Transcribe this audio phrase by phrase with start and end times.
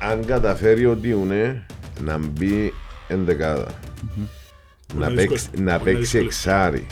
[0.00, 1.66] αν καταφέρει ο Διουνέ
[2.00, 2.72] να μπει
[3.08, 3.68] ενδεκάδα,
[4.94, 5.60] να, να παίξει, δυσκολευτεί.
[5.62, 6.26] να Μπορεί να παίξει δυσκολευτεί.
[6.26, 6.86] εξάρι.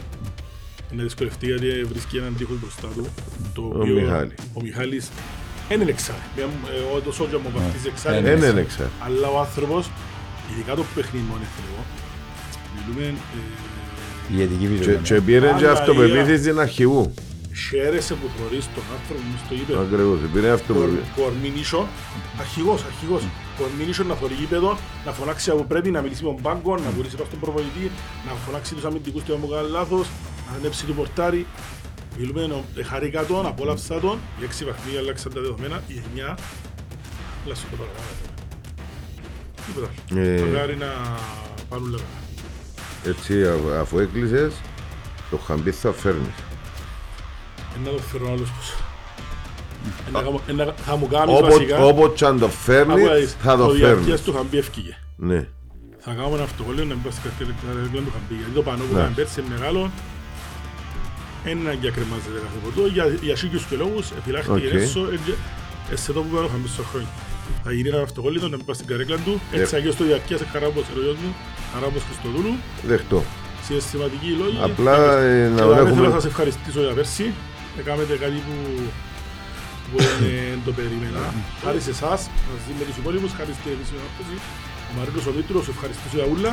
[0.92, 3.06] Είναι δυσκολευτεί γιατί βρίσκει έναν τείχος μπροστά του.
[3.54, 4.34] Το Ο οποίο Μιχάλης.
[4.54, 5.08] Ο Μιχάλης
[5.68, 6.18] δεν είναι εξάρι.
[6.36, 8.18] Μια- ε, Ο το Σότζα μου βαφτίζει εξάρι.
[8.18, 8.88] είναι Δεν είναι είναι εξάρι.
[8.90, 9.14] εξάρι.
[9.16, 9.90] Αλλά ο άνθρωπος,
[10.52, 11.80] ειδικά το παιχνίδι μόνο θέλω,
[12.76, 15.00] μιλούμε ε, Η ηθική Και, φυσιογνωμία.
[15.08, 17.14] και πήρε και Αλλά αυτοπεποίθηση στην αρχηγού.
[17.68, 19.80] Χαίρεσαι που θωρείς τον άνθρωπο μου στο γήπεδο.
[19.80, 21.10] Ακριβώς, πήρε αυτοπεποίθηση.
[21.16, 21.86] Κορμίνισο,
[22.38, 23.22] αρχηγός, αρχηγός.
[23.58, 27.14] Κορμίνισο να θωρεί γήπεδο, να φωνάξει από πρέπει, να μιλήσει με τον πάγκο, να βουρήσει
[27.16, 27.90] πάνω στον προπονητή,
[28.26, 30.06] να φωνάξει τους αμυντικούς του άμα κάνει λάθος,
[30.50, 31.46] να ανέψει το πορτάρι.
[32.18, 36.38] Μιλούμε, νο- ε, χαρήκα τον, απόλαυσα τον, οι έξι παιχνίδια αλλάξαν τα δεδομένα, οι εννιά,
[37.44, 38.06] αλλάξαν το παραπάνω.
[39.66, 40.20] Τίποτα.
[40.20, 40.40] Ε.
[40.52, 40.86] Μακάρι να
[41.68, 42.04] πάρουν λεπτά.
[43.06, 44.52] Έτσι, α- αφού έκλεισες,
[45.30, 46.34] το χαμπί θα φέρνεις.
[47.76, 48.74] Ένα το φέρω άλλος πόσο.
[50.08, 53.36] Ένα κάνω- ένα- Θα μου κάνεις Όποτε βασικά, όποτε και αν το φέρνεις, άκουα δεις,
[53.42, 54.22] θα το διαρκείας φέρνεις.
[54.22, 54.94] του χαμπί ευκήγε.
[55.16, 55.40] Ναι.
[56.04, 57.30] Θα κάνουμε ένα αυτοκόλλιο να μπει στην
[57.66, 58.34] καρδιά του χαμπί.
[58.40, 58.98] Γιατί το πανό που Ναι.
[58.98, 59.80] κάνουμε πέρσι είναι μεγάλο.
[61.48, 62.82] Είναι ανάγκη να κρεμάζεται κάθε ποτό.
[62.94, 64.74] Για, για σίγιους και λόγους επιλάχθηκε Οκ.
[64.82, 65.00] έσω.
[66.02, 67.12] Σε το που πέρα χαμπί στο χρόνια.
[67.64, 69.34] Θα γίνει ένα αυτοκόλλιο να μπει στην καρέκλα του.
[69.52, 69.60] Ε.
[69.60, 71.30] Έτσι αγιώς το διαρκείας χαράμπος ο γιος μου.
[71.74, 72.52] Χαράμπος Χριστοδούλου.
[72.90, 73.18] Δεχτώ.
[73.66, 74.58] Συναισθηματικοί λόγοι.
[74.68, 76.10] Απλά ε, να Και τώρα θέλω να έχουμε...
[76.18, 77.26] σας ευχαριστήσω για πέρσι.
[77.78, 78.54] Έκαμετε κάτι που
[79.90, 81.22] που δεν το περίμενα.
[81.64, 84.36] Χάρη σε εσάς, μαζί με τους υπόλοιπους, χάρη στην επίσημη ανάπτυξη.
[84.90, 86.52] Ο Μαρίνος ο Μήτρος, ευχαριστήσω για ούλα.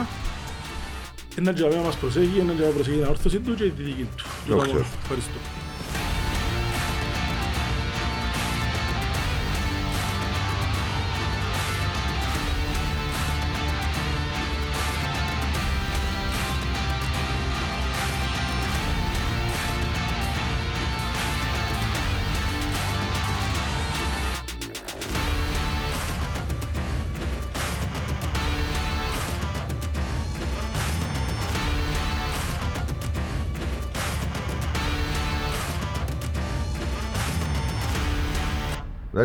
[1.40, 4.06] Έναν τζαμί να μας προσέχει, έναν τζαμί να προσέχει την αόρθωση του και τη δική
[4.18, 4.24] του.
[4.24, 4.82] Το Τούτα ξέρω.
[4.82, 4.86] μόνο.
[5.04, 5.40] Ευχαριστώ.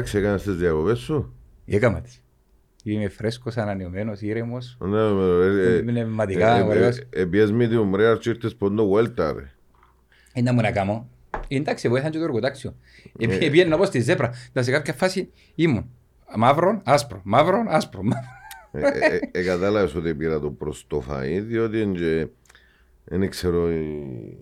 [0.06, 1.34] Εντάξει, έκανες τις διακοπές σου.
[1.67, 2.22] Έκαμα τις.
[2.84, 4.77] Είμαι φρέσκος, ανανεωμένος, ήρεμος.
[4.81, 6.99] Ναι, ε, ε, Πνευματικά, ε, ε, ωραίος.
[6.99, 9.50] ε, Επιές με την ομρέα και ήρθες πόντο Βουέλτα, ρε.
[10.34, 11.09] Δεν να μου να κάνω.
[11.49, 12.75] Ε, Εντάξει, βοήθαν και το εργοτάξιο.
[13.19, 13.27] Ε.
[13.27, 14.31] Πήγαινε να πω στη ζέπρα.
[14.53, 15.91] Να σε κάποια φάση ήμουν.
[16.37, 18.00] Μαύρον, άσπρο, μαύρον, άσπρο.
[18.73, 22.27] Ε, ε, ε, ε, κατάλαβες ότι πήρα το προς το φαΐ, διότι εν και-
[23.05, 24.37] δεν ξέρω η-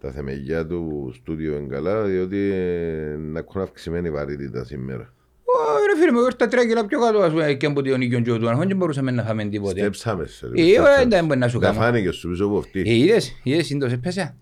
[0.00, 5.12] τα θεμελιά του στούντιο είναι καλά, διότι ε, να έχουν αυξημένη βαρύτητα σήμερα.
[5.44, 5.52] Ω,
[5.94, 8.34] Ρε φίλε μου, ήρθα τρία κιλά πιο κάτω ας πούμε, και από τον οίκιο και
[8.34, 9.80] του αρχών και μπορούσαμε να φάμε τίποτε.
[9.80, 11.00] Στέψαμες σε ρε, Ε, στέψαμες.
[11.04, 11.80] ε, δεν μπορεί να σου Τα κάνω.
[11.80, 12.80] φάνηκε σου πίσω από Ε, αυτή.
[12.80, 14.34] είδες, είδες, σύντος έπαιζε.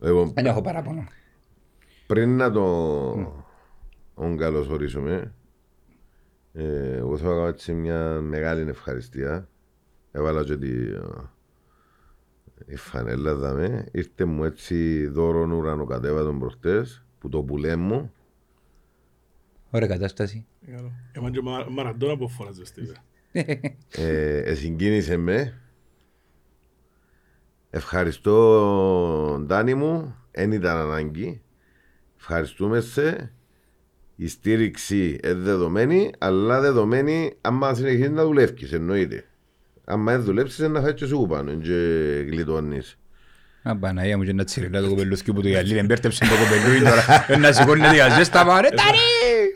[0.00, 1.04] Λοιπόν, Δεν έχω παράπονο.
[2.06, 5.34] πριν να τον καλωσορίσουμε,
[6.52, 9.48] ε, εγώ θα κάνω έτσι μια μεγάλη ευχαριστία.
[10.12, 10.68] Έβαλα και τη,
[12.66, 13.88] η φανέλα δαμε.
[13.92, 18.12] Ήρθε μου έτσι δώρον ουρανοκατέβατον προχτές, που το πουλέ μου.
[19.70, 20.46] Ωραία κατάσταση.
[21.12, 23.02] Εμάς και Μα- Μαραντώνα που φώναζε στη βέβαια.
[23.88, 25.58] Ε, εσυγκίνησε με.
[27.70, 31.42] Ευχαριστώ Ντάνι μου, δεν ήταν ανάγκη.
[32.18, 33.32] Ευχαριστούμε σε.
[34.16, 39.24] Η στήριξη είναι δεδομένη, αλλά δεδομένη άμα συνεχίσεις να δουλεύεις, εννοείται.
[39.84, 41.72] Άμα δεν δουλέψεις, να φάεις και σου πάνω και
[42.30, 42.98] γλιτώνεις.
[43.62, 47.24] Α, Παναγία μου και να τσιριλά το κοπελούθκι που το γυαλί εμπέρτεψε το κοπελούι τώρα.
[47.28, 48.98] Ε, Να σηκώνεται για ζέστα πάρε, τάρι!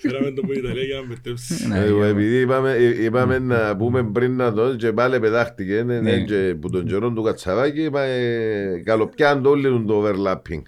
[0.00, 1.67] Φέραμε το που η Ιταλία για να μπερδέψει.
[1.69, 5.77] Ναι, Ε, για- Επειδή είπαμε, ε, είπαμε να πούμε πριν να το και πάλι πετάχτηκε
[5.77, 6.00] ε, Ναι.
[6.00, 10.62] ναι, και που τον καιρό του Κατσαβάκη είπαμε καλοπιάν το όλο το overlapping.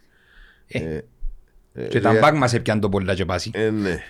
[0.66, 0.98] Ε,
[1.72, 3.50] Ε, Και τα ε, μπακ μας έπιαν το πολλά και πάση.
[3.54, 4.02] Ε, ναι.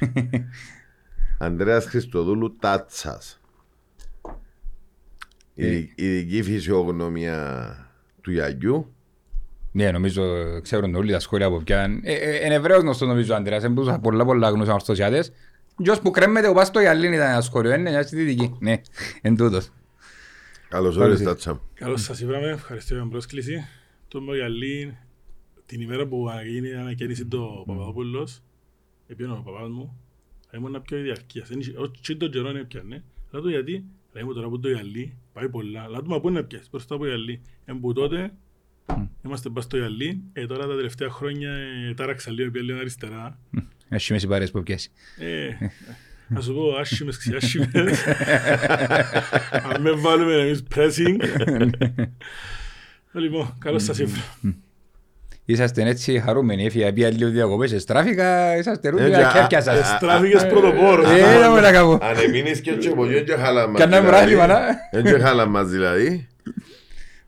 [1.39, 3.40] Ανδρέας Χριστοδούλου Τάτσας.
[5.66, 5.76] Ε.
[5.76, 7.75] Η ειδική φυσιογνωμία
[8.21, 8.94] του Γιαγιού.
[9.72, 10.22] Ναι, νομίζω
[10.60, 12.00] ξέρουν όλοι τα σχόλια που πιάνουν.
[12.04, 15.32] Ε, ε, Είναι Εβραίος γνωστός νομίζω ο Αντρέας, είναι πολλά πολλά γνωστούς ορθωσιάτες.
[15.76, 18.57] Γιος που κρέμεται ο πας στο γυαλί ήταν ένα σχόλιο, είναι μια στη δυτική.
[18.60, 18.80] Ναι,
[19.22, 19.71] εν τούτος.
[20.68, 21.34] Καλώς Πάλι όρισες εσύ.
[21.34, 21.53] Τάτσα.
[21.53, 21.60] μου.
[21.74, 23.65] Καλώς σας είπαμε, ευχαριστώ για την πρόσκληση.
[24.09, 24.97] Το Μογιαλή,
[25.66, 28.42] την ημέρα που γίνει η ανακαίνιση το Παπαδόπουλος,
[29.07, 29.97] έπιανε ο παπάς μου,
[30.51, 31.48] θα ήμουν πιο διαρκείας.
[31.48, 33.03] Δεν είχε- Όχι τον καιρό είναι πιάνε.
[33.30, 35.89] Λέω του γιατί, λέει μου τώρα που το γυαλί πάει πολλά.
[35.89, 37.41] Λέω του μα πού είναι πιες, μπροστά από το γυαλί.
[37.65, 38.33] Εν που τότε,
[39.25, 43.39] είμαστε μπας στο γυαλί, ε, τώρα τα τελευταία χρόνια ε, τάραξα λίγο, πια λίγο αριστερά.
[43.89, 44.91] Έχει μέσα οι παρέες που πιέσει.
[45.19, 45.48] Ε,
[46.28, 48.04] να σου πω άσχημες ξιάσχημες.
[49.72, 51.16] Αν με βάλουμε εμείς pressing.
[53.13, 54.39] Λοιπόν, καλώς σας ήρθα.
[55.50, 59.88] Είσαστε έτσι χαρούμενοι, έφυγα πια λίγο διακοπές, εστράφηκα, είσαστε Έτσι, ρούλια α- κέφια α- σας.
[59.88, 61.10] Στράφηκες πρωτοπόρος.
[61.10, 61.98] Ε, να μου να κάνω.
[62.02, 63.80] Αν εμείνεις και έτσι πολύ, δεν και χάλα μας.
[63.80, 64.34] Κανένα δηλαδή.
[64.34, 64.60] μπράλημα, να.
[64.92, 66.28] Δεν και χάλα μας δηλαδή.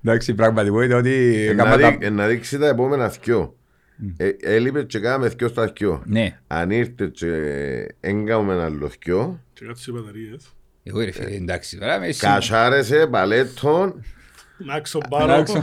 [0.04, 1.44] Εντάξει, πραγματικότητα ότι...
[1.48, 3.56] Ε, Να έκανα τα- δει- ε, Να δείξει τα επόμενα θκυο.
[4.16, 6.02] Ε, Έλειπε και κάναμε θκυο στα θκυο.
[6.06, 7.26] Ναι, Αν ήρθε και
[8.00, 10.54] έγκαμε άλλο θκυο, Και κάτω στις μπαταρίες.
[10.82, 12.20] εγώ ρε φίλε, εντάξει, τώρα με εσύ.
[12.20, 14.04] κασάρεσε, παλέτον,
[14.58, 15.42] Να ξω Να πάρω.
[15.42, 15.62] ξέρω.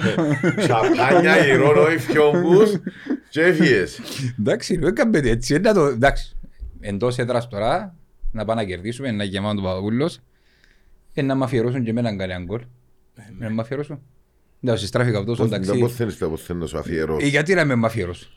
[0.58, 2.72] σαπάνια, γυρώνω, υφιόμπους
[3.30, 4.00] και έφυγες.
[4.40, 5.86] Εντάξει, δεν κάνετε έτσι, ε, να το...
[5.86, 6.36] Εντάξει,
[6.80, 7.96] εντός έδρας τώρα,
[8.32, 10.20] να πάμε να κερδίσουμε, να γεμάμε τον Παπαδόπουλος,
[11.14, 12.62] ε, να μ' αφιερώσουν και εμένα κανέναν γκολ.
[13.40, 14.02] Να μ' αφιερώσουν.
[14.64, 15.80] Εντάξει, στράφηκα από τόσο Πώς εντάξει.
[15.80, 17.26] πώς θέλεις τα πώς θέλω να σου Ε, αφιερώσω.
[17.28, 18.30] γιατί να με μ' αφιερώσουν.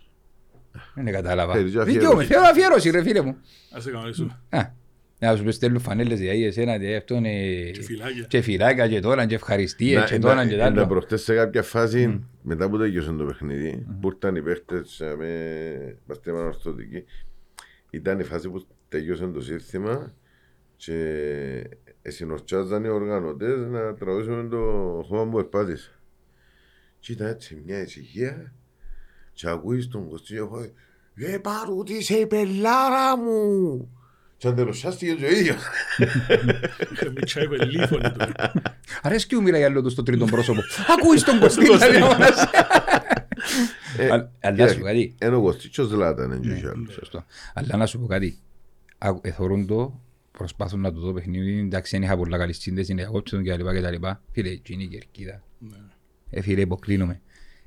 [0.94, 1.52] Δεν κατάλαβα.
[1.52, 1.92] Θέλεις αφιέρωση.
[1.98, 3.36] Δικαιούμαι, θέλω αφιέρωση ρε φίλε μου.
[3.72, 4.40] Ας σε κανονίσουμε.
[5.26, 8.24] Α, Να σου πεις στέλνουν φανέλες για εσένα, για αυτόν ε, Και φυλάκια.
[8.28, 10.86] και φυλάκια και τώρα και ευχαριστίες Να- και να- τώρα και τα να άλλο.
[10.86, 15.96] προχτές σε κάποια φάση, μετά που τέλειωσε το παιχνίδι, που ήρθαν οι παίχτες ε, με
[16.06, 17.04] παστέμα ορθωτική,
[17.90, 20.14] ήταν η φάση που τέλειωσε το σύνθημα
[20.76, 21.64] και
[22.02, 24.58] συνορτσάζαν οι οργανωτές να τραγουδήσουμε το
[25.08, 25.90] χώμα που περπάτησα.
[26.98, 28.52] Και ήταν έτσι μια ησυχία
[29.32, 30.66] και ακούεις τον Κωστή και έχω
[31.14, 33.96] «Ε, παρούτησε η πελάρα μου!»
[34.42, 35.56] Και αντελοσιάστηκε και ο ίδιος.
[36.92, 38.32] Είχα μητσάει κολλή φωνή του.
[39.02, 40.60] Αρέσκει μου μιλάει άλλο του στο τρίτο πρόσωπο.
[40.98, 42.46] Ακούεις τον Κωστή να διαβάσει.
[43.98, 45.14] Ε, Αλλά- Αλλά να σου πω κάτι.
[45.18, 46.86] Ενώ ο Κωστίτσος Ζλάταν, δεν είχε άλλο.
[46.90, 47.24] Σωστό.
[47.54, 48.38] Αλλά να σου πω κάτι.
[48.98, 50.00] Άκου- Εθωρούν το,
[50.32, 51.58] προσπάθουν να το δω παιχνίδι.
[51.58, 53.64] Εντάξει, δεν είχα πολλά καλής σύνδεση, είναι αγόψε τον κτλ.
[53.78, 54.06] κτλ.
[54.32, 55.42] Φίλε, εκείνη η κερκίδα.
[55.58, 55.76] Ναι.
[56.30, 57.20] Ε, φίλε, υποκλίνομαι.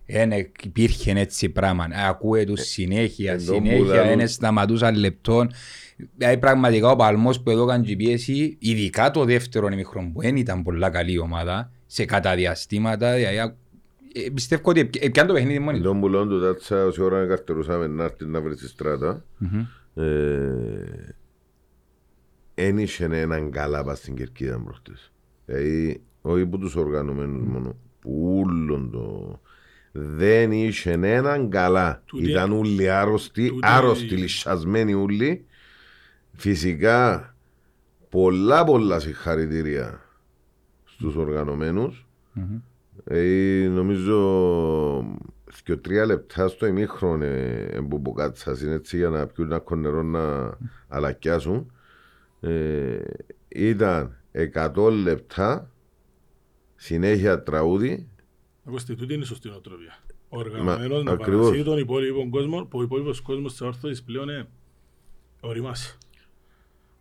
[0.05, 0.31] Εν
[0.63, 1.87] υπήρχε έτσι πράγμα.
[2.07, 4.17] Ακούε τους συνέχεια, εν τω συνέχεια, μπουδαλούν.
[4.17, 5.49] δεν σταματούσαν λεπτών.
[6.17, 10.63] Δηλαδή πραγματικά ο Παλμός που έδωκαν και πίεση, ειδικά το δεύτερο ημίχρονο που δεν ήταν
[10.63, 13.37] πολλά καλή η ομάδα, σε καταδιαστήματα, δηλαδή,
[14.13, 15.83] ε, πιστεύω ότι έπια- έπιαν το παιχνίδι μόνοι του.
[15.83, 19.25] Τον πουλόν του τάτσα όση ώρα καρτερούσαμε να έρθει να βρει στη στράτα.
[19.37, 19.65] Μμμ.
[22.55, 25.11] Εν είχε έναν καλά πας στην κερκίδα προχτές.
[25.45, 29.39] Δηλαδή, όχι που τους οργανωμένους μόνο, που ούλον το...
[29.97, 32.01] Δεν είχε έναν καλά.
[32.05, 35.45] Τούτη- Ήταν όλοι άρρωστοι, τούτη- άρρωστοι, λυσσασμένοι όλοι.
[36.33, 37.35] Φυσικά,
[38.09, 40.01] πολλά πολλά συγχαρητήρια
[40.85, 42.05] στους οργανωμένους.
[42.33, 42.57] Μμμ.
[43.03, 45.17] Ε, νομίζω
[45.63, 50.57] και τρία λεπτά στο ημίχρονο ε, που μποκάτσασαν έτσι για να πιούν ένα νερό να
[50.87, 51.71] αλακιάσουν.
[52.39, 52.97] Ε,
[53.47, 54.17] ήταν
[54.53, 55.69] 100 λεπτά
[56.75, 58.07] συνέχεια τραγούδι
[58.67, 59.97] Ακούστε, τούτη είναι η σωστή νοοτροπία.
[60.29, 61.39] Ο οργανωμένος να ακριβώς.
[61.41, 64.47] παρασύρει τον υπόλοιπο κόσμο, που ο υπόλοιπος κόσμος της όρθωσης πλέον είναι
[65.39, 65.97] οριμάσει.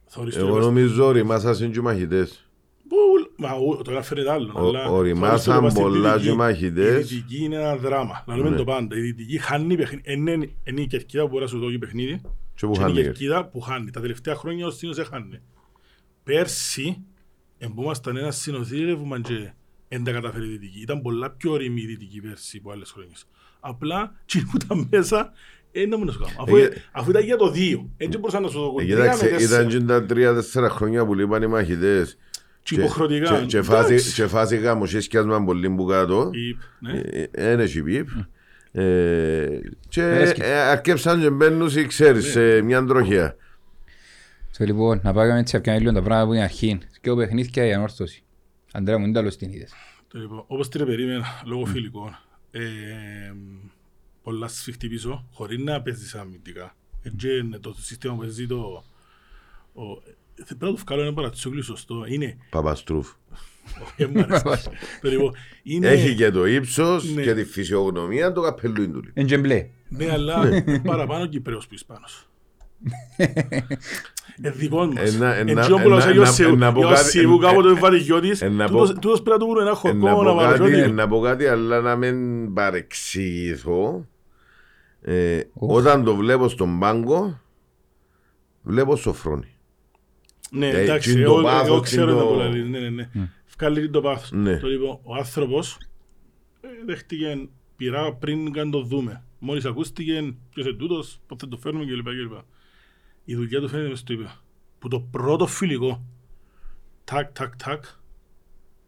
[0.07, 2.49] Θωρείς το Εγώ επασ- νομίζω οριμάσαν και οι μαχητές
[2.89, 2.97] Που,
[3.37, 4.53] μα ο- τώρα φαίνεται άλλο.
[4.57, 6.27] Ο- αλλά οριμάσαν θωρείς το επας στην πολλά Δυτική.
[6.27, 7.11] και οι μαχητές.
[7.11, 8.25] Η Δυτική είναι ένα δράμα.
[8.27, 8.57] Λαλούμε Ναι.
[8.57, 8.97] το πάντα.
[8.97, 10.13] Η Δυτική χάνει παιχνίδι.
[10.13, 10.33] Είναι,
[10.65, 12.21] είναι η κερκίδα που μπορεί να σου δώσει παιχνίδι.
[12.55, 13.03] και που Και είναι η χάνει.
[13.03, 13.91] κερκίδα που χάνει.
[13.91, 15.43] Τα τελευταία χρόνια ο Σύνος έχανε.
[16.25, 17.05] Πέρσι,
[17.59, 19.53] εμπούμασταν ένα συνοθήλευμα και
[19.89, 20.81] δεν τα καταφέρει η Δυτική.
[20.81, 23.27] Ήταν πολλά πιο ωριμή η Δυτική πέρσι από άλλες χρόνιες.
[23.61, 25.33] Απλά, τι που ήταν μέσα,
[25.73, 26.33] δεν να μου να σου κάνω.
[26.43, 29.03] Αφού, Ε, αφού ήταν για το δύο, έτσι μπορούσαν να σου δώσουν Ε, τρία με
[29.03, 29.63] Κοίταξε, τέσσερα.
[29.63, 32.19] ήταν και τα τρία-τέσσερα χρόνια που λείπαν οι μαχητές
[32.63, 33.39] Και και- υποχρεωτικά.
[33.41, 34.15] και- και φάση- Εντάξει.
[34.15, 37.01] και φάση γαμοσίσκιασμα πολύ που κάτω Υπ, ναι.
[37.31, 38.09] Δεν έχει πιπ.
[38.73, 39.47] Ε,
[39.89, 40.41] Και Αρέσκει.
[40.43, 43.37] ε, αρκέψαν και μπαίνουν, ξέρεις, σε μια τροχιά.
[44.59, 46.81] So, λοιπόν, να πάμε έτσι να λίγο τα πράγματα που είναι αρχήν.
[47.01, 48.24] Και ο παιχνίδι και η ανόρθωση.
[48.77, 49.73] Αντρέα μου, είναι τέλος την είδες.
[50.09, 52.17] Το λοιπόν, όπως την περίμενα, λόγω φιλικών,
[52.51, 52.63] ε,
[54.23, 56.77] πολλάς σφιχτή πίσω, χωρίς να παίζεις αμυντικά.
[57.03, 58.85] Έτσι είναι το σύστημα που παίζει το...
[59.75, 60.03] ο-
[60.35, 62.05] Πρέπει να το βγάλω ένα παρατσούκλι σωστό.
[62.09, 62.37] Είναι...
[62.51, 63.09] Παπαστρούφ.
[63.83, 64.69] όχι, μ' αρέσει.
[65.01, 65.89] Το λοιπόν, είναι...
[65.89, 67.23] Έχει και το ύψος Ναι.
[67.23, 69.05] και τη φυσιογνωμία του καπελούιν του.
[69.15, 69.69] Εν και μπλε.
[69.89, 70.49] Ναι, αλλά
[70.85, 72.29] παραπάνω Κυπρέος που Ισπάνος.
[74.43, 75.15] Ε, δικός μας.
[75.15, 77.97] Ένα- ένα- Εν τζιόν που λαός ένα- Ιωσήου- ένα- να πω κάτι- Ιωσήου κάποτε έβαλε
[77.97, 80.17] γιος ε, να πω- τούτος τούτος πρέπει να του βρουν ένα Ε, χορκό Να να
[80.31, 84.07] πω βάλει κάτι, ό,τι- ε, να πω κάτι, αλλά να μην παρεξηγηθώ.
[85.03, 85.77] Ε, Οφ.
[85.77, 87.41] Όταν το βλέπω στον πάγκο,
[88.63, 89.49] βλέπω σοφρόνι.
[90.51, 92.49] Ναι, Ε, εντάξει, τι είναι το εγώ, πάθος, εγώ τι ξέρω είναι να το- το
[92.49, 93.09] λέει, ναι, ναι, ναι.
[93.59, 94.31] Βγάλει το πάθος.
[94.33, 94.57] Ναι.
[94.59, 95.77] Το λοιπόν, ο άνθρωπος
[96.61, 99.25] ε, δέχτηκε πειρά πριν καν το δούμε.
[99.39, 102.07] Μόλις ακούστηκε ποιος είναι τούτος, πώς θα το φέρνουμε κλπ.
[103.25, 103.29] Κλπ.
[103.29, 104.27] Η δουλειά του φαίνεται μες στο είπε.
[104.79, 106.03] Που το πρώτο φιλικό,
[107.05, 107.85] τάκ, τάκ, τάκ,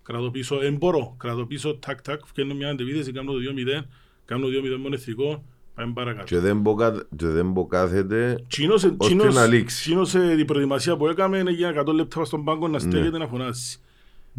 [0.03, 3.85] κρατώ πίσω, δεν μπορώ, κρατώ πίσω, τάκ, τάκ, φτιάχνω μια αντεπίθεση, κάνω το 2-0,
[4.25, 6.25] κάνω 2-0 μόνο εθνικό, πάμε παρακάτω.
[6.25, 9.81] Και δεν μποκα- και δεν μποκάθεται Τσίνος, ώστε τσίνος, να λήξει.
[9.83, 13.27] τσίνος ε, την προετοιμασία που έκαμε είναι για 100 λεπτά στον πάγκο να στέκεται να
[13.29, 13.79] φωνάσει.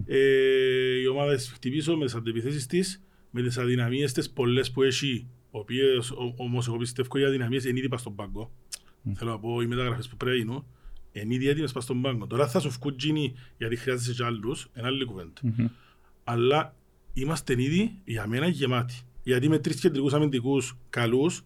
[0.06, 3.02] Ε, η ομάδα της χτυπήσω με τις αντεπιθέσεις της,
[3.32, 7.66] με τις αδυναμίες της πολλές που έχει ο οποίος ο- όμως εγώ πιστεύω οι αδυναμίες
[7.66, 8.52] είναι ήδη πας στον πάγκο.
[9.16, 10.66] Θέλω να πω οι μεταγραφές που πρέπει να γίνουν,
[11.12, 12.28] είναι ήδη έτοιμες πας στον πάγκο.
[12.28, 15.42] Τώρα θα σου βγουν τζίνοι γιατί χρειάζεσαι και άλλους, είναι άλλη κουβέντα.
[16.24, 16.76] Αλλά
[17.14, 18.96] είμαστε ήδη για μένα γεμάτοι.
[19.24, 21.42] Γιατί με τρεις κεντρικούς αμυντικούς καλούς,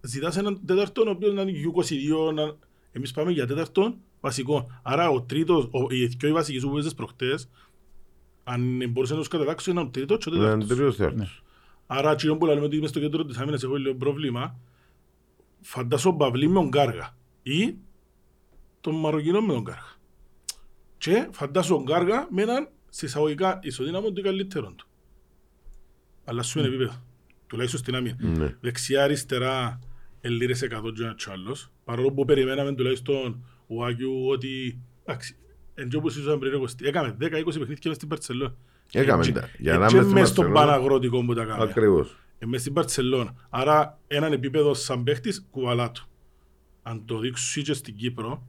[0.00, 2.56] ζητάς έναν τέταρτον ο οποίος να είναι U22, να...
[2.92, 4.80] εμείς πάμε για τέταρτον βασικό.
[4.82, 7.48] Άρα ο τρίτος, ο, οι δυο οι βασικοί σου που παίζες προχτές,
[8.44, 10.68] αν μπορούσες να τους κατατάξω έναν τρίτο και ο Ναι, τέταρτος.
[10.68, 11.42] τρίτος τέταρτος.
[11.86, 14.58] Άρα εκείνο που λέμε ότι είμαι στο κέντρο της άμυνας έχω λίγο πρόβλημα,
[15.62, 17.74] φαντάσω ο Παυλή με τον Κάργα ή
[18.80, 19.96] τον Μαροκινό με τον Κάργα.
[20.98, 24.86] Και φαντάσω τον Κάργα με έναν σε εισαγωγικά ισοδύναμο του καλύτερον του.
[26.24, 27.02] Αλλά σου είναι επίπεδο.
[27.46, 28.16] Τουλάχιστον στην άμυνα.
[28.20, 28.56] Ναι.
[28.60, 29.78] Δεξιά, αριστερά,
[30.20, 31.72] ελίρες 100 και ένας κι άλλος.
[31.84, 34.80] Παρόλο που περιμέναμε τουλάχιστον ο Άγιου ότι...
[35.04, 35.36] Εντάξει,
[35.74, 38.54] εν τω που συζούσαμε πριν, Κωστή, έκαμε 10-20 παιχνίδια μες στην Παρτσελώνα.
[38.92, 39.48] Έκαμε Έτσι- τα.
[39.58, 40.72] Για να έτσι είμαι στη μες στον Μπαρσελόνα.
[40.72, 41.70] Παναγρότικο που τα κάναμε.
[41.70, 42.16] Ακριβώς.
[42.42, 43.34] Ε, μες στην Παρτσελώνα.
[43.50, 46.06] Άρα έναν επίπεδο σαν παίχτης κουβαλά του.
[46.82, 48.46] Αν το δείξουμε και στην Κύπρο,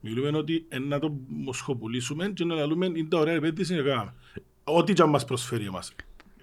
[0.00, 4.14] μιλούμε ότι ε, να το μοσχοπουλήσουμε και να λέμε είναι τα ωραία επένδυση να κάνουμε.
[4.64, 5.92] Ό,τι και αν μας προσφέρει εμάς.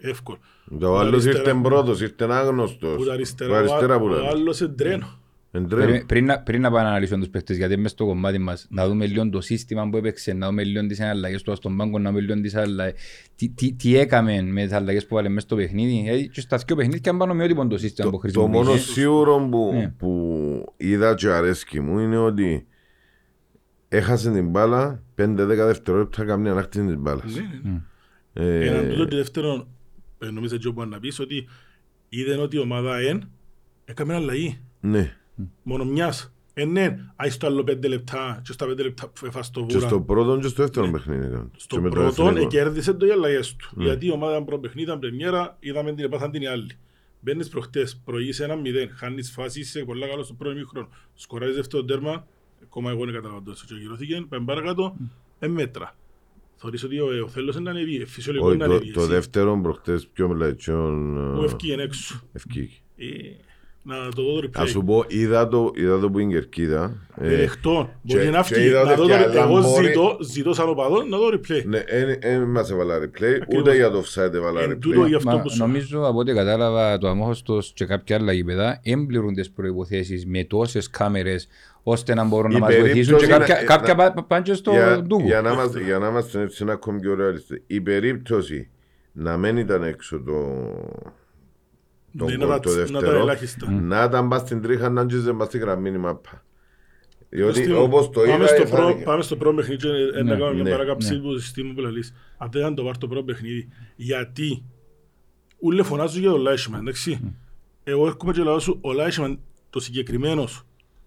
[0.02, 0.38] Εύκολο.
[0.80, 2.96] Το άλλος αριστερά- ήρθε πρώτος, ήρθε άγνωστος.
[2.96, 4.28] Που τα αριστερά, Που αριστερά που ο, ο λέει.
[4.28, 4.96] άλλος είναι τρένο.
[4.96, 5.10] Εντρέμ.
[5.64, 8.68] Πριν- Πριν να- πριν να πάμε να αναλύσουμε τους παίχτες, γιατί μες στο κομμάτι μας,
[8.70, 12.00] να δούμε λίγο το σύστημα που έπαιξε, να δούμε λίγο τις αλλαγές του στον πάγκο,
[12.00, 12.94] να δούμε λίγο τις αλλαγές.
[13.36, 16.10] Τι, τι, τι έκαμε με τις αλλαγές που βάλε μέσα στο παιχνίδι.
[16.10, 18.54] Ε, και στα δύο παιχνίδια αν πάνω με ό,τι το σύστημα που Το, το μόνο
[18.70, 18.92] χρησιμοποιήσει.
[18.92, 19.94] σίγουρο που, Ναι.
[19.98, 22.68] που είδα και αρέσκει μου είναι ότι
[23.90, 27.36] έχασε την μπάλα 5-10 δευτερόλεπτα καμία ανάκτηση της μπάλας.
[27.64, 27.82] Ναι,
[28.34, 29.68] Ε, Έναν τούτο και δεύτερον,
[30.20, 31.48] ε, νομίζω ότι μπορεί να πεις ότι
[32.10, 33.30] είδαν ότι η ομάδα εν
[33.86, 34.60] έκαμε αλλαγή.
[34.80, 35.16] ναι.
[35.64, 36.30] Μόνο μιας.
[36.54, 39.74] Ε, ναι, άι στο άλλο πέντε λεπτά και στα πέντε λεπτά που έφασε το Και
[39.76, 39.88] βούρα.
[39.88, 41.26] στο πρώτο και στο δεύτερο παιχνίδι.
[41.26, 41.50] έκαμε.
[41.52, 42.48] Και Στο με το πρώτο εθνικό.
[42.48, 43.70] κέρδισε το οι αλλαγές του.
[43.76, 43.84] Ναι.
[43.84, 46.70] Γιατί η ομάδα ήταν πρώτο παιχνίδι, ήταν πρεμιέρα, είδαμε την επάθαν την η άλλη.
[47.20, 50.90] Μπαίνεις προχτές, προηγείσαι ένα μηδέν, χάνεις φάση, είσαι πολλά καλό στο πρώτο μήχρονο.
[51.14, 52.28] Σκοράζεις δεύτερο τέρμα,
[52.64, 54.96] ακόμα εγώ δεν καταλαβαίνω τόσο και γυρώθηκε, πάμε παρακάτω,
[55.40, 55.96] ε, μέτρα.
[56.56, 58.94] Θεωρείς ότι ο, ο θέλος είναι να ανεβεί, ε, φυσιολογικό Όχι, είναι να το, ανεβεί.
[58.94, 59.10] το εσύ.
[59.10, 62.22] δεύτερο προχτές πιο μελατσιόν Ο ευκήγεν έξω.
[62.34, 62.80] ευκήγη.
[63.92, 64.86] Ε, να το δω το Ας σου replay.
[64.86, 66.94] πω, είδα το, είδα το που είναι κερκίδα.
[67.22, 67.90] Ε, Ελεχτό.
[68.06, 68.68] και- Μπορεί να και φύγει.
[68.68, 71.28] είδα Να ότι δω κι το- άλλα Εγώ μπορεί- ζητώ, ζητώ σαν οπαδό να δω
[71.34, 71.64] replay.
[71.66, 71.84] Ναι,
[72.22, 73.60] δεν μας έβαλα replay, Ακριβώς.
[73.60, 75.08] ούτε για το offside έβαλα Εν τούτο replay.
[75.08, 78.80] γι' αυτό Μα, που σου νομίζω από ό,τι κατάλαβα το αμόχωστος και κάποια άλλα γήπεδα
[78.84, 81.48] έμπληρουν τις προϋποθέσεις με τόσες κάμερες
[81.84, 84.42] ώστε να μπορούν Η να μας βοηθήσουν και περίπτωση κάποια, είναι- κάποια να- πά- πάνε
[84.42, 85.24] και στο για, ντούκο.
[85.24, 87.62] για, να είμαστε, για να είμαστε έτσι ένα ακόμη πιο ρεαλιστές.
[87.68, 88.70] Η περίπτωση
[89.12, 90.34] να μην ήταν έξω το,
[92.18, 93.72] το, Ναι, γκολ, να το τα- να τα δεύτερο, ελάχιστα.
[93.72, 96.44] να ήταν πας στην τρίχα να άντζιζε πας στην γραμμή η μάπα.
[97.30, 100.24] Διότι Στίβο, όπως το πάμε είδα στο έφανε- πρώτο- Πάμε στο πρώτο παιχνίδι και ε,
[100.24, 101.20] να Ναι, κάνουμε ναι, μια παράκαψη ναι.
[101.20, 102.14] του συστήμου που λαλείς.
[102.38, 104.64] Αν δεν ήταν το πάρει το πρώτο παιχνίδι, γιατί
[105.60, 107.34] ούλε φωνάζουν για τον Λάισμαν, εντάξει.
[107.84, 110.64] Εγώ έρχομαι και λέω σου, ο Λάισμαν, το συγκεκριμένος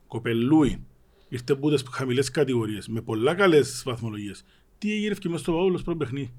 [0.07, 0.85] κοπελούι,
[1.29, 4.45] ήρθε από τις χαμηλές κατηγορίες, με πολλά καλές βαθμολογίες.
[4.79, 6.33] Τι έγιρευκε μες στο Παύλος πρώτο παιχνίδι,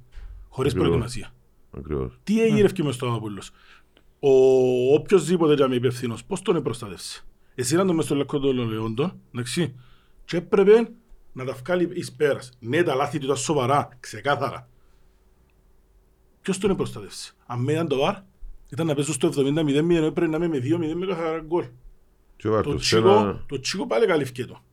[0.49, 0.89] χωρίς Ακριβώς.
[0.89, 1.33] προετοιμασία.
[1.77, 2.19] Ακριβώς.
[2.23, 3.51] Τι έγιρευκε μες στο Παύλος.
[4.19, 7.23] Ο οποιοσδήποτε για με υπευθύνος, πώς τον επροστάτευσε;
[7.55, 9.75] Εσύ ήταν το μες στο λεκκό των Λεόντων, εντάξει,
[10.25, 10.89] και έπρεπε
[11.33, 12.51] να τα βγάλει εις πέρας.
[12.59, 14.69] Ναι, τα λάθη του ήταν σοβαρά, ξεκάθαρα.
[16.41, 18.15] Ποιος τον επροστάτευσε; Αν με ήταν το βαρ,
[18.69, 21.65] ήταν να πέσουν στο 70-0, έπρεπε να είμαι με 2-0 με καθαρά γκολ.
[22.35, 24.63] Και βάρ' Το το τσίκο, σένα- το τσίκο πάλι καλύφθηκε το.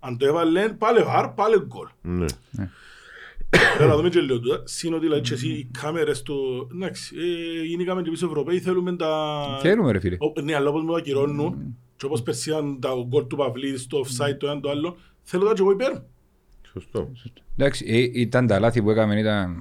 [0.00, 1.88] Αν το έβαλε, πάλι βαρ, πάλι γκολ.
[2.02, 2.26] Ναι.
[3.76, 4.62] Πρέπει να δούμε και λίγο τούτα.
[4.64, 6.68] Συν ότι λέει και εσύ οι κάμερες του...
[6.74, 9.08] Εντάξει, ε, γενικά με τους Ευρωπαίοι θέλουμε τα...
[9.60, 10.16] Θέλουμε ρε φίλε.
[10.20, 14.36] Ο- Ναι, αλλά όπως μου ακυρώνουν και όπως περσίαν τα γκολ του Παυλίδη στο offside
[14.38, 15.92] το ένα το άλλο, θέλω τα και εγώ υπέρ.
[16.72, 17.12] Σωστό.
[17.56, 19.54] Εντάξει, ε, ήταν τα λάθη που έκαμε, ήταν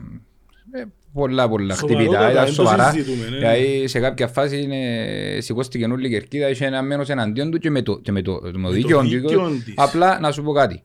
[0.72, 0.84] ε,
[1.14, 2.92] πολλά πολλά Σοβαρότατα, χτυπητά, ήταν δεν το σοβαρά.
[2.92, 3.38] συζητούμε, ναι.
[3.38, 7.70] Δηλαδή σε κάποια φάση είναι, σηκώστηκε όλη η κερκίδα, είχε ένα μένος εναντίον του και
[7.70, 9.08] με το, και με το, με το δίκαιο του.
[9.08, 9.74] δίκαιο της.
[9.76, 10.84] Απλά να σου πω κάτι.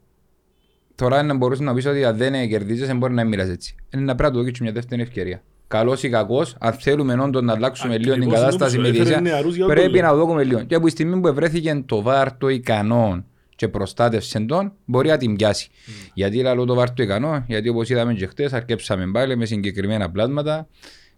[1.01, 3.75] Τώρα να μπορούσες να πεις ότι αν δεν κερδίζεις μπορεί να μιλάς έτσι.
[3.95, 5.43] Είναι να πρέπει να του δώσεις μια δεύτερη ευκαιρία.
[5.69, 8.95] Καλός ή κακός, αν θέλουμε όντως να αλλάξουμε λίγο την Ακριβώς κατάσταση είναι με που
[8.95, 10.03] τη σου Ισία, έφερε νεαρούς για το πρέπει λέω.
[10.03, 10.63] να το δούμε λίγο.
[10.63, 13.25] Και από τη στιγμή που ευρέθηκε το βάρ το ικανό
[13.57, 15.71] και προστάτευσε τον, μπορεί να την πιάσει.
[15.71, 16.11] Mm.
[16.15, 20.11] Γιατί λέω το βάρ το ικανό, γιατί όπως είδαμε και χτες, αρκέψαμε πάλι με συγκεκριμένα
[20.11, 20.69] πλάσματα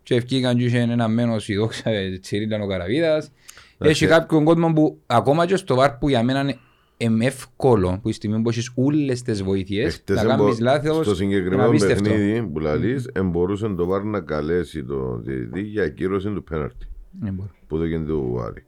[0.03, 3.31] και ευκήκαν και είχε ένα μένος η δόξα ε, Τσιρίλαν ο Καραβίδας.
[3.79, 6.55] Έχει κάποιον κόσμο που ακόμα και στο βάρ που για μένα
[7.03, 10.61] είναι εμ εύκολο, που η στιγμή που έχεις όλες τις βοήθειες, Εχθές να εμπο- κάνεις
[10.61, 12.03] λάθος, στο είναι συγκεκριμένο απίστευτο.
[12.03, 16.87] παιχνίδι που λαλείς, εμπορούσε το βάρ να καλέσει το διαιτητή για ακύρωση του πέναρτη
[17.21, 17.51] Ναι, μπορεί.
[17.67, 18.65] που δεν γίνεται του Άρη.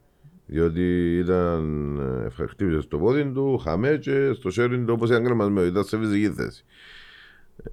[0.46, 1.96] Διότι ήταν,
[2.38, 5.98] ε, χτύπησες στο πόδι του, χαμέ και στο σέρι του όπως ήταν κρεμασμένο, ήταν σε
[5.98, 6.64] φυσική θέση.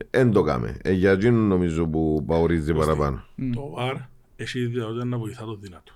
[0.09, 0.77] Εν το κάμε.
[0.81, 3.23] Ε, για εκείνο νομίζω που παορίζει παραπάνω.
[3.53, 3.95] Το VAR
[4.35, 5.93] έχει δυνατότητα να βοηθά το δυνατό.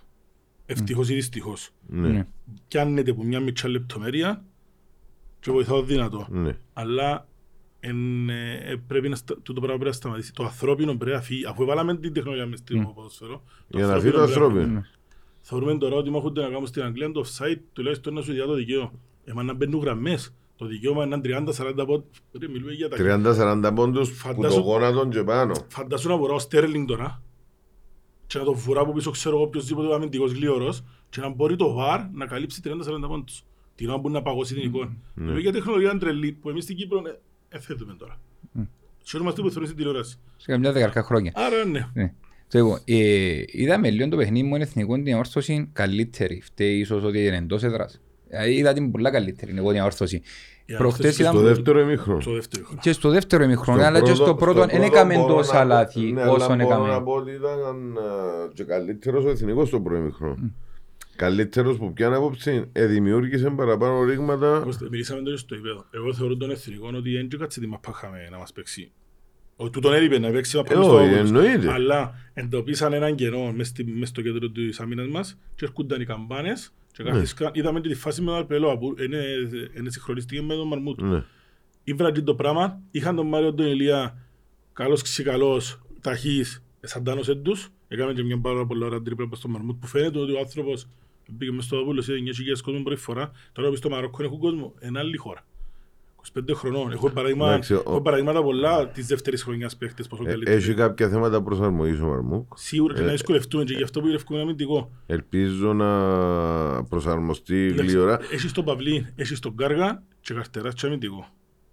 [0.66, 1.70] ευτυχώς ή δυστυχώς.
[1.88, 2.26] Ναι, Ναι.
[2.68, 4.44] Πιάνεται από μια μικρή λεπτομέρεια
[5.46, 6.28] και βοηθάω δυνατό.
[6.30, 6.58] ναι.
[6.74, 7.28] Αλλά
[7.80, 10.34] εν, ε, πρέπει να, στα- τούτο πράγμα πρέπει να σταματήσει.
[10.34, 11.46] Το ανθρώπινο πρέπει να φύγει.
[11.46, 14.86] Αφού έβαλαμε την τεχνολογία μες στο ποδοσφαίρο, το Για να φύγει το πρέπει να- ανθρώπινο.
[15.42, 18.54] Θεωρούμε τώρα ότι μάχονται να κάνουν στην Αγγλία το offside τουλάχιστον να σου διά το
[18.54, 18.92] δικαίωμα.
[19.26, 20.34] Εμά να μπαίνουν γραμμές.
[20.56, 22.04] Το δικαίωμα είναι 30-40 πόντ.
[22.40, 25.54] Ρε, μιλούμε για τα 30-40 πόντους που το Φαντάσου- γόνατον και πάνω.
[25.68, 27.22] Φαντάσου να βουρά ο Στέρλινγκ τώρα
[28.28, 31.74] και να το βουρά από πίσω ξέρω εγώ οποιοσδήποτε αμυντικός γλίωρος και να μπορεί το
[31.74, 33.44] βαρ να καλύψει 30-40 πόντους.
[33.76, 34.92] Την ώρα που να παγώσει την εικόνα.
[35.14, 37.20] Μιλούμε για τεχνολογία είναι τρελή που εμείς στην Κύπρο ε,
[37.56, 38.20] ε, θέτουμε τώρα.
[39.04, 40.18] Χαίρομαστε που θεωρείς την τηλεόραση.
[40.38, 41.32] Σε καμιά δεκαρκά χρόνια.
[41.36, 41.88] Άρα ναι.
[41.94, 42.14] Ναι.
[42.50, 46.42] Το εγώ, ε, είδαμε λίγο το παιχνίδι μου εθνικό την διαμόρφωση καλύτερη.
[46.44, 48.02] Φταίει ίσως ότι είναι εντός έδρας.
[48.30, 50.22] Ε, Είδα την πολλά καλύτερη εγώ την διαμόρφωση.
[50.66, 52.22] Η Προχτές ανόρθωση είδαμε Στο δεύτερο ημίχρονο.
[52.22, 52.80] Στο δεύτερο χρόνο.
[52.82, 55.68] και στο δεύτερο ημιχρόνο, Στο αλλά και στο πρώτο δεν έκαμε μπορώ τόσα να πω-
[55.68, 57.04] λάθη ναι, όσο αλλά μπορώ να έκαμε.
[57.04, 60.38] πω ότι ήταν ε, και καλύτερος ο εθνικός στο πρώτο ημίχρονο.
[61.16, 64.62] Καλύτερος που πιάνε απόψη, ε, δημιούργησε παραπάνω ρήγματα.
[64.64, 65.86] Κώστα, Μιλήσαμε τώρα στο επίπεδο.
[65.92, 68.92] Εγώ θεωρώ τον εθνικό ότι δεν κάτσε τι μαπά είχαμε να μας παίξει.
[69.56, 71.28] Ο τούτον έλειπε να παίξει μαπά Ε, μες στο όχι, όπλος.
[71.30, 71.72] εννοείται.
[71.72, 76.06] Αλλά εντοπίσαν έναν κενό μες, στη, μες στο κέντρο της αμήνας μας και έρχονταν οι
[76.06, 77.10] καμπάνες και Ναι.
[77.10, 79.24] καθίσκαν, είδαμε και τη φάση με τον Αρπελό που είναι,
[79.78, 81.02] είναι συγχρονιστική με τον Μαρμούτ.
[81.02, 81.24] Ναι.
[81.84, 84.18] Ήβραν και το πράγμα, είχαν τον Μάριο τον Ηλία
[84.74, 89.76] καλός ξικαλός, ταχύς, εσαντάνωσε τους, έκαμε και μια πάρα πολλά ώρα τρίπλα προς τον Μαρμούτ
[89.80, 90.88] που φαίνεται ότι ο άνθρωπος
[91.38, 94.74] πήγε μες στο Δόπουλος, είδε 9.000 κόσμο πρώτη φορά, τώρα που στο Μαρόκο έχουν κόσμο,
[94.82, 95.46] είναι άλλη χώρα.
[96.40, 96.92] 25 χρονών.
[96.92, 100.58] Έχω, παραδείγμα, Εντάξει, ο- έχω παραδείγματα πολλά της δεύτερης χρονιάς παίχτες πόσο Ε, καλύτεροι.
[100.58, 102.52] Έχει κάποια θέματα προσαρμογής ο Μαρμούκ.
[102.58, 104.92] Σίγουρα και Ε, να δυσκολευτούμε και γι' αυτό που γυρεύουμε αμυντικό.
[105.06, 105.90] Ελπίζω να
[106.84, 108.20] προσαρμοστεί Εντάξει, γλύωρα.
[108.32, 111.28] Έχεις τον Παυλή, έχεις τον Κάργα και καρτεράς και αμυντικό.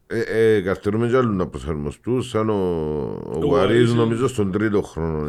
[0.07, 4.51] Ε, ε, καρτερούμε κι άλλους να προσαρμοστούν, σαν ο, ο Ο Γουαρίς Γουαρίς, νομίζω στον
[4.53, 5.27] τρίτο χρόνο.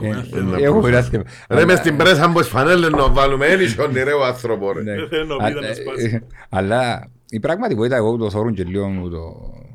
[0.00, 0.40] Είναι Ναι.
[0.40, 1.18] να- Έχουμε ένα Ε, θέμα.
[1.18, 1.24] να Έχω ένα θέμα.
[1.48, 4.82] Ρε μες στην πρέσα πως φανέλες να βάλουμε, ένι χιόνι ρε ο άνθρωπο ρε.
[4.82, 4.94] Ναι.
[4.94, 6.10] Δεν θέλω να Α, πει, να ε, σπάσει.
[6.14, 9.18] ε, Αλλά η πραγματικότητα, εγώ που το θόρουν και λίγο μου το,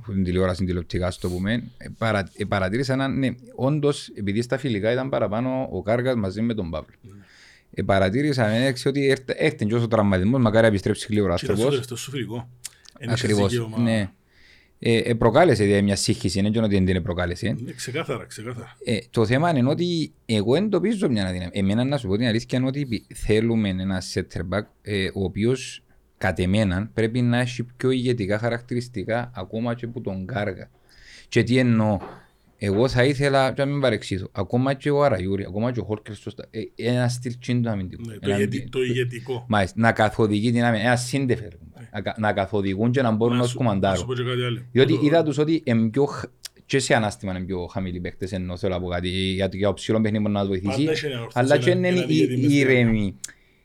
[0.05, 4.57] που την τηλεόραση τηλεοπτικά στο πούμε, ε, παρα, ε, παρατήρησα να ναι, όντως επειδή στα
[4.57, 6.96] φιλικά ήταν παραπάνω ο Κάργας μαζί με τον Παύλο.
[7.74, 11.31] Ε, παρατήρησα με έξι ότι έρθε- έρθε και όσο τραυματισμός, μακάρι να επιστρέψεις γλύωρα Και
[11.33, 11.70] να σου άνθρωπος.
[11.74, 12.50] τελευταίο σου φιλικό.
[13.00, 13.77] Εν είχες Ακριβώς, δικαίωμα.
[13.79, 14.09] ναι.
[14.79, 17.55] Ε, ε, προκάλεσε δηλαδή, μια σύγχυση, είναι και ότι δεν την προκάλεσε.
[17.59, 18.77] Ναι, Ξεκάθαρα, ξεκάθαρα.
[18.83, 21.50] Ε, το θέμα είναι ότι εγώ εντοπίζω μια αδυναμία.
[21.53, 25.24] Εμένα να σου πω την αλήθεια είναι ότι πι- θέλουμε ένα center back ε, ο
[25.24, 25.83] οποίος
[26.18, 30.70] κατ' εμένα πρέπει να έχει πιο ηγετικά χαρακτηριστικά ακόμα και από τον Κάργα.
[31.29, 31.98] Και τι εννοώ,
[32.57, 36.15] εγώ θα ήθελα, και να μην παρεξήσω, ακόμα και ο Αραγιούρη, ακόμα και ο Χόρκερ,
[36.15, 38.01] σωστά, ε, ένα στυλ τσίντο αμυντικό.
[38.05, 39.46] Ναι, το Ένα- ηγετι- Το ηγετικό.
[39.48, 41.51] Μάλιστα, να καθοδηγεί την άμυνα, ένα σύνδεφερ,
[41.93, 43.98] να κα- να καθοδηγούν και να μπορούν να Να τους σου- Να κουμαντάρουν.
[44.00, 44.61] σου πω και κάτι άλλο.
[44.72, 46.25] Διότι Το- είδα τους ότι είναι πιο, χ-
[46.65, 49.67] και σε ανάστημα είναι πιο χαμηλοί παίκτες ενώ θέλω να πω κάτι για το, για
[49.67, 51.87] το ψηλό παιχνίδι μπορεί να τους βοηθήσει Πάντα έχει ένα ορθό αλλά σε και ένα-
[51.87, 53.15] είναι ένα ηγέτη μες στην ήρεμοι.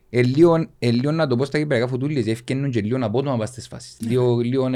[0.09, 3.49] Ε, λίγο- ε, λίγο να το πω στα κυπριακά φουτούλες ευκαινούν και λίγο απότομα πας
[3.49, 3.97] στις φάσεις.
[3.99, 4.69] Λίγο, λίγο,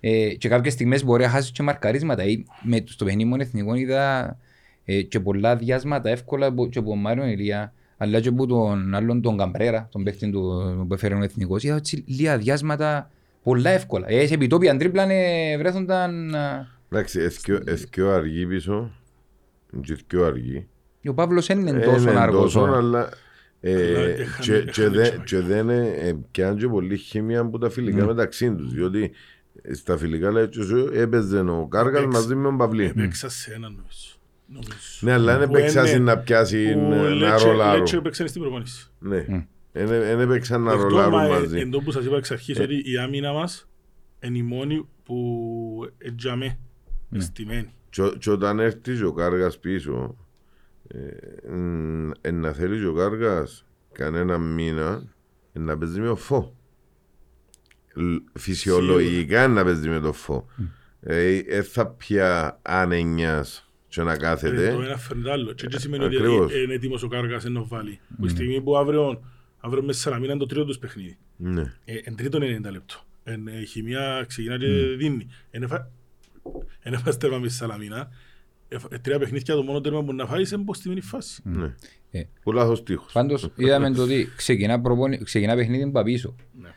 [0.00, 2.24] ε, ε, και κάποιες στιγμές μπορεί να χάσεις και μαρκαρίσματα.
[2.24, 4.36] Ή με, στο παιχνίδι μου εθνικών είδα
[4.84, 8.94] ε, και πολλά διάσματα εύκολα από- και από τον Μάριο Ηλία αλλά και από τον
[8.94, 11.62] άλλον τον Καμπρέρα, τον παίκτη του που έφερε ο εθνικός.
[11.62, 13.10] Είδα έτσι λίγα διάσματα
[13.42, 14.10] πολλά εύκολα.
[14.10, 16.34] Ε, σε επιτόπια τρίπλα ε, βρέθονταν...
[16.34, 17.20] α, Εντάξει,
[17.66, 18.90] εθκιο αργή πίσω,
[19.80, 20.66] και εθκιο αργή.
[21.08, 22.42] Ο Παύλος δεν είναι Ε, τόσο είναι αργός.
[22.42, 23.08] τόσο, ο- αλλά
[23.60, 25.22] ε, Αλλά και- έχανε- και έχανε δε- τσάκι.
[25.24, 28.04] και δεν ε, πιάνει και πολύ χημία από τα φιλικά Ναι.
[28.06, 29.10] μεταξύ τους, διότι
[29.72, 32.18] στα φιλικά λέει και σου έπαιζε ο Κάργας Έπαιξε.
[32.18, 32.84] μαζί με τον Παυλή.
[32.84, 34.12] Έπαιξα σε έναν νομίζω.
[34.46, 34.72] Νομίζω.
[35.00, 37.78] Ναι, αλλά δεν Που έπαιξαν είναι- να πιάσει που να Λέτσε- ρολάρουν.
[37.78, 38.90] Λέτσε έπαιξαν στην προπόνηση.
[38.98, 39.24] Ναι,
[39.72, 41.58] δεν έπαιξαν να Αυτό, ρολάρουν μα, ε, μαζί.
[41.58, 42.62] Εν τω που σας είπα εξ αρχής Ε.
[42.62, 43.68] ότι η άμυνα μας
[44.20, 46.58] είναι η μόνη που ετζαμε
[47.08, 47.18] Ναι.
[47.18, 47.72] εστημένη.
[47.90, 50.16] Και- Και όταν έρθεις και ο Κάργας πίσω,
[50.88, 55.02] ε, μ, ε, να θέλεις και ο Κάργας κανένα μήνα
[55.52, 56.56] ε, να παίζει με το φω.
[57.94, 60.46] Λ- Φυσιολογικά να παίζει με το φω.
[61.00, 64.72] Ε, ε, θα πια άνενιας και να Ε, κάθεται.
[64.72, 65.52] Το ένα φέρνει το άλλο.
[65.52, 66.54] Και έτσι σημαίνει ότι Ακριβώς.
[66.54, 68.00] είναι έτοιμος ο Κάργας ενώ βάλει.
[68.18, 69.22] Που η στιγμή που αύριο,
[69.60, 71.18] αύριο μέσα σε μήνα είναι το τρίτο τους παιχνίδι.
[71.36, 71.74] Ναι.
[71.84, 72.94] Ε, εν τρίτον 90 λεπτό.
[73.24, 74.66] Εν ε, χημεία ξεκινά και
[74.98, 75.26] δίνει.
[75.50, 75.90] Εν έφα-
[76.80, 78.08] εν έφας τέρμα με στη Σαλαμίνα.
[78.68, 81.42] Εφ- ε, Τρία παιχνίδια το μόνο τέρμα που να φάεις είναι πως στη μήνυ φάση.
[81.44, 81.74] ναι.
[82.10, 82.22] Ε.
[82.42, 83.12] Που λάθος τείχος.
[83.12, 86.34] Πάντως είδαμε το ότι ξεκινά, προπόνη, ξεκινά παιχνίδι που πίσω.
[86.60, 86.68] Ναι.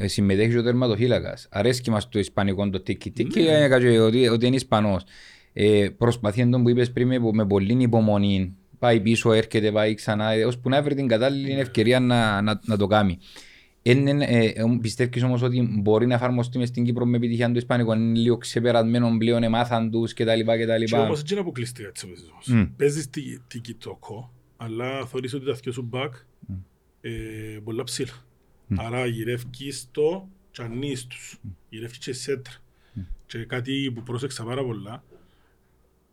[0.00, 1.46] Ε, συμμετέχεις ο τερματοφύλακας.
[1.50, 3.64] Αρέσκει μας το ισπανικό το τίκι τίκι, Ναι.
[3.64, 5.02] ε, κάτι ότι, ότι είναι Ισπανός.
[5.52, 8.56] Ε, προσπαθεί εντός που είπες πριν με, με πολλή υπομονή.
[8.78, 12.76] Πάει πίσω, έρχεται, πάει ξανά, ε, ώσπου να βρει την κατάλληλη ευκαιρία να, να, να
[12.76, 13.18] το κάνει.
[13.82, 17.56] Είναι, ε, ε, πιστεύεις όμως ότι μπορεί να εφαρμοστεί μες στην Κύπρο με επιτυχία το
[17.58, 20.24] Ισπανικό, είναι λίγο ξεπερασμένο πλέον, εμάθαν τους κτλ.
[20.24, 20.96] Και κτλ.
[20.96, 22.46] όμως έτσι είναι αποκλειστικά της ομάδας όμως.
[22.46, 22.76] Μμ.
[22.76, 26.14] Παίζεις τι- τικιτόκο, αλλά θεωρείς ότι τα δυο σου μπακ
[27.00, 27.10] ε,
[27.64, 28.12] πολλά ψηλά.
[28.76, 31.38] Άρα γυρεύκεις το και ανοίγεις τους.
[31.68, 32.52] Γυρεύκεις και σέντρα.
[33.26, 35.04] Και κάτι που πρόσεξα πάρα πολλά,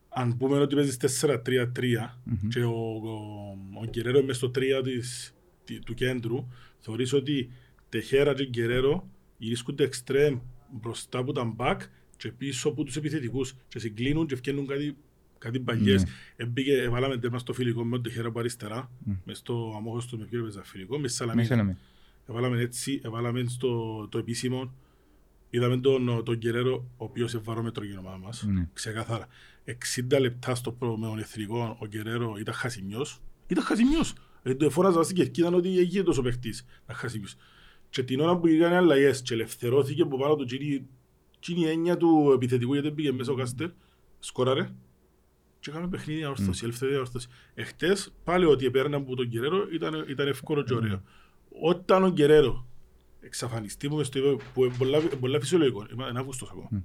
[0.10, 5.80] αν πούμε ότι παίζεις 4-3-3 και ο, ο, ο Γκερέρο μες στο 3 της, τη-
[5.80, 6.48] του κέντρου,
[6.80, 7.50] θεωρείς ότι
[7.90, 10.40] Τεχέρα και Γκερέρο γυρίσκονται εξτρέμ
[10.72, 11.82] μπροστά από τα μπακ
[12.18, 14.96] και πίσω από τους επιθετικούς και συγκλίνουν και φτιάχνουν κάτι,
[15.38, 16.04] κάτι παγιές.
[16.36, 18.92] Έμπηκε, έβαλαμε τέρμα στο φιλικό με τον Τεχέρα από αριστερά,
[19.26, 21.48] μες στο αμόχωστο του μες ποιο έπαιζα φιλικό, με Σαλαμίνα.
[22.28, 22.48] Μέσα λέμε.
[22.48, 24.74] Έβαλαμε έτσι, έβαλαμε στο το επίσημο.
[25.50, 28.44] Είδαμε τον, τον Γκερέρο, ο οποίος είναι βαρόμετρος για την ομάδα μας.
[28.44, 28.70] Ναι.
[28.74, 29.28] Ξεκάθαρα.
[29.66, 33.22] 60 λεπτά στο πρώτο με τον εθνικό, ο Γκερέρο ήταν χασιμιός.
[33.48, 34.14] Ήταν χασιμιός.
[34.44, 36.66] Ε, το φώναζα στην κερκίδα ότι έγινε τόσο παίχτης.
[36.84, 37.36] Ήταν χασιμιός.
[37.90, 40.88] Και την ώρα που είχαν αλλαγές και ελευθερώθηκε από πάνω του τζίνι,
[41.40, 43.70] τζίνι η έννοια του επιθετικού γιατί πήγε μέσα ο Κάστερ,
[44.20, 44.70] σκόραρε.
[45.60, 47.28] Και έκαμε παιχνίδι αόρθωση, ελευθερία αόρθωση.
[47.54, 51.02] Εχθές πάλι ότι επέρναν από τον Γκερέρο ήταν, ήταν εύκολο και ωραίο.
[51.62, 52.66] Όταν ο Γκερέρο
[53.22, 56.84] εξαφανιστεί που, μες στο είπε- που είναι πολλά, πολλά φυσιολογικό, είναι είναι Αύγουστος ακόμα.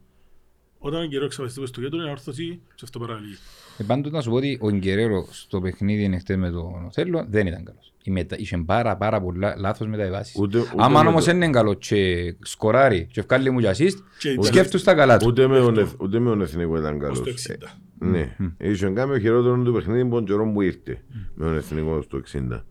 [0.78, 3.36] Όταν ο Γκερέρο εξαφανιστεί μες στο κέντρο είναι αόρθωση σε αυτό παραλίγη.
[3.78, 7.46] Ε, πάντως να σου πω ότι ο Γκερέρο στο παιχνίδι εχθές με τον Οθέλο δεν
[7.46, 7.92] ήταν καλός.
[8.02, 8.36] Η μετα...
[8.38, 10.36] Είχε πάρα, πάρα πολλά λάθος μεταβάσεις.
[10.38, 13.68] Ούτε- ούτε Άμα με όμως το- δεν είναι καλό και σκοράρει και βγάλει μου και
[13.68, 15.24] assist, Και σκέφτους τα καλά του.
[15.28, 17.18] Ούτε με τον εθ- ούτε με τον εθνικό ήταν Ως καλός.
[17.20, 17.78] το 60.
[18.02, 21.02] Ε, Ναι, είχε κάνει ο χειρότερος του παιχνίδι που τον καιρό που ήρθε
[21.34, 22.64] με τον εθνικό στο 60.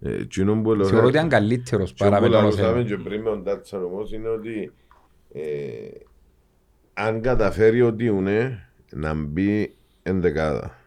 [0.00, 2.84] Ε, εκείνο που έλεγα- Θεωρώ ότι ήταν καλύτερος εκείνο παρά που με τον λαλούσαμε Οθέλο.
[2.96, 4.72] και πριν με τον Τάτσαν όμως είναι ότι
[5.32, 5.40] ε,
[6.94, 10.78] αν καταφέρει ο Τιουνέ να μπει ενδεκάδα,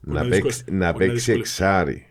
[0.00, 0.72] να να παίξει- δυσκολευτεί.
[0.72, 1.40] να Μπορεί να παίξει δυσκολευτεί.
[1.40, 2.06] εξάρι,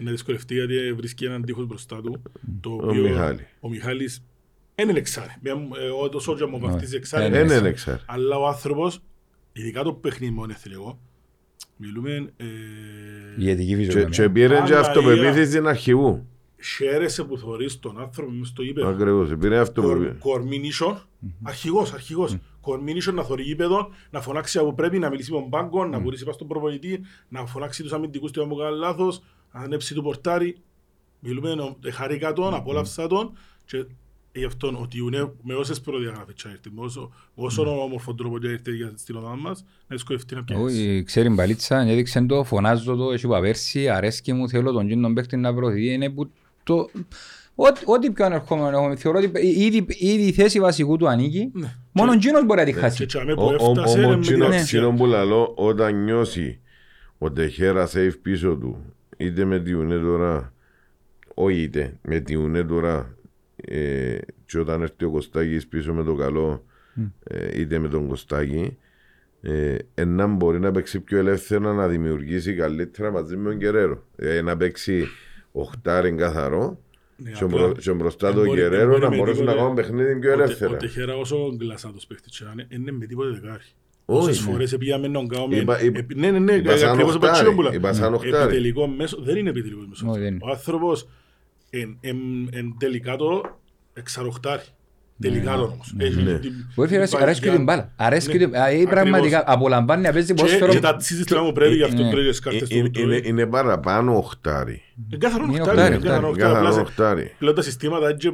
[0.00, 2.22] Είναι δυσκολευτεί γιατί βρίσκει έναν τείχος μπροστά του.
[2.60, 3.46] Το Ο οποίο Μιχάλη.
[3.60, 4.22] ο Μιχάλης
[4.74, 5.34] δεν είναι εξάρι.
[5.42, 5.52] Μια-
[5.82, 7.22] ε, Ο το Σότζα μου βαφτίζει εξάρι.
[7.22, 7.96] δεν είναι δεν είναι εξάρι.
[7.96, 8.18] εξάρι.
[8.20, 9.02] Αλλά ο άνθρωπος,
[9.52, 10.98] ειδικά το παιχνίδι με τον εθνικό,
[11.78, 12.44] μιλούμε ε,
[13.38, 14.08] Η αιτική Και, φυσιογνωμία.
[14.08, 16.26] και πήρε και Αλλά αυτοπεποίθηση αρχηγού.
[16.62, 18.88] χαίρεσαι που θωρείς τον άνθρωπο μες στο ύπεδο.
[18.88, 20.18] Ακριβώς, πήρε αυτοπεποίθηση.
[20.18, 20.98] Κορμίνισον,
[21.42, 22.36] αρχηγός, αρχηγός.
[22.60, 26.22] Κορμίνισον να θωρεί γήπεδο, να φωνάξει από πρέπει, να μιλήσει με τον πάγκο, να μπορέσει
[26.22, 30.02] πάνω στον προπονητή, να φωνάξει τους αμυντικούς του αν μου κάνει λάθος, να ανέψει του
[30.02, 30.56] πορτάρι.
[31.20, 33.32] Μιλούμε, ε, χαρήκα τον, απόλαυσα τον
[33.64, 33.84] και
[34.38, 38.38] γι' αυτόν ότι είναι με όσες προδιαγραφές και έρθει, με όσο, με όσο όμορφο τρόπο
[38.38, 40.62] και έρθει για- στην ομάδα μας, να δυσκολευτεί να πιάσει.
[40.62, 45.14] Όχι, ξέρει μπαλίτσα, έδειξε το, φωνάζω το, έχει είπα πέρσι, αρέσκει μου, θέλω τον γίνον
[45.14, 46.30] παίχτη να προωθηθεί, είναι που
[46.62, 46.90] το...
[47.60, 51.74] Ό,τι- Ό,τι πιο ανερχόμενο έχουμε, θεωρώ ότι ήδη, ήδη η θέση βασικού του ανήκει, Ναι.
[51.92, 53.06] μόνο ο γίνος μπορεί να τη Και χάσει.
[53.06, 54.62] τσάμε Ο- που ο- έφτασε Όμως με την τσίνο- αξία.
[54.62, 56.60] τσίνο που λαλώ όταν νιώσει
[57.18, 58.84] ο Τεχέρα safe πίσω του
[59.16, 60.52] είτε με τη ουνέ τώρα
[61.34, 63.14] όχι είτε με τη ουνέ τώρα
[63.70, 66.64] ε, και όταν έρθει ο Κωστάκης πίσω με το καλό
[67.24, 68.76] ε, είτε με τον Κωστάκη
[69.42, 74.04] ε, ε, να μπορεί να παίξει πιο ελεύθερα να δημιουργήσει καλύτερα μαζί με τον Κεραίρο
[74.16, 75.06] ε, να παίξει
[75.52, 76.78] οχτάριν καθαρό
[77.16, 79.44] Ναι, και απλά- μπρο- και μπροστά δεν τον μπορεί- δεν Κεραίρο μπορεί να με μπορέσουν
[79.44, 82.50] να τίποτε- κάνουν παιχνίδι πιο Ο Τε- ελεύθερα Ο Τεχέρα όσο γκλασάτος παίχτης και να
[82.52, 83.62] είναι, είναι με τίποτε δεκάρι.
[84.10, 84.50] Όχι, Όσες ναι.
[84.52, 85.56] φορές πήγαμε να κάνουμε...
[85.56, 87.74] Είπα- είπα- επι- Ναι, ναι, ναι, είπα σαν ακριβώς οχτάρι, από τσιόμπουλα.
[87.74, 88.44] είπα σαν οχτάρι.
[88.44, 90.08] Επιτελικό μέσο, δεν είναι επιτελικός μέσος.
[90.08, 90.38] Όχι, δεν είναι.
[90.42, 91.08] Ο άνθρωπος
[91.70, 92.16] εν, εν,
[92.52, 93.58] εν τελικά το
[93.92, 94.62] εξαροχτάρι.
[95.20, 95.94] Τελικά το όμως.
[95.98, 96.38] Έχει Ναι.
[96.38, 97.56] την- Ο Έφη την αρέσκει παγιά.
[97.56, 97.92] την μπάλα.
[97.96, 99.44] Αρέσκει Ναι, την ε, πραγματικά.
[99.46, 100.72] Απολαμβάνει να παίζει Και, ποδόσφαιρο.
[100.72, 102.10] και τα τσίζεις τώρα μου πρέπει, γι' αυτό Ναι.
[102.10, 103.00] πρέπει τις κάρτες Ε, Είναι, του.
[103.00, 104.82] είναι, είναι παραπάνω οχτάρι.
[105.08, 106.50] Είναι καθαρό Είναι οχτάρι, οχτάρι, είναι καθαρό οχτάρι.
[106.52, 106.54] οχτάρι.
[106.54, 107.34] Καθαρό Απλά σε- οχτάρι.
[107.38, 108.32] Πλέον τα συστήματα έτσι,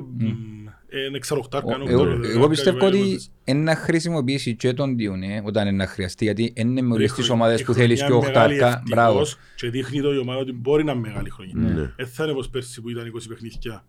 [0.95, 3.27] μ, είναι εξαροχτάρι, κάνουν Εγώ, οχτάρι, εγώ δεκάρι, πιστεύω δεκάρι, ότι δεκάρι.
[3.45, 7.15] είναι να χρησιμοποιήσει και τον Διουνέ όταν είναι να χρειαστεί γιατί είναι με όλες Η
[7.15, 8.83] τις χρονιά- ομάδες η που θέλεις χρονιά και είναι μεγάλη οχτάρκα.
[8.89, 9.21] Μπράβο.
[9.21, 11.55] ευτυχώς Και δείχνει το η ομάδα ότι μπορεί να είναι μεγάλη χρονιά.
[11.57, 11.93] Ναι.
[11.97, 13.85] Δεν θα είναι όπως πέρσι που ήταν 20 παιχνίδια.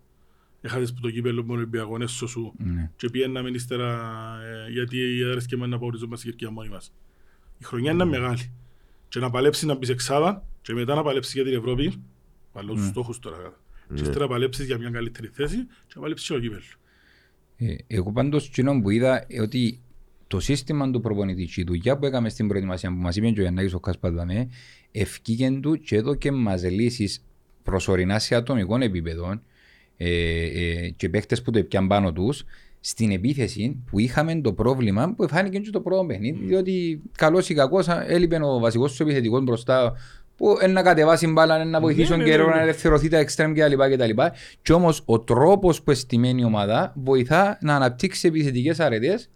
[0.62, 2.92] Έχασες που το κύπελλο με τον Ολυμπιακό έσω σου Ναι.
[2.96, 4.00] και πήγαιναμε ύστερα
[4.68, 6.94] ε, γιατί οι έδρες και εμένα να παορίζουμε στην Κερκία μόνοι μας.
[7.58, 8.52] Η χρονιά είναι μεγάλη.
[9.08, 12.04] Και να παλέψεις να μπεις εξάδα και μετά να παλέψεις για την Ευρώπη,
[12.54, 13.60] βάλω τους στόχους τώρα.
[13.96, 15.56] Και ύστερα να παλέψεις για μια καλύτερη θέση
[15.88, 16.62] και να παλέψεις και το κύπελλο.
[17.58, 19.80] Ε, Εγώ πάντως εκείνο που είδα ε, ότι
[20.28, 23.40] το σύστημα του προπονητή και η δουλειά που έκαμε στην προετοιμασία που μας είπε και
[23.40, 24.50] ο Γιαννάκης ο Κασπαδαμέ
[24.92, 27.26] ευκήγεν του και εδώ και μας λύσεις
[27.64, 29.42] προσωρινά σε ατομικό επίπεδο
[29.98, 30.10] ε,
[30.44, 32.44] ε, και παίχτες που το έπιαν πάνω τους
[32.80, 37.54] στην επίθεση που είχαμε το πρόβλημα που φάνηκε και το πρώτο παιχνίδι διότι καλός ή
[37.54, 39.94] κακός α, έλειπε ο βασικός σου επιθετικός μπροστά
[40.38, 42.54] που είναι να κατεβάσει μπάλα, να βοηθήσει τον ναι, ναι, καιρό, ναι.
[42.56, 43.74] να ελευθερωθεί τα εξτρέμ κτλ.
[43.94, 44.22] κτλ.
[44.62, 49.30] Και όμως ο τρόπος που εστημένη η ομάδα βοηθά να αναπτύξει επιθετικές αρετές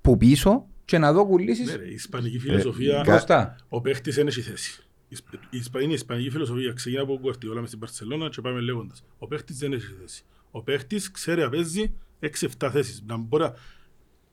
[0.00, 3.56] που πίσω και να δω Ναι, κουλήσεις ρε, Η ισπανική φιλοσοφία κα- μπροστά.
[3.68, 4.82] Ο παίχτης δεν έχει θέση.
[4.82, 6.72] Η Ισπ- η Ισπα- Είναι η ισπανική φιλοσοφία.
[6.72, 9.04] Ξεκινά από Γκουαρτιόλα μες στην Παρσελώνα και πάμε λέγοντας.
[9.18, 10.22] Ο παίχτης δεν έχει θέση.
[10.50, 13.02] Ο παίχτης ξέρει να παίζει 6-7 θέσεις.
[13.06, 13.54] Να μπορεί να...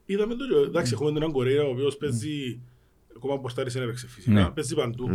[0.05, 2.59] Είδαμε το, εντάξει, έχουμε τον Κορέα ο οποίος παίζει,
[3.15, 4.49] ακόμα ποστάρις δεν έπαιξε φυσικά, Ναι.
[4.49, 5.09] παίζει παντού.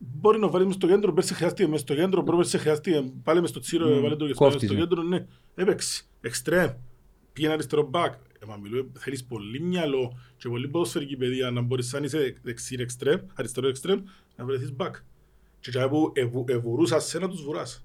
[0.00, 0.08] Ναι.
[0.20, 3.50] Μπορεί να βάλει μες στο κέντρο, πέρσι χρειάστηκε μες στο κέντρο, πέρσι χρειάστηκε πάλι μες
[3.50, 4.80] στο τσίρο, Μμ, βάλε το και στο- κόφτεις, στο ναι.
[4.80, 5.26] κέντρο, ναι.
[5.54, 6.70] Έπαιξε, εξτρέμ,
[7.32, 8.12] πήγαινε αριστερό μπακ.
[8.42, 12.76] Ε, μα μιλώ, θέλεις πολύ μυαλό και πολύ ποδοσφαιρική παιδεία να μπορείς σαν είσαι δεξί
[12.78, 14.00] εξτρέμ, αριστερό εξτρέμ,
[14.36, 14.94] να βρεθείς μπακ.
[15.60, 17.84] Και και που ευου- ευουρούσας σε να τους βουράς.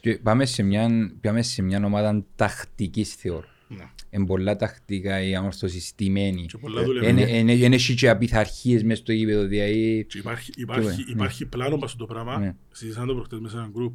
[0.00, 0.88] Και πάμε σε μια,
[1.20, 3.46] πάμε σε μια ομάδα τακτικής θεωρώ.
[3.68, 3.90] Ναι.
[4.10, 6.46] Είναι πολλά τακτικά η αμόρφωση στημένη.
[6.46, 7.18] Και πολλά δουλεύουν.
[7.18, 10.06] Είναι έχει και απειθαρχίες μες στο γήπεδο, δηλαδή...
[10.08, 11.10] Και υπάρχει, υπάρχει, ναι.
[11.10, 12.54] υπάρχει πλάνο πας στο πράγμα, Ναι.
[12.70, 13.94] συζητάμε το προχτές μέσα σε ένα γκρουπ.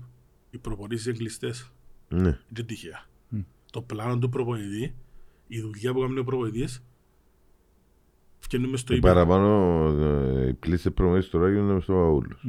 [0.49, 1.71] Οι προπονήσεις είναι κλειστές.
[2.09, 2.39] Ναι.
[2.49, 3.05] Δεν τυχαία.
[3.71, 4.93] Το πλάνο του προπονητή,
[5.47, 6.83] η δουλειά που κάνουν οι προπονητές,
[8.39, 9.13] φτιάχνουμε στο Και ύπεδο.
[9.13, 9.87] παραπάνω
[10.43, 12.45] ε, οι κλείστες προμονήσεις τώρα γίνονται στο Παπαούλος.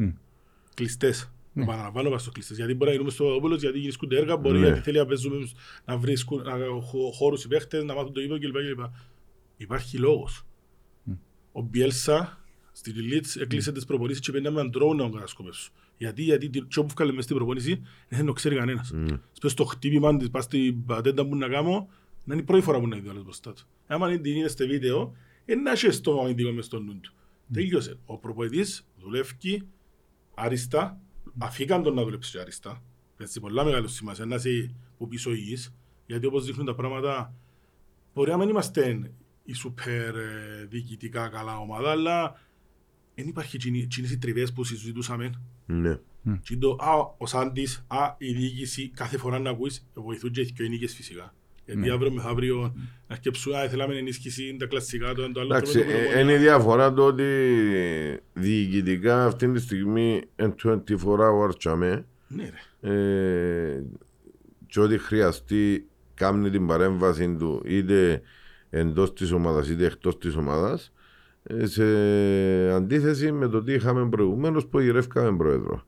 [0.75, 1.33] Κλειστές.
[1.55, 2.57] Επαναλαμβάνω πας στο κλειστές.
[2.57, 4.67] Γιατί μπορεί να γίνουμε στο Παπαδόπουλος, γιατί γυρίσκονται έργα, μπορεί Ναι.
[4.67, 5.47] γιατί θέλει να παίζουμε,
[5.85, 8.53] να βρίσκουν να, χω- χώρους οι παίχτες, να μάθουν το ύπεδο κλπ.
[8.57, 8.81] κλπ.
[9.57, 10.47] Υπάρχει λόγος.
[11.53, 12.39] Ο Μπιέλσα
[12.73, 15.73] στην Λίτς έκλεισε τις προπονήσεις και πήγαινε με έναν τρόπο να τον κατασκοπεύσουν.
[15.97, 18.93] Γιατί, γιατί τι τι όπου βγάλε μες στην προπονήση δεν θέλει να το ξέρει κανένας.
[19.33, 21.89] Σπες στο χτύπημα της, πας στην πατέντα που να κάνω,
[22.25, 23.63] να είναι η πρώτη φορά που να δει ο άλλος μπροστά του.
[23.87, 25.15] Άμα είναι την είδε στο βίντεο,
[25.47, 27.13] είναι να έχει στο αμυντικό μες στο νου του.
[27.53, 27.99] Τελείωσε.
[28.07, 29.63] Ο προπονητής δουλεύει
[30.35, 31.01] αριστά,
[31.39, 32.83] αφήκαν τον να δουλέψει και αριστά.
[33.17, 35.75] Έτσι, πολλά μεγάλο σημασία να είσαι που πίσω υγιής,
[36.07, 37.35] γιατί όπως δείχνουν τα πράγματα,
[38.15, 39.11] μπορεί να μην είμαστε
[39.45, 42.41] η σούπερ ε, διοικητικά καλά ομάδα, αλλά
[43.15, 45.31] δεν υπάρχει εκείνες οι τριβές που συζητούσαμε.
[45.67, 45.99] Ναι.
[46.43, 50.69] Και το, α, ο Σάντης, α, η διοίκηση, κάθε φορά να ακούεις, βοηθούν και οι
[50.69, 51.35] νίκες φυσικά.
[51.67, 52.75] Γιατί αύριο μεθαύριο
[53.09, 55.55] να αρκεψούν, α, θέλαμε ενίσχυση, τα κλασσικά, το ένα το άλλο.
[55.55, 56.23] Εντάξει, τρώμε το ε, προπονητή.
[56.23, 57.25] είναι η διαφορά το ότι
[58.33, 60.69] διοικητικά αυτή τη στιγμή είναι 24
[61.05, 62.51] hours τσαμέ Ναι
[62.81, 62.91] ρε.
[62.91, 63.83] ε,
[64.67, 68.21] και ό,τι χρειαστεί κάνει την παρέμβαση του είτε
[68.71, 70.93] εντός της ομάδας είτε εκτός της ομάδας
[71.43, 71.85] ε, σε
[72.73, 75.83] αντίθεση με το τι είχαμε προηγουμένως που γυρεύκαμε πρόεδρο.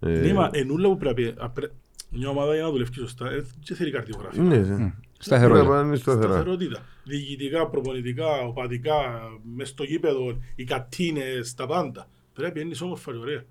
[0.00, 1.70] Ε, Ναι, μα ενούλα που πρέπει, απρέ-
[2.10, 4.40] μια ομάδα για να δουλεύει σωστά, ε, δεν θέλει καρδιογράφη.
[4.40, 4.92] ναι, ναι.
[5.18, 5.64] Σταθερότητα.
[5.64, 6.32] Πρέπει να είναι σταθερά.
[6.32, 6.80] Σταθερότητα.
[7.04, 8.94] Διοικητικά, προπονητικά, οπαδικά,
[9.54, 12.08] μες στο γήπεδο, οι κατίνες, τα πάντα.
[12.32, 13.42] Πρέπει να είναι όμορφα και ωραία.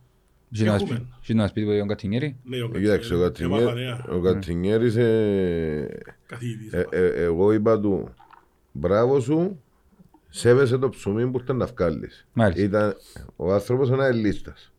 [0.53, 3.61] Έχει να Έχουμε; σπεί- έχει να σπίτι που τον Κατσινιέρη; Ναι, ο Κοίταξε, ο Κατσινιέρη,
[3.63, 4.15] έμαθα Κατσινιέ- νέα.
[4.17, 6.73] ο Κατσινιέρης ε, Καθηγητής.
[6.73, 8.13] Ε, ε, εγώ είπα του,
[8.71, 9.61] μπράβο σου,
[10.29, 12.27] σέβεσαι το ψωμί που ήταν να βγάλεις.
[12.33, 12.61] Μάλιστα.
[12.63, 12.95] Ήταν
[13.35, 14.73] ο άνθρωπος ένα ελίστας.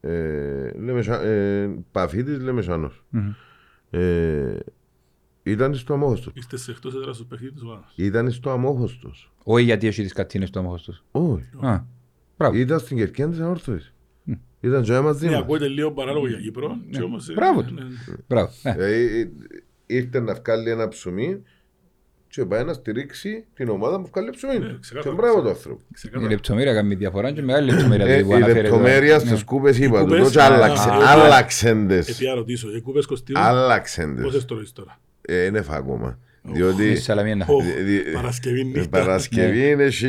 [0.00, 3.04] Ε, Λεμεσα- ε, Παφίτης Λεμεσάνος.
[3.08, 3.32] Μμμ.
[3.90, 4.56] Ε,
[5.42, 6.32] ήταν στο αμόχωστος.
[6.36, 7.92] Είστε σε εκτός έδρας του παιχνίδι της ομάδας.
[7.96, 9.32] Ήταν στο αμόχωστος.
[9.44, 11.04] Όχι γιατί έχει τις κατσίνες στο αμόχος τους.
[11.10, 11.44] Όχι.
[11.60, 11.84] Α,
[12.36, 12.56] μπράβο.
[12.56, 13.94] Ήταν στην κερκιά της ανόρθωσης.
[14.60, 15.40] Ήταν και μαζί Ναι, μας.
[15.40, 16.76] ακούγεται λίγο παράλογο για Κύπρο.
[16.90, 17.74] και όμως, ε, Μπράβο του.
[17.74, 17.88] ναι, ναι.
[18.28, 18.50] Μπράβο.
[18.62, 19.30] Ε, Ε, ε,
[19.86, 21.42] Ήρθε να βγάλει ένα ψωμί
[22.30, 24.58] και πάει να στηρίξει την ομάδα που βγάλει ψωμί.
[24.58, 25.14] Ναι, Και ξεκάθαρα.
[25.14, 25.80] μπράβο το άνθρωπο.
[25.88, 26.30] Η Ξεκάθαρα.
[26.30, 28.04] λεπτομέρεια κάνει διαφορά και μεγάλη λεπτομέρεια.
[28.06, 28.76] Ε, δηλαδή, που η αναφέρεται εδώ.
[28.76, 29.20] λεπτομέρεια Ναι.
[29.24, 32.08] στις κούπες είπα του, κούπες, τότε α, άλλαξε- α, άλλαξεν τες.
[32.08, 34.44] Επειδή να ρωτήσω, οι κούπες κοστίζουν, Άλλαξεν πόσες τες.
[34.44, 35.00] το ρωτήσεις τώρα.
[35.22, 36.18] Ε, Είναι φα ακόμα.
[36.42, 37.46] Η Διότι Σαλαμίνα.
[37.48, 38.88] Ω, δι- δι- Παρασκευή ε, νύχτα.
[38.88, 40.08] Παρασκευή έχει...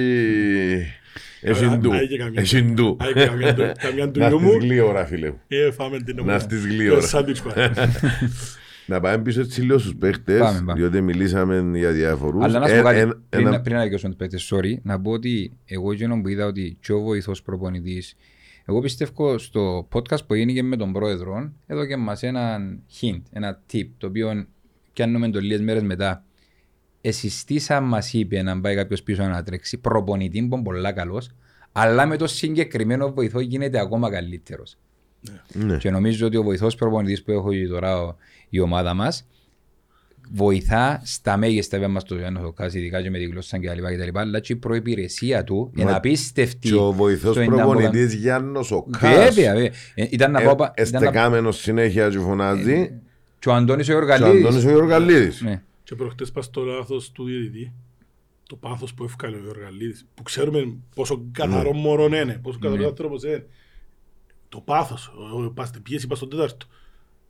[1.43, 1.93] Έχει Α, ντου.
[1.93, 2.97] α, και καμιά- Έχει ντου.
[3.01, 4.57] Α, και καμιά του- καμιά του Να γιού στείς μου.
[4.59, 5.39] γλύωρα φίλε μου.
[5.47, 6.39] Ε, φάμε την Να ομάδα.
[6.39, 7.01] στείς Και γλύωρα.
[8.85, 8.99] σάντουιτς πάει.
[8.99, 10.73] Να πάμε πίσω έτσι λίγο στους παίχτες, Πάμε, πάμε.
[10.73, 12.43] διότι μιλήσαμε για διάφορους.
[12.43, 14.73] Αλλά να σου Ε, πω κάτι, ένα- πριν, ένα- πριν να δικαιώσω τον παίκτη, sorry,
[14.83, 18.15] να πω ότι εγώ εκείνο που είδα ότι και ο βοηθός προπονητής,
[18.65, 23.87] εγώ πιστεύω στο podcast που έγινε με τον πρόεδρο, έδωκε μας έναν hint, ένα tip,
[23.97, 24.45] το οποίο
[24.93, 26.23] πιάνουμε το λίγες μέρες μετά.
[27.01, 31.29] Εσυστήσα μας είπε να πάει κάποιος πίσω να τρέξει, προπονητή που είναι πολλά καλός,
[31.71, 34.77] αλλά με το συγκεκριμένο βοηθό γίνεται ακόμα καλύτερος.
[35.53, 35.77] Ναι.
[35.77, 38.15] Και νομίζω ότι ο βοηθός προπονητής που έχω τώρα ο-
[38.53, 39.25] η ομάδα μας
[40.33, 43.67] βοηθά στα μέγιστα βέβαια μας το Γιάννος ο Κάς, ειδικά και με τη γλώσσα και
[43.67, 46.69] τα λοιπά και τα λοιπά, αλλά και η προϋπηρεσία του είναι Μα απίστευτη.
[46.69, 49.15] Και ο βοηθός στο εντάμπο- προπονητής Γιάννος ο Κάς.
[49.35, 49.71] Βέβαια, βέβαια.
[49.95, 50.55] Ε, Ήταν να ε, πάω...
[50.55, 52.99] πα- ήταν να- Εστεκάμενος συνέχεια και φωνάζει.
[53.39, 54.45] Και ο Αντώνης ο Και ο Ιωργαλίδης.
[54.45, 55.41] Αντώνης ο Γιωργαλίδης.
[55.41, 55.61] Ναι.
[55.83, 57.73] Και προχτές πας στο λάθος του διαιτητή,
[58.49, 63.23] το πάθος που έφκαλε ο Γεωργαλίδης, που ξέρουμε πόσο καθαρό μωρό είναι, πόσο καθαρός άνθρωπος
[63.23, 63.45] είναι.
[64.49, 66.65] Το πάθος, ο- ο- πας στην πίεση, πας στον τέταρτο.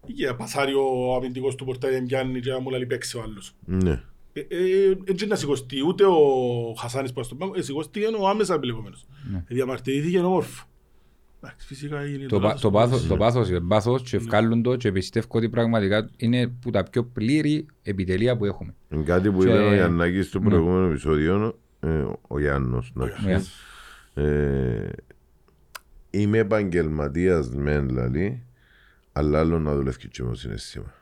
[0.06, 3.54] Είχε πασάρει ο αμυντικός του πορτάρι, δεν πιάνει και να μου λέει παίξει ο άλλος.
[3.66, 4.02] Ναι.
[4.34, 6.18] Ε, ε, Έτσι να σηκωστεί ούτε ο
[6.78, 9.06] Χασάνης που στον πάγκο, ε, σηκωστήκε ο άμεσα επιλεγόμενος.
[9.48, 10.66] Ε, Διαμαρτυρήθηκε όμορφο.
[11.44, 14.92] Εντάξει, φυσικά είναι Το, πα- το, πάθος, το πάθος είναι πάθος και βγάλουν το και
[14.92, 18.76] πιστεύω ότι πραγματικά είναι που τα πιο πλήρη επιτελεία που έχουμε.
[18.90, 20.50] Είναι Κάτι που Και- είπε ο Γιαννάκης στο Ναι.
[20.50, 23.26] προηγούμενο επεισόδιο, ε, ο Γιάννος, εντάξει.
[23.26, 23.42] Ναι.
[24.24, 24.90] Ε,
[26.10, 28.44] είμαι επαγγελματίας μεν λαλή,
[29.12, 30.94] αλλά άλλο να δουλεύει και με συναίσθημα.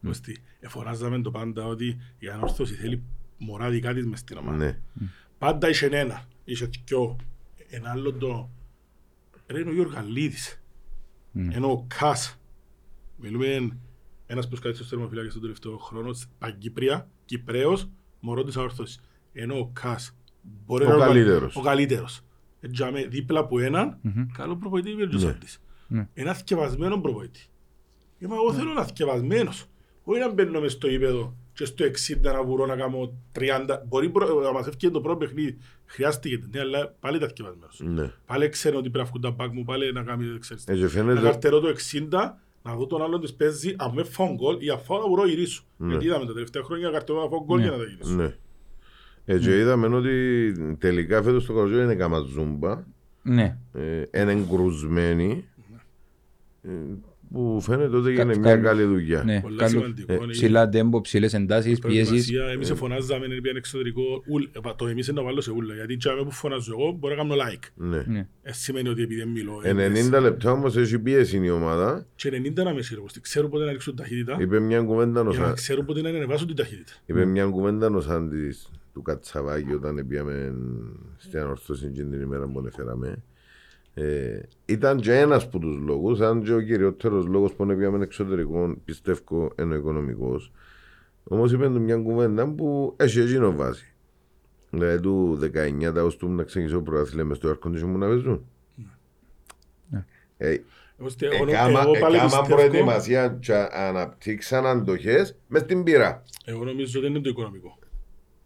[0.00, 3.02] Μεστή, εφοράζαμε το πάντα ότι η ανόρθωση θέλει
[3.38, 4.56] μωρά δικά της μες στην ομάδα.
[4.56, 4.78] Ναι.
[5.38, 7.16] Πάντα είχε ένα, είχε δυο.
[7.68, 8.50] Ένα άλλο το
[9.46, 10.62] Ρε είναι ο Γιωργαλίδης.
[11.34, 11.48] Mm.
[11.52, 12.40] Ενώ ο Κάς.
[13.16, 13.78] Μιλούμε
[14.26, 16.10] ένας προς καλύτερος θερμοφυλάκης τον τελευταίο χρόνο.
[16.38, 19.00] Παγκύπρια, Κυπρέος, μωρό της αόρθωσης.
[19.32, 20.16] Ενώ ο Κάς.
[20.66, 21.56] μπορεί Ο να είναι καλύτερος.
[21.56, 22.20] Ο καλύτερος.
[22.60, 23.98] Έτσι, δίπλα από έναν,
[24.32, 25.60] καλό προπονητή είναι ο Τζουσάντης.
[25.88, 26.08] Ναι.
[26.14, 27.40] Ένα θκευασμένο προπονητή.
[28.18, 29.64] Είμαι εγώ θέλω ένα θκευασμένος.
[30.04, 33.82] Όχι να μπαίνω μες στο ύπεδο και στο 60 να βουρώ να κάνω 30.
[33.86, 35.56] Μπορεί προ- να μας έφυγε το πρώτο παιχνίδι.
[35.86, 37.80] Χρειάστηκε, ναι, αλλά πάλι ήταν θκευασμένος.
[37.84, 38.12] Ναι.
[38.26, 40.88] Πάλι ξέρει ότι πρέπει να βγουν τα μπακ μου, πάλι να κάνει, ξέρεις, Έτσι να
[40.88, 41.20] φαίνεται.
[41.20, 44.78] καρτερώ το 60, να δω τον άλλον της παίζει, αν με φάω γκολ ή αν
[44.78, 45.62] φάω να βουρώ γυρίσω.
[45.76, 45.88] Ναι.
[45.90, 48.14] Γιατί είδαμε τα τελευταία χρόνια να καρτερώ να φάω γκολ για να τα γυρίσω.
[48.14, 48.34] Ναι.
[49.24, 52.84] Έτσι είδαμε ότι τελικά φέτος το κοροζό είναι καμαζούμπα.
[53.22, 53.58] Ναι.
[53.72, 55.55] ε, είναι εγκρουσμένοι ε,
[57.32, 59.22] που φαίνεται ότι έγινε Κα- μια κα- καλή δουλειά.
[59.24, 59.40] Ναι.
[59.40, 60.12] Πολλά Καλό- σημαντικό.
[60.12, 62.06] ε, είναι- Ψηλά τέμπο, ψηλές εντάσεις, πιέσεις.
[62.08, 65.74] Προετοιμασία, Εμείς φωνάζαμε, είναι πιάνε εξωτερικό, ουλ- ε, το εμείς είναι να βάλω σε ούλα,
[65.74, 67.68] γιατί τσάμε που φωνάζω εγώ μπορώ να κάνω like.
[67.74, 68.04] Ναι.
[68.06, 68.28] Ναι.
[68.42, 69.60] Ε, σημαίνει ότι επειδή δεν μιλώ.
[69.62, 72.06] Ε, ε, 90 λεπτά όμως έχει πίεση η ομάδα.
[72.14, 75.40] Και 90 να με σύρρογος, ξέρουν πότε να ρίξουν ταχύτητα, Είπε μια κουβέντα ο για
[75.40, 76.92] να Σα- ξέρουν πότε να ανεβάσουν την ταχύτητα.
[77.06, 80.54] είπε μια κουβέντα ο Σάντης του Κατσαβάκη όταν πήγαμε
[81.16, 83.22] στην ανορθώση την ημέρα που ανεφέραμε.
[83.98, 88.74] Ε, ήταν και ένας από τους λόγους, αν και ο κυριότερος λόγος που πήγαμε εξωτερικό,
[88.84, 90.52] πιστεύω, είναι ο οικονομικός.
[91.24, 93.94] Όμως είπε του μια κουβέντα που έχει εκείνο βάση.
[94.70, 98.06] Δηλαδή του 19 τα ως του να ξεκινήσω προάθλια μες στο air condition μου να
[98.06, 98.44] παίζουν.
[100.36, 100.56] Ε,
[100.98, 106.22] Εγώ στε- Εκάμα, εγώ πάλι εκάμα πιστεύω- προετοιμασία και αναπτύξαν αντοχές μες στην πύρα.
[106.44, 107.78] Εγώ νομίζω ότι είναι το οικονομικό.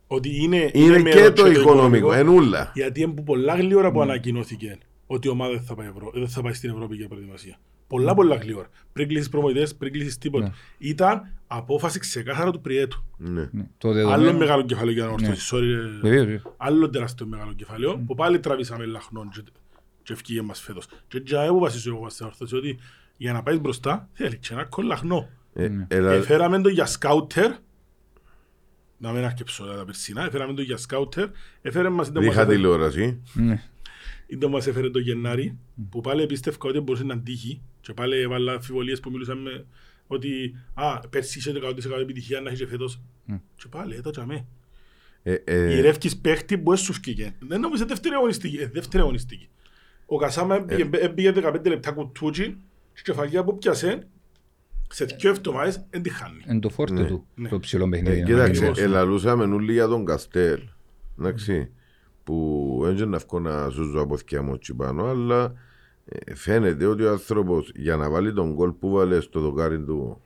[0.07, 2.71] Ότι είναι, Είναι μέρος και το οικονομικό, ενούλα.
[2.75, 4.79] Γιατί είναι που πολλά γλύωρα που ανακοινώθηκε
[5.13, 7.59] ότι η ομάδα δεν θα πάει, Ευρώ, δεν θα πάει στην Ευρώπη για προετοιμασία.
[7.87, 8.69] Πολλά πολλά γλύωρα.
[8.93, 10.55] Πριν κλείσεις προμοητές, πριν κλείσεις τίποτα.
[10.79, 13.05] Ήταν απόφαση ξεκάθαρα του Πριέτου.
[13.17, 13.49] Ναι.
[13.53, 13.67] Ναι.
[13.79, 14.39] Το Άλλο δεδομένο.
[14.39, 15.57] μεγάλο κεφάλαιο για να ορθώσει.
[15.57, 15.77] Sorry, ρε.
[16.01, 16.43] Βεβαίως, βεβαίως.
[16.57, 19.43] άλλο τεράστιο μεγάλο κεφάλαιο που πάλι τραβήσαμε λαχνόν και,
[20.03, 20.87] και ευκήγε μας φέτος.
[21.09, 22.79] Και για εγώ βασίζω εγώ στην ορθώση ότι
[23.17, 25.29] για να πάει μπροστά θέλει και ένα κολλαχνό.
[25.55, 25.87] Ε, Ναι.
[25.91, 27.51] έλα- Εφέραμε το για σκάουτερ,
[28.99, 31.29] να μην αρκεψω τα περσινά, εφέραμε το για σκάουτερ,
[31.63, 33.21] έφερε μας είτε μας Είχα έφερε- τηλεόραση.
[34.31, 34.37] Ναι.
[34.37, 35.59] είτε μας έφερε το Γενάρη,
[35.91, 39.65] που πάλι πίστευα ότι μπορούσε να τύχει και πάλι έβαλα αμφιβολίες που μιλούσαμε
[40.07, 43.01] ότι α, πέρσι είχε το 100% επιτυχία να έχει και φέτος.
[43.27, 44.47] Και πάλι, εδώ τσαμέ.
[45.23, 47.35] Ε, ε, Γυρεύκεις παίχτη που έσου φκήκε.
[47.39, 48.57] Δεν νόμιζε δεύτερη αγωνιστική.
[48.57, 49.49] Ε, δεύτερη αγωνιστική.
[50.07, 52.43] Ο Κασάμα έμπηγε- έμπηγε 15 λεπτά κουτούτσι
[52.93, 54.07] και η κεφαλιά που πιάσε
[54.91, 56.43] σε δυο εβδομάδες δεν τη χάνει.
[56.47, 57.05] Εν το φόρτο Ναι.
[57.07, 57.49] του, Ναι.
[57.49, 58.23] το ψηλό ε, παιχνίδι.
[58.23, 58.79] Κοίταξε, Ακριβώς.
[58.79, 60.61] ελαλούσαμε όλοι για τον Καστέλ.
[61.19, 61.71] Εντάξει.
[62.25, 65.53] Που έντια να βγω να σου ζω από θκιά μου έτσι πάνω, αλλά
[66.05, 70.21] ε, φαίνεται ότι ο άνθρωπος για να βάλει τον γκολ που βάλε στο δοκάρι του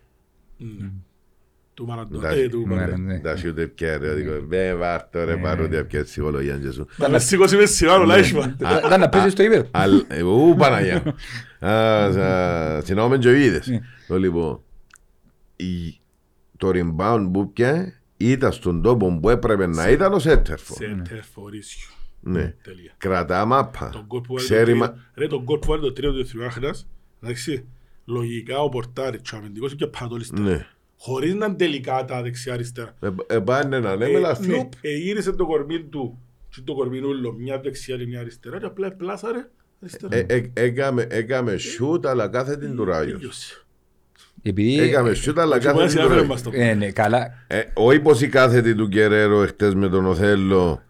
[1.74, 2.28] Του Μαραντώνα.
[2.28, 2.42] Εντάξει.
[2.44, 2.96] Ε, του Ναι, Κοντέ.
[2.96, 3.20] ναι.
[3.20, 6.86] τα σιούτε πια ρε, διgo, «Βε, βάρτο ρε, πάρω ότι πια ψυχολογία και σου.
[6.96, 8.56] Να με σηκώσει με σιγάρο, λάισμα.
[8.86, 9.68] Ήταν να παίζεις στο ύπεδο.
[9.70, 11.02] Αλ- ε, Ου, Παναγιά.
[11.66, 13.66] Α, σα- Συνόμεν και είδες.
[13.66, 13.80] Ναι.
[14.08, 14.60] Το λοιπόν,
[15.56, 16.00] η-
[16.56, 17.92] το rebound που πια
[18.30, 20.74] ήταν στον τόπο που έπρεπε να ήταν ο Σέτερφο.
[20.74, 21.88] Σέντερ φορίσιο.
[22.20, 22.54] Ναι.
[22.62, 22.92] Τέλεια.
[22.98, 24.04] Κρατά Τον μάπα.
[24.06, 24.88] γκολ που βάλει Ξέρει το μα...
[24.90, 26.86] τρίο- Ρε, τον γκολ που βάλει το τρίο του Τριάχρας,
[27.22, 27.64] εντάξει,
[28.04, 30.40] λογικά ο Πορτάρη, ο αμυντικός και πατόλιστα.
[30.40, 30.66] Ναι.
[30.98, 32.94] Χωρίς να είναι τελικά τα δεξιά-αριστερά.
[33.00, 34.72] Ε, ε, Πάνε να λέμε, αλλά φλουπ.
[34.80, 36.18] Ε, γύρισε το κορμί του
[36.50, 39.48] και το κορμινούλο, μια δεξιά και μια αριστερά και απλά πλάσαρε
[39.80, 40.16] αριστερά.
[40.16, 43.63] Ε, ε, Έκαμε έκαμε σιούτ, αλλά κάθε την του Ράγιος.
[44.44, 44.72] Τέλειωσε.
[44.72, 44.80] Επειδή...
[44.80, 46.64] Έκαμε σιούτ, αλλά Και μπορείς κάθε να την του συναφέρει μας Ράγιος.
[46.64, 46.70] το.
[46.70, 47.32] Ε, ναι, καλά.
[47.46, 50.82] Ε, Όχι πως η κάθετη του Κεραίρο εχθές με τον Οθέλο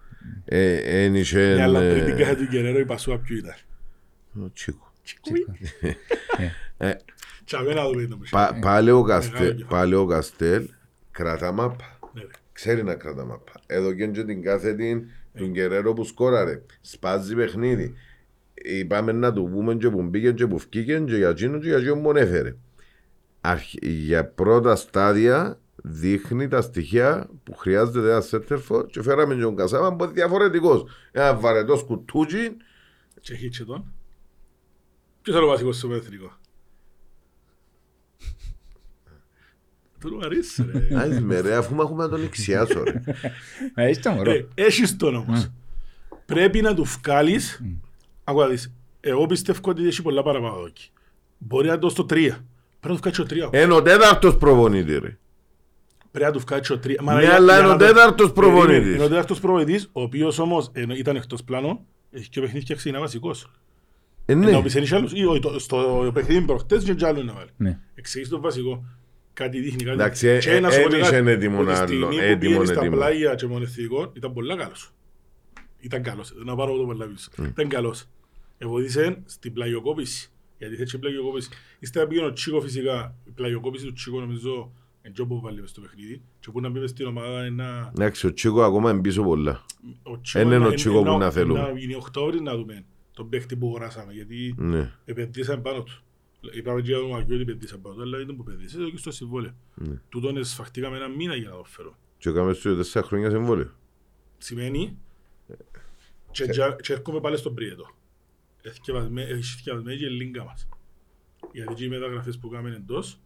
[0.44, 1.54] ε, εν είχε...
[1.54, 3.54] Ναι, αλλά πριν την ε, κάθε του Γκερέρο η Πασούα ποιο ήταν.
[4.44, 4.92] ο Τσίκο.
[7.44, 8.30] Και αμένα το παιδί νομίζω.
[8.30, 9.64] Πα- Πάλι ο Μεγάλο Καστέλ, κεφάλι.
[9.68, 10.68] πάλι ο Καστέλ
[11.10, 11.98] κρατά μάπα.
[12.14, 12.26] Ναι, ρε.
[12.52, 13.52] Ξέρει να κρατά μάπα.
[13.66, 16.62] Εδώ και και την κάθετη του Γκερέρο που σκόραρε.
[16.80, 17.94] Σπάζει παιχνίδι.
[18.54, 21.76] Είπαμε να του πούμε και που μπήκε και που φκήκε και για εκείνο και για
[21.76, 22.54] εκείνο που έφερε.
[23.46, 29.56] Αρχ- Για πρώτα στάδια δείχνει τα στοιχεία που χρειάζεται ένα σέντερφο και φέραμε και τον
[29.56, 30.84] Κασάμα που είναι διαφορετικός.
[31.12, 32.56] Ένα βαρετός κουτούτσι
[33.20, 33.92] Και έχει και τον.
[35.22, 36.32] Ποιος είναι ο βασικός στο εθνικό.
[40.00, 40.98] Του μου αρέσει ρε.
[41.00, 43.02] Άις με ρε αφού με έχουμε να τον εξιάσω ρε.
[43.74, 44.30] Ε, είστε μωρό.
[44.30, 45.50] Ε, Έχεις τον όμως.
[46.26, 47.62] Πρέπει να του βγάλεις.
[48.24, 48.72] Ακούω να δεις.
[49.00, 50.90] Εγώ πιστεύω ότι έχει πολλά παραπάνω εκεί.
[51.38, 52.44] Μπορεί να το στο τρία.
[52.84, 53.62] Πρέπει να του βγάλεις το τρία.
[53.62, 55.18] Είναι ο τέταρτος προπονητής ρε.
[56.10, 57.00] Πρέπει να του βγάλεις το τρία.
[57.02, 58.94] Μα Ναι, για- αλλά για είναι να ο το- τέταρτος Περίμενε, προπονητής.
[58.94, 62.74] Είναι ο τέταρτος προπονητής, ο οποίος όμως ενώ ήταν εκτός πλάνο, έχει και παιχνίδι και
[62.74, 63.50] ξεκινά βασικός.
[64.26, 64.62] Ε, Ενώ ναι.
[64.62, 67.48] πεις είναι άλλους, ή όχι, το- στο παιχνίδι προχτές και κι άλλο να βάλει.
[67.56, 67.78] Ναι.
[67.94, 68.84] Εξηγείς το βασικό.
[69.32, 71.58] Κάτι δείχνει, κάτι Εντάξει, ε, Και να σου ε, πω και δεν κάτι, είχε έτοιμο
[71.60, 72.96] ότι άλλο, στιγμή που έτοιμο, πήγαινε στα έτοιμο.
[72.96, 74.92] πλάγια και μονεθνικό, ήταν πολλά καλός.
[75.80, 77.28] Ήταν καλός, να πάρω το πολλά πίσω.
[77.48, 78.04] Ήταν καλός.
[78.58, 80.30] Εβοήθησε στην πλαγιοκόπηση.
[80.66, 81.48] Γιατί θέλει πλαγιοκόπηση.
[81.78, 83.14] Ύστερα πήγαινε ο Τσίκο φυσικά.
[83.24, 86.22] Η πλαγιοκόπηση του Τσίκο νομίζω είναι και που βάλει μες στο παιχνίδι.
[86.40, 87.90] Και που να μπει μες στην ομάδα είναι να...
[87.96, 89.64] Εντάξει, ο Τσίκο ακόμα είναι πίσω πολλά.
[90.02, 91.60] Ο Τσίκο Εν είναι ο να- Τσίκο που να θέλουμε.
[91.60, 92.84] Να γίνει Οκτώβρη να δούμε
[93.14, 94.12] τον παίχτη που αγοράσαμε.
[94.12, 94.92] Γιατί Ναι.
[95.04, 95.98] επενδύσαμε πάνω του.
[96.52, 99.10] Είπαμε και για τον Μαγιώτη επενδύσαμε πάνω του, αλλά ήταν που επενδύσαμε εδώ και στο
[99.10, 99.54] συμβόλαιο.
[99.74, 100.00] Ναι.
[100.08, 101.96] Τούτον εσφαχτήκαμε ένα μήνα για να το φέρω.
[102.18, 103.70] Και έκαμε στο τέσσερα χρόνια συμβόλαιο.
[104.38, 104.98] Σημαίνει
[106.30, 107.86] και, και, και έρχομαι πάλι στον Πριέτο.
[108.66, 110.68] Εθκευασμέ- Έχει θυκευασμένη και η λίγκα μας.
[111.52, 113.20] Γιατί και οι μεταγραφές που κάνουμε εντός,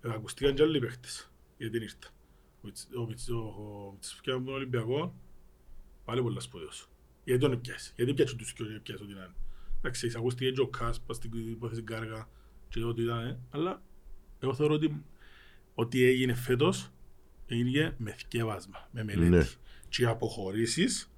[0.00, 1.30] ε, ακουστήκαν και άλλοι παίχτες.
[1.58, 2.08] Γιατί ήρθα.
[2.62, 5.10] Ο Μιτς- Ο Μιτς- ο- ο Μητσοφκιά που είναι Ολυμπιακός,
[6.04, 6.88] πάλι πολλά σπουδαίος.
[7.24, 7.92] Γιατί τον έπιασε.
[7.96, 9.34] Γιατί έπιασε τους και έπιασε ό,τι να είναι.
[9.78, 12.28] Εντάξει, ακούστηκε και ο Κάς, πας στην υπόθεση Κάργα
[12.68, 13.82] και ό,τι ήταν, ε, αλλά
[14.40, 15.04] εγώ θεωρώ ότι
[15.74, 16.90] ό,τι έγινε φέτος
[17.46, 19.28] έγινε με θκεύασμα, με μελέτη.
[19.30, 19.46] Ναι.
[19.88, 21.10] Και οι αποχωρήσεις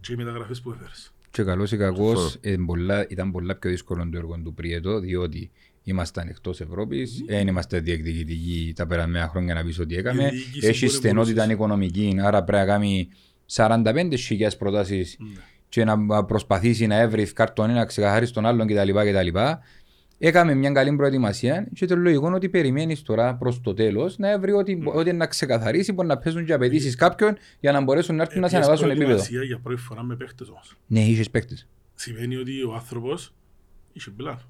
[0.00, 1.12] και οι μεταγραφές που έφερες.
[1.30, 2.38] Και καλός ή κακός Σωστό.
[2.42, 5.50] ε, πολλά- ήταν πολλά πιο δύσκολο το έργο του Πριέτο διότι
[5.82, 10.24] ήμασταν εκτός Ευρώπης, δεν είμαστε διεκδικητικοί τα περασμένα χρόνια να πεις ότι έκαμε.
[10.24, 11.52] Η διοίκηση Έχει μπορεί να στενότητα μπορούσε.
[11.52, 13.08] οικονομική, άρα πρέπει να κάνει
[13.46, 15.40] 45.000 προτάσεις Ναι.
[15.68, 18.90] και να προσπαθήσει να έβρει καρτονί, να ξεκαθαρίσει τον άλλον κτλ.
[18.90, 19.38] κτλ.
[20.20, 24.38] Έκαμε μια καλή προετοιμασία και το λογικό είναι ότι περιμένεις τώρα προς το τέλος να
[24.38, 24.90] βρει ότι, Ναι.
[24.94, 28.48] ότι να ξεκαθαρίσει, μπορεί να παίζουν και απαιτήσεις κάποιον για να μπορέσουν να έρθουν να
[28.48, 29.14] σε Έπιασε ανεβάσουν επίπεδο.
[29.18, 30.74] προετοιμασία για πρώτη φορά με παίχτες όμως.
[30.86, 31.54] Ναι, είχες παίκτε.
[31.94, 33.32] Σημαίνει ότι ο άνθρωπος
[33.92, 34.40] είχε πλάνο.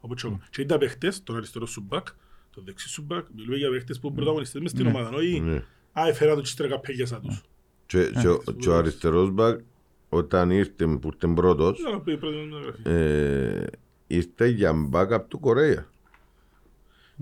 [0.00, 0.40] Όπως και εγώ.
[0.50, 2.06] Και ήταν παίχτες, τον αριστερό σου μπακ,
[2.54, 5.10] τον δεξί σου μπακ, μιλούμε για παίχτες που πρωταγωνιστές μες στην ομάδα.
[5.10, 5.62] Όχι, Ναι.
[5.92, 7.42] α, έφερα τους και τρέκα πέγια σαν τους.
[7.86, 9.60] Και, και, ο- και ο αριστερός μπακ
[10.08, 12.80] όταν ήρθε που ήρθε πρώτος Ήταν η πρώτη μεταγραφή.
[12.84, 13.64] ε,
[14.06, 15.86] ήρθε για μπακ από του Κορέα.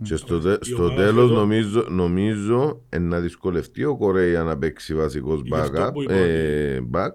[0.03, 4.43] Και στο, τε- Η στο ομάδα τέλος φέτος- νομίζω, νομίζω ε, να δυσκολευτεί ο Κορέα
[4.43, 7.11] να παίξει βασικός Γι' αυτό backup, που είπα ε, back.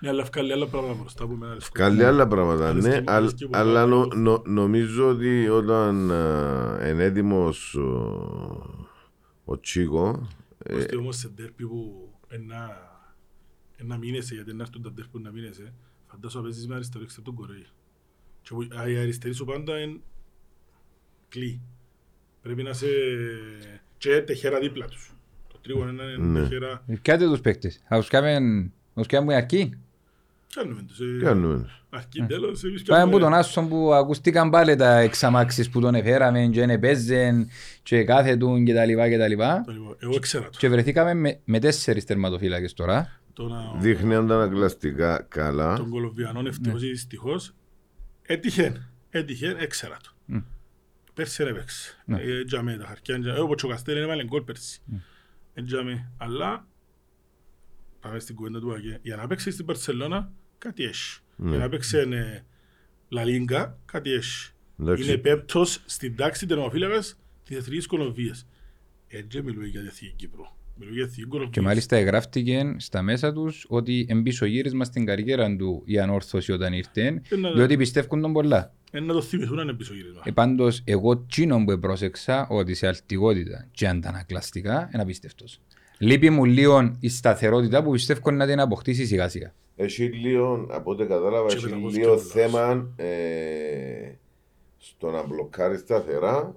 [0.00, 2.96] Ναι, αλλά βγάλει άλλα πράγματα μπροστά που με ένα Καλή άλλα πράγματα, Άλλες ναι, και-
[2.96, 4.20] αλλά, άλλες και πολλά αλλά νο- πράγματα.
[4.30, 8.90] νο- νομίζω ότι όταν α, είναι έτοιμος ο,
[9.44, 10.28] ο Τσίκο,
[10.58, 12.70] ε, Ώστε όμως σε ντέρπι που ένα,
[13.76, 15.72] ένα μήνεσαι, γιατί να έρθουν τα ντέρπι που να μήνεσαι,
[16.06, 17.66] φαντάσου να παίζεις με αριστερό εξτρέμ τον Κορέη.
[18.48, 19.98] Και που- α, η αριστερή σου πάντα είναι
[21.28, 21.60] κλεί.
[22.42, 22.86] Πρέπει να είσαι
[23.98, 25.14] και τεχέρα δίπλα τους.
[25.52, 26.40] Το τρίγωνο είναι Ναι.
[26.40, 26.84] τεχέρα...
[27.02, 27.82] Πιάτε τους παίκτες.
[27.88, 29.78] Θα τους κάνουμε τους κάνουμε αρκεί.
[30.54, 30.98] Κάνουμε τους.
[31.00, 31.70] ε, κάνουμε.
[31.90, 35.94] Αρκεί τέλος, εμείς Πάμε κάνουμε- που τον Άσον που ακούστηκαν πάλι τα εξαμάξεις που τον
[35.94, 37.48] εφέραμε και είναι παίζεν
[37.82, 39.62] και κάθετουν και τα λοιπά και τα λοιπά.
[39.66, 40.58] Το λοιπόν, Εγώ ήξερα το.
[40.58, 43.20] Και βρεθήκαμε με, με τέσσερις τερματοφύλακες τώρα.
[43.32, 45.76] Το να- Δείχνει αντανακλαστικά καλά.
[45.76, 47.54] Των Κολομβιανών ευτυχώς ή δυστυχώς
[48.26, 50.10] έτυχε, έτυχε, έξερα το.
[50.24, 50.38] Μμ.
[51.14, 52.02] Πέρσι δεν έπαιξε.
[52.04, 52.20] Ναι.
[52.20, 53.38] Ε, τζάμε τα χαρτιά, τζάμε.
[53.38, 54.80] όπως και ο Καστέλ έβαλε γκολ πέρσι.
[55.54, 56.12] Ε, τζάμε.
[56.16, 56.66] Αλλά
[58.00, 58.98] πάμε στην κουβέντα του Αγέ.
[59.02, 61.20] Για να παίξει στην Παρσελώνα κάτι έχει.
[61.36, 62.44] Για να παίξει ε,
[63.08, 64.52] Λα Λίγκα κάτι έχει.
[64.80, 65.04] Εντάξει.
[65.04, 68.48] Είναι πέπτος στην τάξη τερματοφύλακας της Εθνικής Κολομβίας.
[69.08, 70.55] Έτσι μιλούμε για τη Εθνική Κύπρο.
[70.78, 71.52] Μιλούμε για τη Εθνική Κολομβία.
[71.52, 77.22] Και μάλιστα εγγράφτηκε στα μέσα τους ότι εμπισογύρισμα στην καριέρα του η ανόρθωση όταν ήρθε,
[77.28, 78.72] Ε, να- διότι πιστεύουν τον πολλά.
[78.90, 80.20] Ε, να το θυμηθούν αν είναι πίσω γύρισμα.
[80.24, 85.60] Ε, πάντως, εγώ τσίνον που πρόσεξα ότι σε αλτικότητα και αντανακλαστικά είναι απίστευτος.
[85.98, 89.54] Λείπει μου λίγο η σταθερότητα που πιστεύω να την αποκτήσει σιγά σιγά.
[89.76, 93.06] Έχει λίγο, από ό,τι κατάλαβα, Και έχει πεταγός λίγο και θέμα ε,
[94.78, 96.54] στο να μπλοκάρεις σταθερά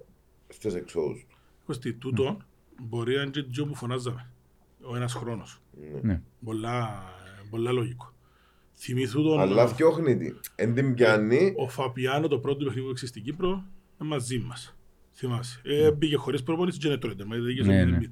[0.50, 1.38] στις εξόδους του.
[1.66, 2.38] Κωστή, τούτο
[2.82, 4.30] μπορεί να είναι και το που φωνάζαμε.
[4.82, 5.62] Ο ένας χρόνος.
[6.02, 6.22] Ναι.
[6.44, 7.04] Πολλά,
[7.50, 8.14] πολλά λογικό.
[8.76, 9.40] Θυμηθού τον...
[9.40, 10.40] Αλλά φτιάχνει την.
[10.56, 11.54] Εν την πιάνει.
[11.58, 14.76] Ο Φαπιάνο το πρώτο παιχνίδι που έπαιξε στην Κύπρο είναι μαζί μας.
[15.14, 15.62] Θυμάσαι.
[15.64, 17.14] Ε, μπήκε χωρίς προπονήσεις και είναι τώρα.
[17.26, 18.00] μα δεν είχε Ναι, στον ναι.
[18.02, 18.12] Embiid.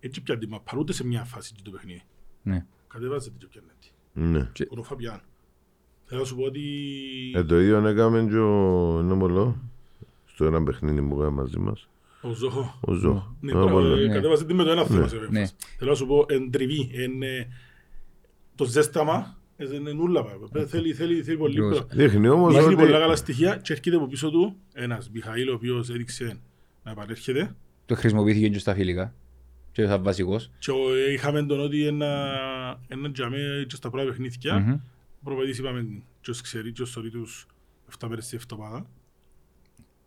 [0.00, 2.02] Έτσι πιάνει μα παρούτε σε μια φάση και το παιχνίδι.
[2.42, 2.66] Ναι.
[2.88, 4.30] Κατεβάζεται και πιάνει.
[4.32, 4.50] Ναι.
[4.68, 5.22] Ο Φαπιάνο.
[6.04, 6.62] Θέλω να σου πω ότι...
[7.34, 9.56] Ε, το ίδιο έκαμε και ο Νόμολο
[10.24, 11.88] στο ένα παιχνίδι που έκαμε μαζί μας.
[12.20, 12.78] Ο Ζώχο.
[12.80, 13.36] Ο Ζω.
[13.40, 13.96] Ναι, Α, μπράβο, πολλά.
[14.02, 14.12] ε, Ναι.
[14.14, 15.20] κατέβασε την με το ένα θέμα σε Ναι.
[15.20, 15.50] βέβαια.
[15.78, 17.48] Θέλω να σου πω, εν τριβή, εν, ε,
[18.54, 20.66] το ζέσταμα, ε, δεν είναι νουλα πάει.
[20.66, 21.86] Θέλει, θέλει, θέλει πολύ Ακριβώς.
[21.86, 22.04] πράγμα.
[22.04, 22.74] Δείχνει όμως Έχει ότι...
[22.74, 26.40] πολλά καλά στοιχεία και έρχεται από πίσω του ένας Μιχαήλ ο οποίος έδειξε
[26.84, 27.56] να επανέρχεται
[27.86, 29.14] Το χρησιμοποιήθηκε και στα φιλικά.
[29.72, 30.50] Και θα βασικός.
[30.58, 32.28] και ο- ε, είχαμε τον ότι ένα,
[32.88, 34.72] ένα τζαμέ και στα πρώτα παιχνίδια Μμμ.
[34.72, 34.80] ο
[35.24, 37.46] προπαιδής είπαμε και ως ξέρει και ως σωρεί τους
[37.98, 38.82] 7 μέρες σε εβδομάδας.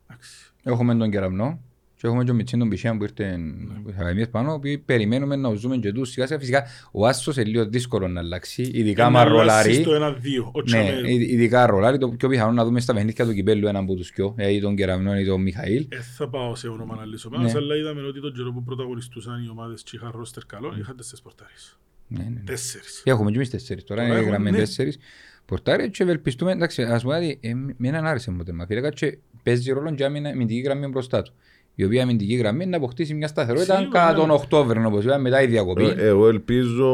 [0.07, 0.53] Εντάξει.
[0.63, 1.59] Έχουμε τον Κεραμνό
[2.01, 3.37] και έχουμε και τον Μιτσίν τον Πισιάν που ήρθε
[3.83, 6.39] στις ακαδημίες πάνω που περιμένουμε να ζούμε και τους σιγά σιγά.
[6.39, 9.73] Φυσικά ο Άσος είναι λίγο δύσκολο να αλλάξει, ειδικά Ένα μα αλλάζει ρολάρει.
[9.73, 10.51] Στο 1-2.
[10.53, 11.97] Ο Ναι, Τζαμέ ει- ειδικά ρολάρει.
[11.97, 14.59] Το πιο πιθανό να δούμε στα παιχνίδια του κυπέλου έναν από τους πιο, ε, ή
[14.61, 15.85] τον Κεραμνό ή τον Μιχαήλ.
[15.89, 17.37] Ε, θα πάω σε όνομα να λύσω Ναι.
[17.37, 20.95] πάνω, αλλά είδαμε ότι τον καιρό που πρωταγωνιστούσαν οι ομάδες και είχαν ρόστερ καλό, είχαν
[20.97, 21.79] τέσσερις πορτάρεις.
[22.07, 22.41] Ναι, ναι, ναι.
[22.45, 23.01] Τέσσερις.
[23.05, 24.63] Έχουμε και εμείς τέσσερις τώρα, Τώρα είναι έχουμε, γραμμένοι ναι.
[24.63, 24.97] τέσσερις.
[25.45, 29.17] Πορτάρει και ευελπιστούμε, εντάξει, ας πούμε ότι ε, με έναν άρεσε μου το Μαφίρεκα και
[29.43, 31.33] παίζει ρόλο για μια αμυντική γραμμή μπροστά του.
[31.75, 34.17] Η οποία αμυντική γραμμή να αποκτήσει μια σταθερότητα Σίγουρα, κατά ναι.
[34.19, 35.83] τον Οκτώβριο, όπως είπαμε, μετά η διακοπή.
[35.83, 36.87] Ε, Εγώ ελπίζω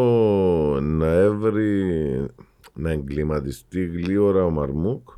[0.81, 1.83] να έβρει
[2.73, 5.09] να εγκληματιστεί γλύωρα ο Μαρμούκ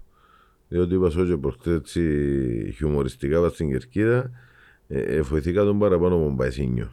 [0.67, 4.31] διότι είπα σου και προχτές έτσι χιουμοριστικά πας στην Κερκίδα
[4.87, 6.91] ε, ε, βοηθήκα τον παραπάνω από τον Παϊσίνιο.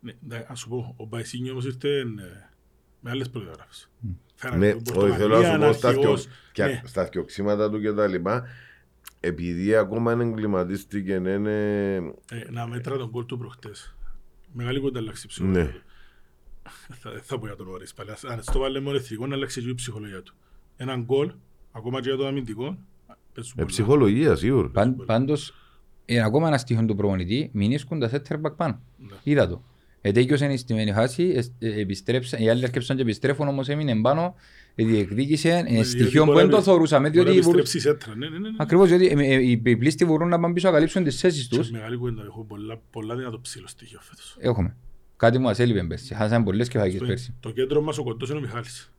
[0.00, 2.04] Ναι, ναι, ας σου πω, ο Μπαϊσίνιο όμως ήρθε ε,
[3.00, 3.90] με άλλες προδιαγράφες.
[4.34, 6.28] Φέρανε Ναι, τον όχι θέλω να σου Πορτογαλία, πω στα θκιο- αρχηγός.
[6.52, 8.44] και- Ναι, στα θκιοξήματα του και τα λοιπά
[9.20, 11.34] επειδή ακόμα είναι εγκληματίστηκε είναι
[12.30, 13.94] ε, να μέτρα τον κόλ του προχτές.
[14.52, 15.50] Μεγάλη κοντά αλλάξει η Ναι.
[15.50, 15.82] ψυχολογία του.
[17.00, 18.10] Θα, θα πω για τον Όρις πάλι.
[18.10, 20.34] Ας- Αν στο βάλε μόνο εθνικό να αλλάξει και η ψυχολογία του.
[20.76, 21.32] Έναν γκολ,
[21.72, 22.78] ακόμα και για το αμυντικό,
[23.34, 23.66] παίζουν ε, πολλά.
[23.66, 24.68] ψυχολογία σίγουρα.
[24.68, 25.54] Παν, πάντως,
[26.04, 28.80] είναι ακόμα ένα στοιχείο του προπονητή, μην ίσκουν τα center back πάνω.
[28.96, 29.14] Ναι.
[29.22, 29.62] Είδα το.
[30.00, 31.22] Ετέκειωσε η στημένη φάση,
[31.58, 35.88] ε, ε, επιστρέψαν, οι άλλοι έρχεψαν και επιστρέφουν, όμως έμεινε πάνω, ε, διεκδίκησε, είναι διότι
[35.88, 38.18] στοιχείο που μπορεί δεν το να- θεωρούσαμε, Μπορεί να διότι μπορούν- επιστρέψεις η σέντρα.
[38.18, 38.56] Ναι, ναι, ναι, ναι.
[38.58, 41.46] Ακριβώς, διότι ε, ε, οι οι πλήστοι μπορούν να πάνε πίσω να καλύψουν τις θέσεις
[41.48, 41.70] Και τους.
[41.70, 44.36] Μεγάλη κουβέντα, έχω πολλά, πολλά δυνατό ψήλο στοιχείο φέτος.
[44.40, 44.76] Έχουμε.
[45.16, 46.14] Κάτι μου μας έλειπε πέρσι.
[46.14, 47.34] Χάσαμε πολλές κεφαγές πέρσι.
[47.40, 48.92] Το κέντρο μας ο κοντός είναι ο Μιχάλης.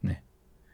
[0.00, 0.22] Ναι.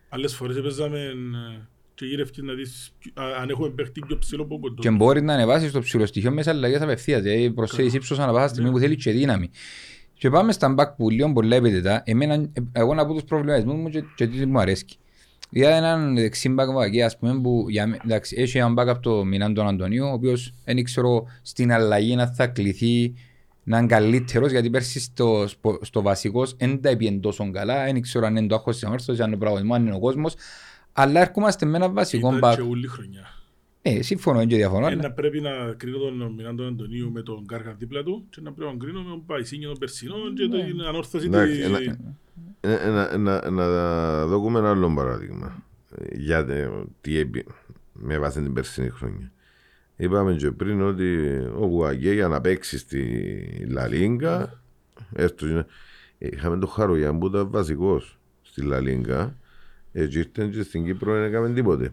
[0.08, 1.60] Άλλες φορές έπαιζαμε ε,
[1.94, 4.84] και γύρευκες να δεις α, αν έχουμε παίχτη πιο ψηλό από ο κοντός.
[4.84, 7.22] Και μπορεί να ανεβάσεις το ψηλοστοιχείο μέσα αλλαγές απευθείας.
[7.22, 9.50] Δηλαδή προσθέτεις ύψος ανά πάσα στιγμή που θέλεις και δύναμη.
[10.24, 12.02] Και πάμε στα μπακ που λίγο πολλά επιτετά.
[12.04, 14.84] Εμένα, ε, εγώ να πω τους προβληματισμούς μου και, και τι μου αρέσει.
[15.50, 19.00] Για έναν δεξί μπακ βαγγί, ας πούμε, που για, με- εντάξει, έχει έναν μπακ από
[19.00, 23.14] το Μινάν τον Αντωνίου, ο οποίος δεν ξέρω στην αλλαγή να θα κληθεί
[23.62, 28.00] να είναι καλύτερος, γιατί πέρσι στο, στο, στο βασικός δεν τα έπιεν τόσο καλά, δεν
[28.02, 30.34] ξέρω αν είναι το άγχος της αμάρτωσης, αν είναι ο πραγματισμός, αν είναι ο κόσμος,
[30.92, 32.54] αλλά έρχομαστε με ένα βασικό Ήταν μπακ.
[32.54, 33.26] και όλη χρονιά.
[33.86, 34.86] Ε, συμφωνώ δεν και διαφωνώ.
[34.86, 38.40] Ε, αλλά- να πρέπει να κρίνω τον Μινάντο Αντωνίου με τον Κάρχα δίπλα του και
[38.42, 41.64] να πρέπει να κρίνω με τον Παϊσίνιο των Περσινών και την ανόρθωση Εντάξει, της...
[41.64, 41.98] ένα-
[42.60, 45.62] Ε, ε, να, να, να δούμε ένα άλλο παράδειγμα.
[45.98, 46.68] Ε, Για τε-
[47.00, 47.44] τι έπι,
[47.92, 49.32] με βάση την περσινή χρονιά.
[49.96, 51.16] Είπαμε και πριν ότι
[51.58, 54.62] ο Γουαγκέ για να παίξει στη Λαλίγκα,
[55.12, 55.66] έστω και να-
[56.18, 59.36] ε, είχαμε τον Χαρογιάν που ήταν βασικός στη Λαλίγκα,
[59.92, 61.92] έτσι ήρθε και στην Κύπρο δεν έκαμε τίποτε.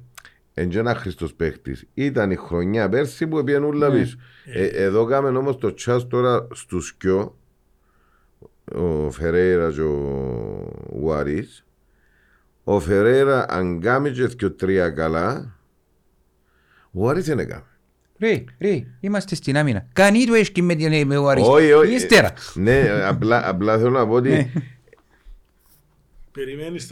[0.53, 1.85] Εν και ένας Χριστός παίχτης.
[1.93, 3.99] Ήταν η χρονιά πέρσι που πήγαινε ούλα Ναι.
[3.99, 4.17] πίσω.
[4.45, 7.35] Ε, εδώ κάμε όμως το τσάς τώρα στους κοιό
[8.75, 11.65] ο Φερέιρας και ο Γουαρίς.
[12.63, 15.57] Ο Φερέιρας αν κάνει και δυο τρία καλά,
[16.83, 17.65] ο Γουαρίς δεν έκαμε.
[18.19, 19.87] Ρε, ρε, είμαστε στην άμυνα.
[19.93, 21.47] Κανείς του έσκει με την με ο Άρης.
[21.47, 21.93] Όχι, όχι.
[21.93, 22.33] Ύστερα.
[22.53, 24.51] Ναι, απλά, απλά θέλω να πω ότι Ναι.
[26.31, 26.91] Περιμένεις...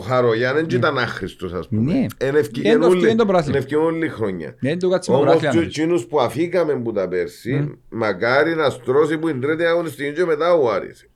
[0.00, 1.92] τα- ε, ε, ε, ο Χαρογιάν δεν ήταν άχρηστος ας πούμε.
[1.92, 1.98] Ναι.
[1.98, 3.60] Εν Δεν το ευκαιρία το πράθλημα.
[3.82, 4.54] όλη χρονιά.
[4.60, 5.50] Δεν το κάτσε με Όμως πράθυνα.
[5.50, 5.80] και νομίζω.
[5.80, 10.52] εκείνους που αφήκαμε που τα πέρσι, μακάρι να στρώσει που είναι τρίτη αγωνιστική και μετά
[10.54, 11.08] ο Άρης.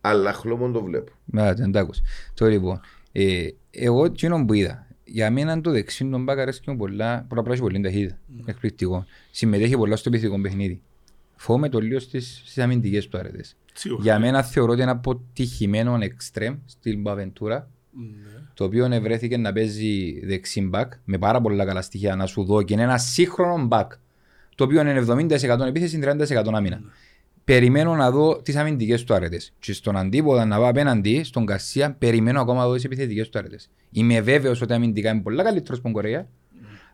[0.00, 1.12] Αλλά χλώμον το βλέπω.
[1.24, 2.02] Μα, δεν τα άκουσα.
[2.34, 2.80] Τώρα λοιπόν,
[3.12, 7.42] ε, εγώ εκείνο που είδα, για μένα το δεξί τον μπακ αρέσκει μου πολλά, πρώτα
[7.42, 8.18] πράγμα έχει πολύ ταχύτητα.
[8.46, 9.04] Εκπληκτικό.
[9.30, 10.80] Συμμετέχει πολλά στο επιθετικό παιχνίδι.
[11.36, 13.56] Φοβούμαι το λίγο στις, στις αμυντικές του αρετές.
[13.72, 14.02] Σίγουρα.
[14.02, 17.66] Για μένα θεωρώ ότι είναι αποτυχημένο εξτρέμ στην Μπαβεντούρα, Ναι.
[18.54, 22.62] Το οποίο ευρέθηκε να παίζει δεξί μπακ με πάρα πολλά καλά στοιχεία να σου δω
[22.62, 23.92] και είναι ένα σύγχρονο μπακ
[24.54, 26.80] το οποίο είναι 70% επίθεση 30% άμυνα.
[27.44, 29.40] Περιμένω να δω τις αμυντικές του άρετε.
[29.58, 33.38] Και στον αντίποδα να πάω απέναντι, στον Καρσία, περιμένω ακόμα να δω τις επιθετικές του
[33.38, 33.58] άρετε.
[33.90, 36.26] Είμαι βέβαιος ότι αμυντικά είναι πολύ καλύτερος από τον Κορέα,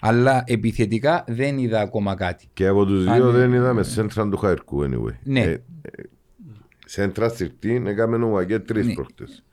[0.01, 2.47] αλλά επιθετικά δεν είδα ακόμα κάτι.
[2.53, 5.15] Και από τους Αν- δύο δεν είδαμε σέντρα του Χαϊρκού anyway.
[5.23, 5.41] Ναι.
[5.41, 5.61] Ε, ε,
[6.87, 8.93] Σέντρα συρτή έκαμε ο Βαγκέ τρεις Ναι.
[8.95, 9.45] προχτές.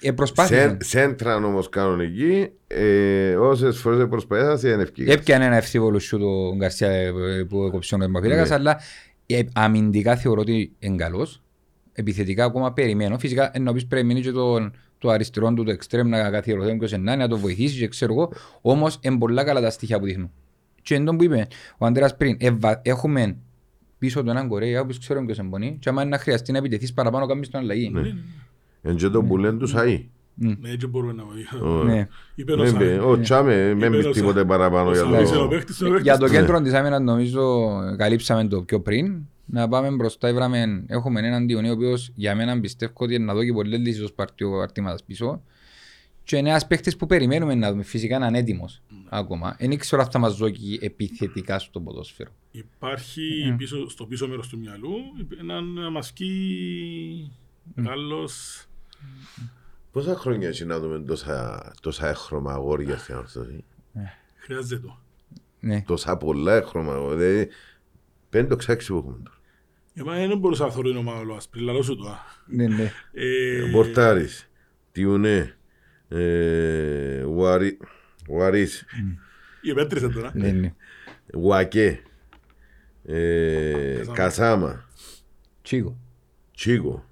[0.00, 0.60] Ε, προσπάθησε.
[0.60, 5.12] Σεν- Σέντρα όμως κανονική, ε, όσες φορές προσπαθήσα δεν ευκήγα.
[5.12, 7.10] Έπιανε ένα ευθύβολο σου τον Γκαρσία ε,
[7.48, 8.54] που έκοψε ο Εμπαφίλακας, Ναι.
[8.54, 8.80] αλλά
[9.26, 11.42] ε, αμυντικά θεωρώ ότι είναι καλός.
[11.92, 13.18] Επιθετικά ακόμα περιμένω.
[13.18, 16.76] Φυσικά ενώ πεις πρέπει να μείνει και το, το αριστερό του το εξτρέμ να καθιερωθεί
[16.76, 18.32] ποιος είναι, να το βοηθήσει και ξέρω εγώ.
[18.60, 20.30] Όμως είναι πολλά καλά τα στοιχεία που δείχνουν.
[20.82, 21.46] Και εντός που είπε
[21.78, 23.36] ο Αντρέας πριν, ευα- έχουμε
[23.98, 26.92] πίσω του έναν Κορέα, όπως ξέρουμε ποιος εμπονεί, και άμα είναι να χρειαστεί να επιτεθείς
[26.92, 27.90] παραπάνω κάνεις τον αλλαγή.
[27.90, 28.00] Ναι.
[28.82, 30.08] Εν και το που λένε τους ΑΗ.
[30.40, 31.92] Ναι, έτσι μπορούμε να βοηθήσουμε.
[31.94, 32.08] Ναι.
[32.34, 32.78] Είπε ο Δεν Σάι.
[32.78, 34.48] πει, Ο Τσάμε, με Είπε μπει ο τίποτε Σάι.
[34.48, 35.48] παραπάνω Ο για Σάι είναι ο το...
[35.48, 36.38] παίκτης, είναι ο Για το παίκτης.
[36.38, 39.16] κέντρο της άμυνας νομίζω καλύψαμε το πιο πριν.
[39.46, 43.44] Να πάμε μπροστά, βράμε, έχουμε έναν Διονύο ο οποίος για μένα πιστεύω ότι να δω
[43.44, 45.42] και πολλές λύσεις ως παρτιό αρτήματας πίσω.
[46.24, 49.56] Και είναι ένας παίκτης που περιμένουμε να δούμε, φυσικά να είναι έτοιμος ακόμα.
[49.58, 52.30] Δεν ξέρω αν θα μας δώσει επιθετικά στο ποδόσφαιρο.
[52.50, 54.90] Υπάρχει πίσω, στο πίσω μέρος του μυαλού
[55.40, 56.32] έναν μασκή
[57.76, 58.64] Γάλλος
[59.92, 63.64] Πόσα χρόνια έχει να δούμε τόσα, τόσα έχρωμα αγόρια στην ορθώση.
[64.36, 64.98] χρειάζεται το.
[65.60, 65.82] Ναι.
[65.86, 67.16] Τόσα πολλά έχρωμα αγόρια.
[67.26, 67.48] Δηλαδή,
[68.30, 69.36] πέντε ξάξι που έχουμε τώρα.
[69.92, 72.08] Για μένα δεν μπορούσα να θεωρώ είναι ο Μαόλος, πριν λαλώ σου το.
[72.08, 72.16] α.
[72.46, 72.92] ναι, ναι.
[73.12, 74.50] Ε, Μπορτάρης,
[74.92, 75.56] Τιουνέ,
[76.08, 77.82] Ε, Ουαρί-
[78.28, 78.84] Ουαρίς.
[79.62, 80.30] Η επέτρεσε τώρα.
[80.34, 80.74] Ναι, ναι.
[81.34, 82.02] Ουακέ.
[83.04, 84.14] Ε, Κασάμα.
[84.14, 84.88] Κασάμα.
[86.54, 87.04] Τσίκο.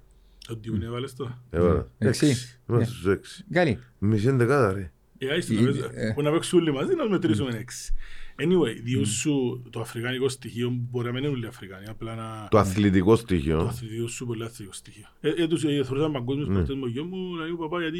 [0.55, 0.73] Τσίκο.
[0.73, 1.41] Το τι έβαλες τώρα.
[1.49, 1.87] Έβαλα.
[1.97, 2.27] Έξι.
[2.27, 2.59] Έξι.
[2.69, 3.45] Είμαστε στους έξι.
[3.51, 3.79] Καλή.
[3.99, 4.91] Μισή εντεκάδα ρε.
[5.17, 6.11] Ε, άιστη, Ε, να παίζ- ε.
[6.15, 7.93] Που να παίξουν όλοι μαζί, να μετρήσουμε έξι.
[8.39, 12.47] Anyway, διότι σου το αφρικανικό στοιχείο μπορεί να μην είναι όλοι Αφρικανοί, απλά να...
[12.51, 13.59] Το αθλητικό Το στοιχείο.
[13.59, 15.05] αθλητικό σου πολύ αθλητικό στοιχείο.
[15.19, 17.99] Ε, ε, τους ε, θεωρούσαν παγκόσμιους παίκτες μου, γιο μου, να λέω παπά γιατί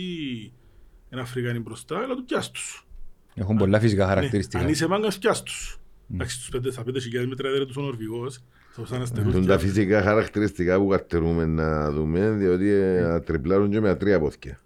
[1.11, 2.87] είναι Αφρικανοί μπροστά, αλλά του πιάσ' τους.
[3.33, 4.63] Έχουν πολλά φυσικά Ναι, χαρακτηριστικά.
[4.63, 5.77] Αν είσαι μάγκας, πιάσ' τους.
[6.13, 8.39] Εντάξει, τους πέντε, στα πέντε χιλιάδες μέτρα έδερε τους ο Νορβηγός,
[8.77, 13.69] θα τους αναστερούς Τούν και- τα φυσικά χαρακτηριστικά που καρτερούμε να δούμε, διότι ε, τριπλάρουν
[13.69, 14.59] και με ατρία πόθηκια.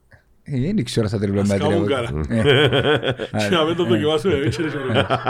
[0.43, 1.95] Ε, Δεν ξέρω στα τριπλό Ας με κάνουν ατρία.
[1.95, 2.25] καλά.
[2.29, 4.83] Ε, Και να μην το δοκιμάσουμε εμείς, και δεν ξέρω.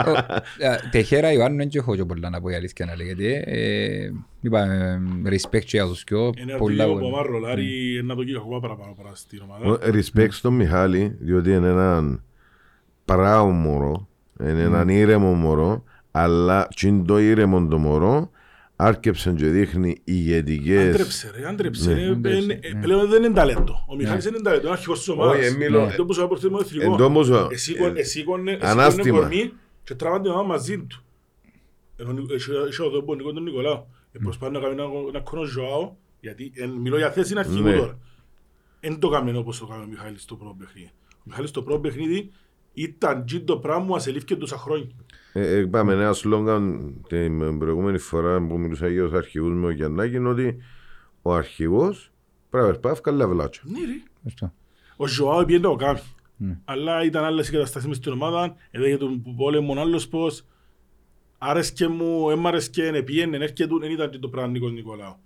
[0.06, 3.42] ο- ε, Τεχέρα Ιωάννου δεν έχω και πολλά να πω η αλήθεια να λέγεται.
[3.46, 4.10] Ε,
[4.40, 6.32] Είπα, ε, respect και για τους δυο.
[6.40, 7.18] Είναι πολλά αρτιλίγο που πολλά.
[7.22, 9.66] άμα ρολάρει, να το κύριο ακόμα παραπάνω παρά στην ομάδα.
[9.66, 12.22] Ο- Respect στον Μιχάλη, διότι είναι έναν
[13.04, 14.08] πράο μωρό,
[14.40, 18.30] είναι έναν ήρεμο μωρό, αλλά και είναι το ήρεμο το μωρό
[18.76, 20.88] άρκεψε και δείχνει ηγετικές...
[20.94, 22.00] Άντρεψε ρε, άντρεψε Ναι.
[22.00, 22.10] ρε.
[22.10, 23.84] Άντρεψε, Ε, ε, Πλέον δεν είναι ταλέντο.
[23.88, 25.36] Ο Μιχάλης δεν είναι ταλέντο, είναι αρχηγός της ομάδας.
[25.36, 26.90] Όχι, εμίλω- Αυτό που σου είπα προς το εθνικό.
[26.92, 29.18] Εν τω όμως, ε, Εσήκωνε- εσήκωνε- εσήκωνε ανάστημα.
[29.18, 29.52] κορμί
[29.84, 31.04] και τράβαν την ομάδα μαζί του.
[31.96, 33.86] Ενώ είχε- είχε ο δόμπο Νίκο τον Νικολάου.
[34.12, 37.76] Ε, προσπάθησε να κάνει ένα- ένα κόνο Ζωάο, γιατί ε, μιλώ για θέση αρχηγού Ναι.
[37.76, 37.98] τώρα.
[38.80, 40.90] Εν το κάμενο όπως το κάνει ο Μιχάλης στο πρώτο παιχνίδι.
[41.14, 42.30] Ο Μιχάλης στο πρώτο παιχνίδι
[42.72, 44.86] ήταν τζιν το πράγμα που ασελήφθηκε τόσα χρόνια.
[45.32, 49.70] Ε, ε, Πάμε ένα σλόγγαν την προηγούμενη φορά που μιλούσα για τους αρχηγούς με ο
[49.70, 50.56] Γιαννάκη είναι ότι
[51.22, 52.12] ο αρχηγός
[52.50, 53.62] πρέπει να πάει ευκάλλει βλάτσο.
[53.64, 54.02] Ναι ρε.
[54.22, 54.52] Σωστό.
[54.96, 56.00] Ο Ζωάο πήγαινε το κάνει.
[56.36, 56.58] Ναι.
[56.64, 60.44] Αλλά ήταν άλλες οι καταστάσεις μες στην ομάδα, έδεγε τον πόλεμο άλλος πώς.
[61.38, 65.16] Άρεσκε μου, έμ' άρεσκε, επίενε, έρχεται, δεν ήταν και το πράγμα Νίκος Νικολάου.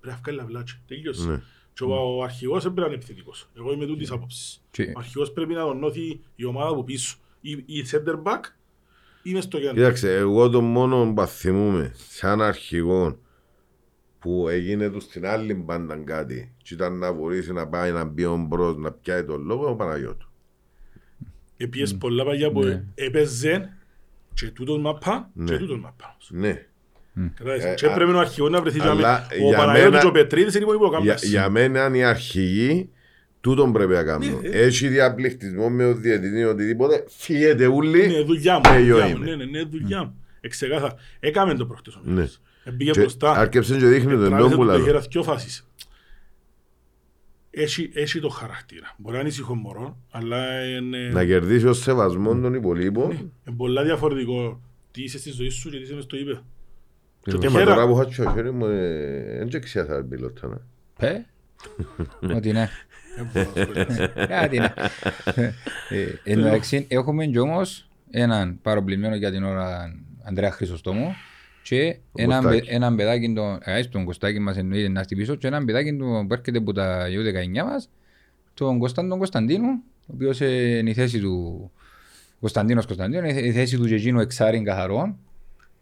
[0.00, 1.28] Πρέπει να βγάλει αυλάτια, τελείωσε.
[1.28, 1.40] Ναι.
[1.72, 3.48] Και ο, ο αρχηγός δεν πρέπει να είναι επιθετικός.
[3.56, 4.62] Εγώ είμαι τούτης άποψης.
[4.70, 7.16] Και- Ο αρχηγός πρέπει να τον νιώθει η ομάδα από πίσω.
[7.40, 8.40] Ή, ή center back
[9.26, 9.74] ή μες στο κέντρο.
[9.74, 13.18] Κοίταξε, εγώ το μόνο που θυμούμαι σαν αρχηγό
[14.18, 18.24] που έγινε τους στην άλλη μπάντα κάτι και ήταν να μπορέσει να πάει να μπει
[18.24, 20.28] ο μπρος να πιάει τον λόγο ο Παναγιώτου.
[21.56, 22.84] Επίες πολλά παγιά που Ναι.
[22.94, 23.76] έπαιζε
[24.34, 25.58] και τούτον μαπά και Ναι.
[25.58, 26.16] τούτον μαπά.
[26.28, 26.66] Ναι.
[27.34, 27.64] Κατάλαβες.
[27.64, 30.06] Ε, Και α- πρέπει ο αρχηγός να βρεθεί αλλά και ο για Παναγιώτης μένα- και
[30.06, 31.30] ο Πετρίδης είναι οι υπόλοιποι που Για, κάνουν.
[31.30, 32.90] για μένα είναι οι αρχηγοί
[33.46, 34.40] τούτον πρέπει να κάνουν.
[34.40, 38.04] Ναι, Έχει διαπληκτισμό με ο διαιτητή οτιδήποτε, φύγετε όλοι.
[38.04, 38.60] Είναι δουλειά μου.
[38.62, 39.16] και εγώ δουλειά μου.
[39.16, 39.24] είμαι.
[39.26, 40.14] Ναι, ναι, ναι, δουλειά μου.
[40.40, 40.94] Εξεκάθαρα.
[41.20, 42.10] Έκαμε το προχτές ο Ναι.
[42.10, 42.40] Μιχάλης.
[42.64, 43.30] Εμπήγε Και μπροστά.
[43.32, 44.78] Άρκεψε και δείχνει τον Τράβηξε νόμο τον που λαλώ.
[44.78, 45.66] ταχύρα δυο φάσεις.
[47.50, 48.94] Έχει, έχει το χαρακτήρα.
[48.98, 53.10] Μπορεί να είναι ήσυχο μωρό, αλλά είναι, Να κερδίσει ως σεβασμό των υπολείπων.
[53.10, 56.40] είναι πολλά διαφορετικό τι είσαι στη ζωή σου και τι είσαι μες στο είπε.
[57.22, 60.04] Και Ε, το μα χέρα, τώρα που είχα στο χέρι μου, ε, δεν ξέρω θα
[60.04, 60.48] πιλότα.
[60.48, 60.60] να.
[61.08, 61.26] Ε,
[62.36, 62.68] Ότι ναι.
[63.16, 64.12] Δεν μπορώ να σχολιάσω.
[64.28, 64.72] Κάτι ναι.
[65.88, 71.14] Ε, Εν τω μεταξύ, έχουμε και όμως έναν παροπλημένο για την ώρα Ανδρέα Χρυσοστόμου
[71.62, 72.60] και έναν Κωστάκης.
[72.66, 76.24] παι- έναν παιδάκι, τον- ε, στον Κωστάκη μας εννοείται να χτυπήσω και έναν παιδάκι του
[76.28, 77.88] που έρχεται από τα U19 μας,
[78.54, 79.68] τον Κωνσταντίνο Κωνσταντίνου,
[80.00, 81.70] ο οποίος ε, είναι η θέση του
[82.40, 85.16] Κωνσταντίνος Κωνσταντίνου, είναι η θέση του και εκείνου εξάριν καθαρών,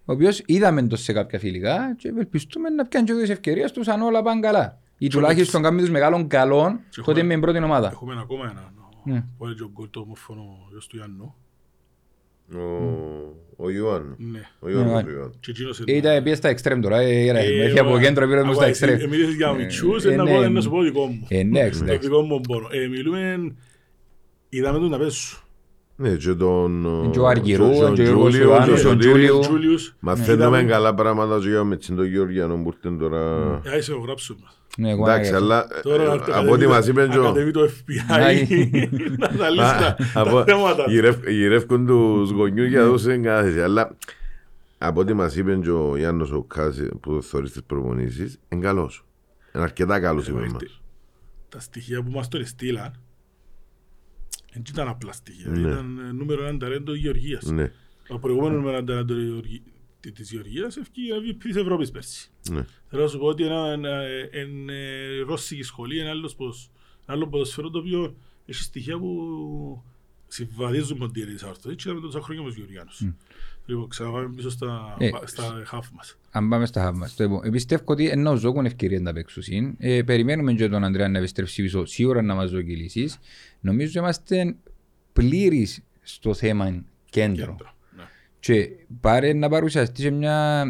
[0.05, 3.89] ο οποίος είδαμε το σε κάποια φιλικά και ευελπιστούμε να πιάνει και τις ευκαιρίες τους
[3.89, 4.78] αν όλα πάνε καλά.
[4.99, 7.88] Ή τουλάχιστον κάνουμε τους μεγάλων καλών Και τότε έχουμε- με την πρώτη ομάδα.
[7.92, 8.72] Έχουμε ακόμα ένα.
[9.05, 9.24] Ναι.
[9.38, 11.34] Που έλεγε ο γκολ το όμορφο ο γιος του Ιάννου.
[12.55, 14.14] Ο- Ο Ιωάννου.
[14.18, 14.40] Ναι.
[14.61, 14.90] Ο Ιωάννου.
[14.92, 15.30] Ναι, ο Ιωάννου.
[15.40, 18.03] Και εκείνος Ε, Ήταν πια στα εξτρέμ τώρα, ε, era, Ε, έχει από ωραία.
[18.03, 19.12] κέντρο πήρε μου στα Άκουα, εσύ, εξτρέμ.
[19.12, 20.30] ε, μιλήσεις για μητσούς, Ε, ε, να ναι.
[20.34, 21.26] πω- να σου πω δικό μου.
[21.28, 22.09] Ε, ναι, εντάξει, Το εντάξει.
[22.09, 22.68] δικό μου πόνο.
[22.70, 23.53] Ε, Μιλούμε,
[24.49, 25.38] είδαμε τον να παίζουν.
[25.97, 26.86] Ναι, και τον...
[27.12, 29.07] Και ο Αργυρού, και τον και ο Τζούλιο, Ιωάννου, και ο και ο Σωτήρης.
[29.12, 29.47] Τζούλιος.
[29.47, 29.97] Τζούλιους.
[30.01, 33.20] Μαθαίνουμε Είδαμε- καλά πράγματα και για με τον Γεωργιανό που ήρθε τώρα.
[33.64, 33.92] Ε, άσε
[34.79, 34.87] ο γράψου μας.
[34.87, 35.45] Ναι, εγώ Εντάξει, έκανα.
[35.45, 37.97] αλλά ε, Τώρα ε, από ό,τι μας είπαν και ο- Ακαδεύει το FBI
[39.18, 40.85] να αναλύσει Α, τα- από- τα θέματα.
[40.89, 43.61] γυρεύ- Γυρεύκουν τους γονιούς για να δώσουν εγκάθεση.
[43.61, 43.97] Αλλά
[44.79, 49.05] από ό,τι μας είπε και ο Γιάννος ο Κάζη που θωρείς τις προπονήσεις, είναι καλός.
[49.55, 50.64] Είναι αρκετά καλός είπε Εννοείται.
[50.64, 50.81] μας.
[51.49, 52.93] Τα στοιχεία που μας τώρα στείλαν
[54.53, 55.51] δεν ήταν απλά στοιχεία.
[55.51, 55.59] Ναι.
[55.70, 57.45] Ήταν ε, νούμερο ένα ταλέντο Γεωργίας.
[57.45, 57.70] Ναι,
[58.09, 59.62] Το προηγούμενο νούμερο ένα ταλέντο Γεωργι-
[60.05, 62.30] τη- της Γεωργίας ευκεί MVP της Ευρώπης πέρσι.
[62.50, 62.64] ναι.
[62.90, 66.70] Θέλω να σου πω ότι ένα, ένα, εν, ε, ρώσικη σχολή, ένα άλλος ποδοσ-
[67.07, 69.82] ένα άλλο ποδοσφαίρο το οποίο έχει στοιχεία που
[70.28, 71.70] συμβαδίζουν με την της Άρθρο.
[71.70, 73.02] Έτσι είδαμε τόσα χρόνια με τους Γεωργιάνους.
[73.66, 76.16] Λοιπόν, ξαναπάμε πίσω στα, Ε, στα χάφ μας.
[76.30, 77.14] Αν πάμε στα χάβ μας.
[77.14, 77.52] Το επόμενο.
[77.52, 79.74] Πιστεύω ότι ενώ ζώκουν ευκαιρίες να παίξουν.
[79.78, 83.18] Ε, περιμένουμε και τον Ανδρέα να επιστρέψει πίσω σίγουρα να μας δώσει λύσεις.
[83.61, 84.57] Νομίζω είμαστε
[85.12, 87.46] πλήρεις στο θέμα κέντρο.
[87.46, 87.74] Κέντρο.
[88.49, 88.57] Ναι.
[88.57, 88.70] Και
[89.01, 90.64] πάρε να παρουσιαστεί σε μια...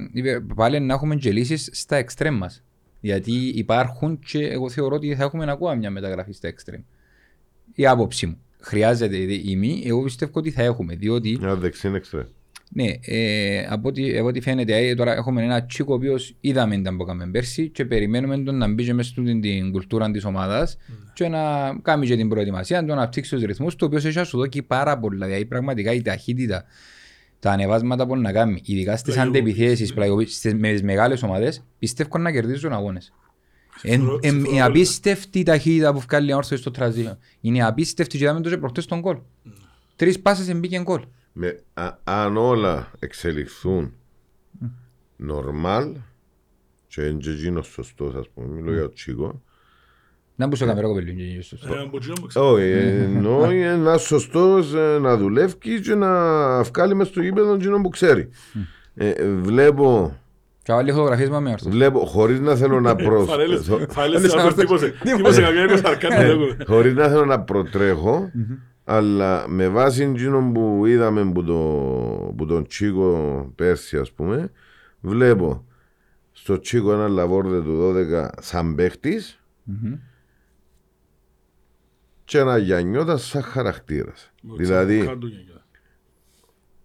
[0.55, 2.63] πάλι να έχουμε και λύσεις στα εξτρέμ μας.
[3.01, 6.81] Γιατί υπάρχουν και εγώ θεωρώ ότι θα έχουμε ακόμα μια μεταγραφή στα εξτρέμ.
[7.75, 8.39] Η άποψη μου.
[8.61, 10.95] χρειάζεται η μη, εγώ πιστεύω ότι θα έχουμε.
[10.95, 12.27] Διότι, Ένα δεξί είναι εξτρέ.
[12.69, 16.79] ναι, ε, από, ό,τι, από ό,τι φαίνεται, ε, τώρα έχουμε ένα τσίκο ο οποίος είδαμε
[16.79, 20.25] τα που έκαμε πέρσι και περιμένουμε τον να μπει και μέσα στην την κουλτούρα της
[20.25, 20.77] ομάδας
[21.13, 24.25] και να κάνει και την προετοιμασία, να τον αναπτύξει τους ρυθμούς, το οποίο έχει να
[24.25, 25.27] σου δώσει πάρα πολλά.
[25.27, 26.65] Δηλαδή, πραγματικά η ταχύτητα,
[27.45, 30.55] τα ανεβάσματα που να κάνει, ειδικά στις Πλαγιοποίησεις, αντεπιθέσεις, ναι.
[30.55, 33.13] με τις μεγάλες ομάδες, πιστεύω να κερδίζουν αγώνες.
[33.77, 37.17] Συμφωνώ- Είναι συμφωνώ απίστευτη η ταχύτητα που βγάλει η όρθωση στο transition.
[37.41, 39.19] Είναι απίστευτη και είδαμε το και προχτές τον κόλ.
[39.97, 41.03] Τρεις πάσες εμπήκε γκολ.
[41.33, 43.93] Με, α, αν όλα εξελιχθούν
[45.17, 45.97] νορμάλ
[46.87, 49.43] και είναι και εκείνος σωστός ας πούμε, μιλώ για το Τσίκο.
[50.37, 52.51] Να μπούσε καμερό κοπελούν και γύρω Ε, από εκείνο που ξέρω.
[52.51, 56.09] Όχι, εννοώ ένα σωστός ε, να δουλεύεις και να
[56.63, 58.29] βγάλεις μες στο γήπεδο εκείνο που ξέρει.
[58.95, 60.17] Ε, βλέπω,
[60.63, 61.69] Και βάλει φωτογραφίες με όρθωση.
[61.71, 64.95] βλέπω, χωρίς να θέλω να Φανέλες, προσθέσω, φανέλες να έρθει τύπωσε.
[65.03, 66.57] Τύπωσε καμιά είκοσι αρκάρι, λέγω.
[66.67, 68.31] χωρίς να θέλω να προτρέχω,
[68.85, 71.55] αλλά με βάση εκείνο που είδαμε που, το,
[72.37, 74.51] που τον Τσίκο πέρσι ας πούμε,
[75.01, 75.65] βλέπω
[76.33, 79.41] στο Τσίκο ένα λαβόρδε του 12 σαν παίχτης
[82.25, 84.33] και ένα Γιαννιώτα σαν χαρακτήρας.
[84.57, 85.65] Δηλαδή Τσαμπουκά του γενικά.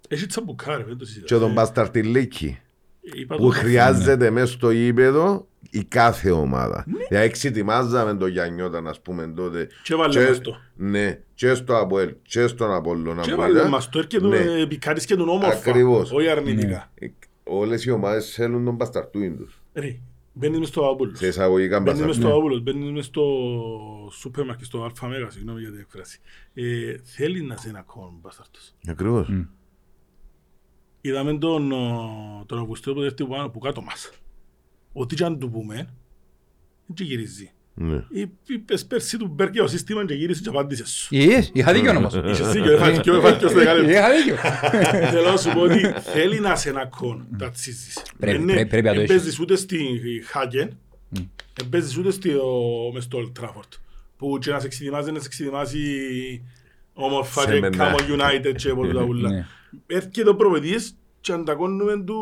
[0.07, 1.29] Έχει τσαμπουκά ρε, δεν το συζητάς.
[1.29, 2.59] και τον Ε, Μπασταρτιλίκη
[3.01, 6.85] είπα που το- χρειάζεται μέσα στο γήπεδο η κάθε ομάδα.
[7.09, 9.67] Δηλαδή εξετοιμάζαμε τον Γιαννιώτα να πούμε τότε.
[9.83, 10.55] Και βάλε μας το.
[10.75, 13.21] Ναι, και στο Αποέλ, και στον Απόλλωνα.
[13.21, 13.69] Και που βάλε ήταν.
[13.69, 14.37] μας το, έρχεται Ναι.
[14.37, 15.57] ε, επικάρεις και τον όμορφα.
[15.57, 16.11] Ακριβώς.
[16.11, 16.91] Όχι αρνητικά.
[16.95, 17.07] Ε,
[17.43, 19.61] Όλες οι ομάδες θέλουν τον Μπασταρτούιν τους.
[20.41, 21.17] Ρε, μπαίνεις μες στο Αβούλος.
[21.17, 22.31] Σε εισαγωγικά Μπαίνεις μες Μπασταρτούιν.
[22.31, 23.23] στο Αβούλος, μπαίνεις μες στο
[24.11, 26.19] σούπερ μάρκετ, στο Αλφα Μέγα, συγγνώμη για την εκφράση.
[26.53, 28.75] Ε, Θέλει να σε είναι ακόμα μπασταρτός.
[28.87, 29.29] Ακριβώς.
[31.01, 34.11] Είδαμε τον, ο, τον Αυγουστίο που δεύτερο που πάνω που κάτω μας.
[34.93, 35.75] Ό,τι και αν του πούμε,
[36.85, 37.51] δεν και γυρίζει.
[37.81, 38.03] Ναι.
[38.09, 41.07] Εί- Είπες πέρσι του μπέρκε ο σύστημα και γύρισε και απάντησες σου.
[41.15, 42.13] Yes, είχα δίκιο όμως.
[42.31, 43.89] Είσαι δίκιο, έφαγες και έφαγες και στο δεκάλεπτο.
[43.91, 44.35] Είχα δίκιο.
[45.13, 45.79] Θέλω να σου πω ότι
[46.13, 48.01] θέλει να σε ένα κόν τα τσίζεις.
[48.19, 49.15] Πρέπει- Ε, ναι, πρέπει- πρέπει να το εν έχεις.
[49.15, 49.79] παίζεις ούτε στη
[50.25, 50.77] Χάγεν,
[51.61, 53.69] εν παίζεις ούτε στο- μες στο Old Trafford.
[54.17, 55.79] Που και να σε εξειδημάζει, να σε εξειδημάζει
[56.93, 57.77] όμορφα Σε και μενά.
[57.77, 59.01] κάμω United και από τα Ναι.
[59.03, 59.47] ούλα.
[59.87, 62.15] Έρχεται ο προπαιδής και αντακώνουμε του...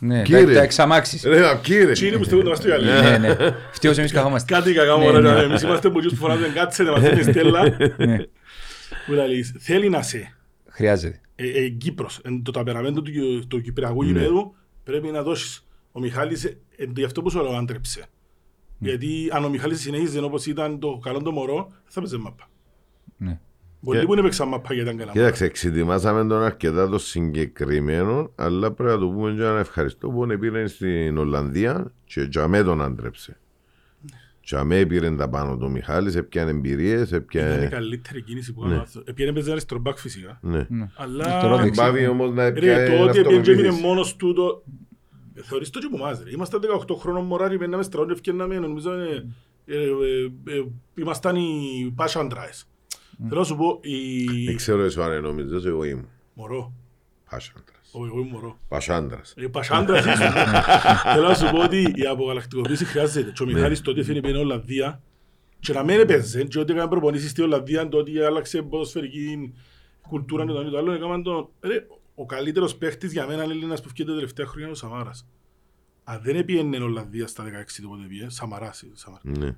[0.00, 0.44] Ναι, Κύριε.
[0.44, 1.22] τα- τα εξαμάξεις.
[1.24, 1.92] Ρε, μα κύριε.
[1.92, 2.84] Τι είναι που στεγούν να μας το γυαλί.
[2.86, 3.36] Ναι, ναι.
[3.72, 4.54] Φτύος εμείς καθόμαστε.
[4.54, 5.40] Κάτι κακά Ναι, μωρά, ναι.
[5.42, 7.62] εμείς είμαστε που που φωνάζουν κάτσε να μας δίνει στέλα.
[7.96, 8.16] Ναι.
[9.06, 10.36] Που λέει, θέλει να σε
[10.68, 11.20] Χρειάζεται.
[11.34, 14.08] ε, ε, Κύπρος, εν το ταπεραμέντο του, Κυ- του Κυπριακού Ναι.
[14.10, 15.66] γηπέδου πρέπει να δώσεις.
[15.92, 18.04] Ο Μιχάλης, ε, ε, γι' αυτό που σου λέω άντρεψε.
[18.78, 22.48] Γιατί αν ο Μιχάλης συνέχιζε όπως ήταν το καλό το μωρό, θα παίζε μάπα.
[23.16, 23.40] Ναι.
[23.84, 25.12] Πολλοί Και- που είναι παίξαν μάπα γιατί ήταν καλά.
[25.12, 30.26] Κοίταξε, εξετοιμάσαμε τον αρκετά το συγκεκριμένο, αλλά πρέπει να του πούμε και ένα ευχαριστώ που
[30.38, 33.36] πήρε στην Ολλανδία και για μέ τον άντρεψε.
[34.42, 37.66] Για μέ πήρε τα πάνω του Μιχάλης, έπιανε εμπειρίες, Ήταν η έπιανε...
[37.66, 38.86] καλύτερη κίνηση που έκανα.
[39.04, 40.38] Επειδή έπαιζε αριστερομπάκ φυσικά.
[40.42, 40.66] Ναι.
[40.94, 41.80] Αλλά Τώρα δεξί.
[41.80, 43.82] Μπάβει όμως να ρε, έπιανε το ότι επειδή έμεινε αυτοπεποίθηση.
[43.82, 44.62] μόνος του το...
[45.34, 46.30] Ε, Θεωρείς το και που μας ρε.
[46.30, 49.26] Ήμασταν 18 χρόνων μωράρι, πέναμε στρώνε, ευκαιρνάμε, νομίζω ε,
[49.66, 50.64] ε, ε, ε,
[50.94, 52.67] ήμασταν οι Πάσαντράες.
[53.28, 54.24] Θέλω να σου πω, η...
[54.44, 56.08] Δεν ξέρω εσύ αν νομίζεις, εγώ ήμουν.
[56.34, 56.72] Μωρό.
[57.30, 57.90] Πασάντρας.
[57.92, 58.58] Όχι, εγώ είμαι μωρό.
[58.68, 59.34] Πασάντρας.
[59.36, 60.26] Ε, Πασάντρας ήσουν.
[61.14, 63.30] Θέλω να σου πω ότι η απογαλακτικοποίηση χρειάζεται.
[63.30, 65.02] Και ο Μιχάλης τότε έφερε πέντε Ολλανδία
[65.60, 69.54] και να μην έπαιζε και ότι έκανε προπονήσεις στη Ολλανδία, το ότι άλλαξε ποδοσφαιρική
[70.08, 70.92] κουλτούρα και το ένα και το άλλο.
[70.92, 74.66] έκαναν τον- Ρε, Ο καλύτερος παίχτης για μένα είναι Έλληνας που βγήκε τα τελευταία χρόνια
[74.66, 75.28] είναι ο Σαμάρας.
[76.04, 78.82] Αν δεν έπιανε η Ολλανδία στα 16 τότε πήγε, Σαμαράς.
[78.82, 79.24] ε, Σαμαράς.
[79.38, 79.56] Ναι.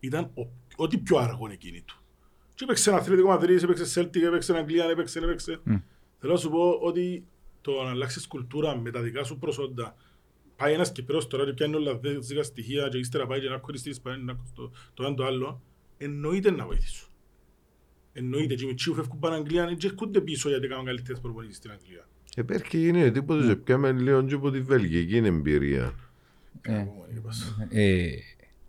[0.00, 1.99] Ήταν ο- ό,τι πιο αργό εκείνη του.
[2.60, 5.60] Και έπαιξε ένα Αθλητικό Μαδρίδης, έπαιξε Celtic, έπαιξε Αγγλία, έπαιξε, έπαιξε.
[6.18, 7.24] Θέλω να σου πω ότι
[7.60, 9.96] το να αλλάξεις κουλτούρα με τα δικά σου προσόντα
[10.56, 13.94] πάει ένας Κυπρός τώρα και πιάνει όλα δέκα στοιχεία και ύστερα πάει και να χωριστεί
[14.02, 15.62] πάει να το, το ένα το άλλο
[15.96, 17.08] εννοείται να βοηθήσουν.
[18.12, 21.70] Εννοείται και οι μητσίου φεύγουν πάνε Αγγλία και έρχονται πίσω γιατί κάνουν καλύτερες προπονήσεις στην
[21.70, 22.08] Αγγλία.
[22.36, 25.94] Επέρχει γίνει τίποτα και πιάμε λίγο και από τη βελγική εμπειρία.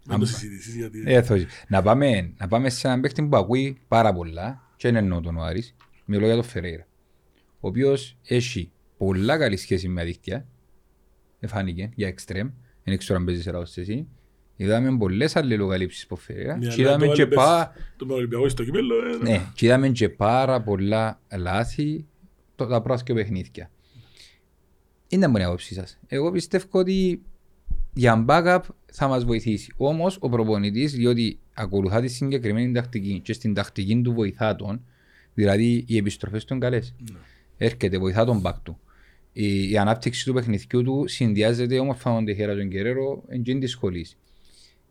[0.10, 0.44] Ε, Εγώ, είναι πας.
[0.44, 1.04] ε, Δεν το συζητήσεις γιατί...
[1.06, 1.38] Ε, θα-
[1.68, 5.38] να, πάμε, να πάμε σε έναν παίχτη που ακούει πάρα πολλά και δεν εννοώ τον
[5.38, 5.76] ο Άρης.
[6.06, 6.88] Μιλώ για τον Φερέιρα.
[7.60, 10.48] Ο οποίος έχει πολλά καλή σχέση με αδίκτυα.
[11.40, 12.50] Εφάνηκε για εξτρέμ.
[12.84, 14.08] Δεν ξέρω αν παίζεις σε λαός εσύ.
[14.56, 16.58] Είδαμε πολλές αλληλοκαλύψεις από Φερέιρα.
[16.58, 19.18] Ναι, Και αλλά είδαμε το και άλλο πά- πες, Το με Ολυμπιακό στο κύπελλο, ε,
[19.30, 22.06] ναι, και είδαμε και πάρα πολλά λάθη
[22.56, 23.72] το- τα πρόσφυγε παιχνίδια.
[25.08, 26.00] Είναι μόνο η άποψή σας.
[26.08, 27.22] Εγώ πιστεύω ότι
[27.94, 28.60] για backup
[28.92, 29.74] θα μας βοηθήσει.
[29.78, 34.82] Όμως ο προπονητής, διότι ακολουθά τη συγκεκριμένη τακτική και στην τακτική του βοηθά τον,
[35.34, 36.94] δηλαδή οι επιστροφές του είναι καλές.
[37.58, 38.80] Έρχεται, βοηθά τον back του.
[39.34, 43.72] Η, η ανάπτυξη του παιχνιδιού του συνδυάζεται όμορφα με τον Τεχέρα τον Κεραίρο, εντζήν της
[43.72, 44.16] σχολής.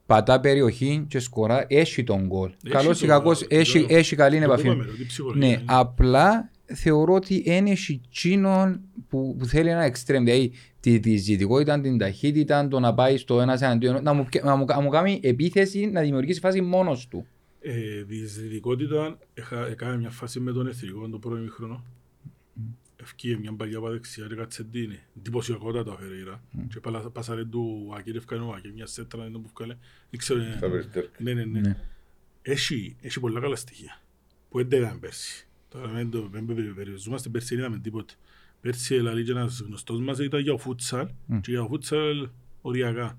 [0.06, 2.50] πατά περιοχή και σκορά, έχει τον γκολ.
[2.64, 4.66] Έχει Καλός ή το- κακός, το- έχει, το- έχει καλή το επαφή.
[4.66, 5.62] είπαμε, ότι η ψυχολογία Ναι, είναι.
[5.66, 10.24] απλά θεωρώ ότι δεν έχει εκείνον που, που θέλει ένα εξτρέμ.
[10.24, 14.44] Δηλαδή τη, τη ζητικότητα, την ταχύτητα, το να πάει στο ένα εναντίον, να μου, πιε-
[14.44, 17.26] να μου, να μου κάνει επίθεση, να δημιουργήσει φάση μόνος του.
[17.60, 21.84] Ε, Διεισδυτικότητα, είχα- έκανα μια φάση με τον εθνικό το πρώτο ημίχρονο.
[23.02, 24.98] Ευκήγε μια παλιά από δεξιά και κατσεντίνη.
[25.18, 26.42] Εντυπωσιακότατα ο Φερέιρα.
[26.68, 29.76] Και παλα- πάσαρε του Ακύρ ευκάνε ο Ακύρ μια σέτρα είναι που βγάλε.
[30.10, 31.22] Δεν ξέρω, ε, Θα περιστέρχεται.
[31.22, 31.60] Ναι, ναι, ναι.
[31.60, 31.76] Ναι.
[32.42, 34.00] Έχει, έχει πολλά καλά στοιχεία.
[34.48, 35.46] Που δεν τα είδαμε πέρσι.
[35.68, 38.14] Τώρα μην το μην περι- περιοριζόμαστε, πέρσι δεν είδαμε τίποτε.
[38.60, 41.06] Πέρσι δηλαδή και ένας γνωστός μας ήταν για ο φούτσαλ
[41.40, 42.28] και για ο φούτσαλ
[42.60, 43.18] οριακά.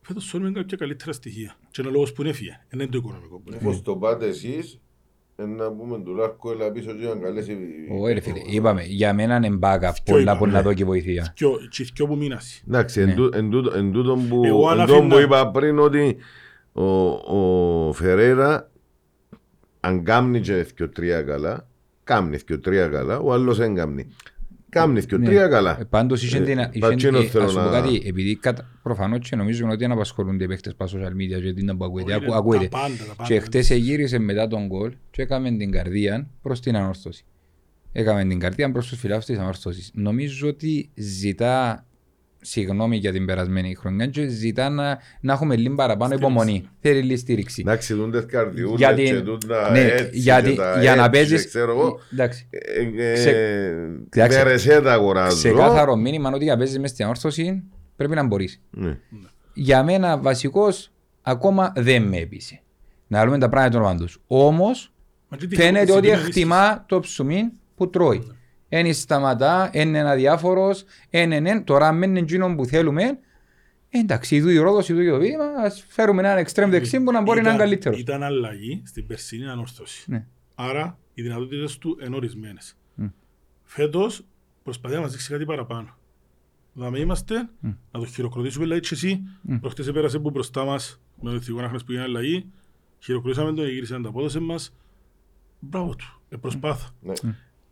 [0.00, 1.56] Φέτος θέλουμε κάποια καλύτερα στοιχεία.
[1.70, 2.60] Και είναι ο λόγος που είναι φύγε.
[2.74, 3.68] Είναι το οικονομικό που είναι φύγε.
[3.68, 4.80] Εφόσον το πάτε εσείς,
[5.36, 7.56] ε, να πούμε του Λάρκο, έλα πίσω και να καλέσει...
[8.00, 10.62] Ω, ρε φίλε, είπαμε, για μένα είναι μπάκα, Ποιο πολλά είπαμε, πολλά ναι.
[10.62, 11.32] δω και βοηθεία.
[11.36, 12.62] Και ο- και οι δυο που μείνασαι.
[12.68, 15.50] Εντάξει, εν τού- εν τούτο- εν τούτον που, Εγώ αν εν τούτον που αφήνα- είπα
[15.50, 16.16] πριν ότι
[16.72, 16.84] ο,
[17.86, 18.70] ο Φερέιρα
[19.80, 21.68] αν κάμνει και δυο τρία καλά,
[22.14, 24.06] κάμνει δυο τρία καλά, ο άλλος δεν κάμνει.
[24.68, 25.24] Κάμνει δυο Ναι.
[25.26, 25.86] τρία Ε, καλά.
[25.90, 26.58] Πάντως είχε Ε, την...
[26.58, 29.76] είχε- πατσίνο ε, θέλω Ας σου πω να- κάτι, επειδή κατα- προφανώς και νομίζω ότι
[29.76, 32.12] δεν απασχολούνται οι παίχτες στα social media και την που ακούεται.
[32.14, 32.68] Όχι, Ακού- τα ακούεται.
[32.68, 33.28] πάντα, τα πάντα.
[33.34, 37.24] Και χτες εγύρισε μετά τον γκολ και έκαμε την καρδία προς την ανόρθωση.
[37.92, 39.90] Έκαμε την καρδία προς τους φιλάθους της ανόρθωσης.
[39.94, 41.86] Νομίζω ότι ζητά
[42.40, 46.32] συγγνώμη για την περασμένη χρονιά και ζητά να, να έχουμε λίγο παραπάνω Στήριξη.
[46.32, 46.68] υπομονή.
[46.80, 47.60] Θέλει λίγη στήριξη.
[47.66, 51.10] Εντάξει, δούντες καρδιούλες Για και την- τούτα ναι, έτσι γιατί- και τα για να έτσι,
[51.10, 52.46] παίζεις- Ξέρω εγώ, Εντάξει.
[52.50, 52.58] ε,
[53.10, 53.74] ε, Ξε- ε,
[54.10, 54.38] Εντάξει.
[54.38, 55.36] βερεσέτα αγοράζω.
[55.36, 57.62] Ξεκάθαρο μήνυμα ότι για παίζεις μες στην ανόρθωση
[57.96, 58.60] πρέπει να μπορείς.
[58.70, 58.98] Ναι.
[59.54, 60.90] για μένα βασικός
[61.22, 62.60] ακόμα δεν με έπεισε.
[63.06, 64.20] Να λέμε τα πράγματα των όνομα τους.
[64.26, 64.92] Όμως
[65.28, 67.42] Μα και τι- φαίνεται τι- ότι τι- εκτιμά το ψωμί
[67.76, 68.22] που τρώει.
[68.72, 71.64] Εν σταματά, εν είναι αδιάφορος, εν εν εν.
[71.64, 73.18] Τώρα αν είναι εκείνο που θέλουμε,
[73.88, 77.40] εντάξει, είδου η Ρόδος, είδου το βήμα, ας φέρουμε έναν εξτρέμ δεξί που να μπορεί
[77.42, 77.98] να είναι Ήταν- καλύτερος.
[78.00, 80.10] Ήταν αλλαγή στην περσίνη ανόρθωση.
[80.10, 80.26] Ναι.
[80.54, 82.76] Άρα οι δυνατότητες του είναι ορισμένες.
[82.94, 83.06] Μμ.
[83.64, 84.24] Φέτος
[84.62, 85.94] προσπαθεί να μας δείξει κάτι παραπάνω.
[86.72, 87.48] Να μην είμαστε,
[87.90, 89.22] να το χειροκροτήσουμε δηλαδή και εσύ.
[89.60, 92.46] Προχτές επέρασε που μπροστά μας με το ηθικό Άχνας που έγινε αλλαγή.
[92.98, 94.74] Χειροκροτήσαμε τον, γύρισε να τα απόδοσε μας.
[95.58, 96.88] Μπράβο του, ε, προσπάθα.
[97.00, 97.12] Ναι.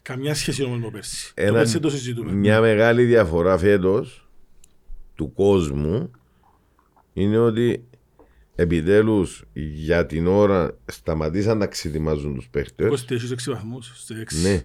[0.08, 1.32] Καμιά σχέση όμως με πέρσι.
[1.34, 2.32] Το Ένα- πέρσι το συζητούμε.
[2.32, 4.28] Μια μεγάλη διαφορά φέτος
[5.14, 6.10] του κόσμου
[7.12, 7.84] είναι ότι
[8.54, 12.88] επιτέλους για την ώρα σταματήσαν να ξετοιμάζουν τους παίχτες.
[12.88, 14.42] Κώστη, έχεις έξι βαθμούς, σε έξι.
[14.42, 14.64] Ναι.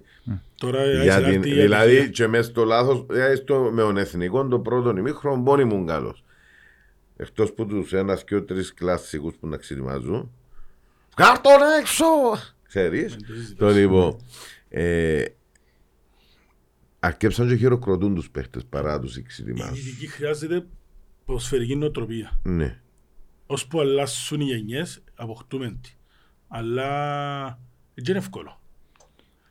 [0.58, 2.08] Τώρα ε, Για έχεις την, έρθει η δηλαδή ατυχία.
[2.12, 6.24] και μες στο λάθος, δηλαδή στο, με τον εθνικό το πρώτο ημίχρονο μόνοι ήμουν καλός.
[7.18, 10.32] Εκτός που τους ένας και τρεις κλασσικούς που να ξετοιμάζουν.
[11.18, 12.06] Βγάλ' τον έξω!
[12.68, 13.58] Ξέρεις, Δεν το συζητάς.
[13.74, 14.18] το λοιπόν.
[14.76, 15.26] Ε,
[17.00, 19.74] αρκέψαν και χειροκροτούν τους παίχτες παρά τους Η εξετοιμάζουν.
[19.76, 20.68] δυτική χρειάζεται
[21.26, 22.40] ποδοσφαιρική νοοτροπία.
[22.44, 22.82] Ναι.
[23.46, 25.90] Ως που αλλάσουν οι γενιές, αποκτούμε τη.
[26.48, 27.46] Αλλά
[27.94, 28.62] δεν είναι εύκολο.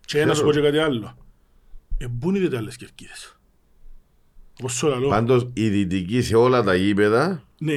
[0.00, 1.16] Και να σου πω και κάτι άλλο.
[1.98, 3.24] Εμπούν οι άλλες κερκίδες.
[3.24, 3.41] Όπως σου λέω.
[5.08, 7.74] Πάντως η δυτική σε όλα τα γήπεδα, Ναι,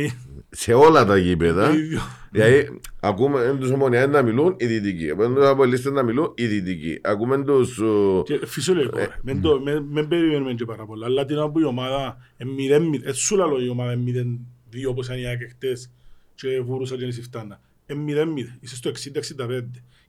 [0.49, 1.99] σε όλα τα γήπεδα, το ίδιο.
[2.31, 5.09] Δηλαδή, ακούμε εν τους ομονιάδες να μιλούν οι δυτικοί.
[5.11, 6.99] Ακούμε τους απολύστες να μιλούν οι δυτικοί.
[7.03, 7.77] Ακούμε τους...
[7.77, 8.97] ου, Και Φυσιολογικό.
[8.97, 9.07] ρε.
[9.21, 11.05] Μεν το- μεν- Μεν περιμένουμε και πάρα πολλά.
[11.05, 14.39] Αλλά την ώρα που η ομάδα είναι 0-0, έτσι σου λέω η ομάδα είναι
[14.73, 15.91] 0-2 όπως είναι η ΑΕΚ χτες
[16.35, 17.59] και βούρουσα και νησί φτάνα.
[17.87, 18.57] Είναι 0-0.
[18.59, 18.93] Είσαι στο 60-65.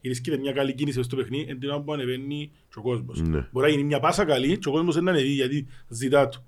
[0.01, 3.21] Γυρίσκεται μια καλή κίνηση στο παιχνίδι, εν την ώρα που ανεβαίνει και ο κόσμος.
[3.23, 3.49] Ναι.
[3.53, 6.45] Μπορεί να γίνει μια πάσα καλή και ο κόσμος δεν ανεβεί γιατί ζητά του.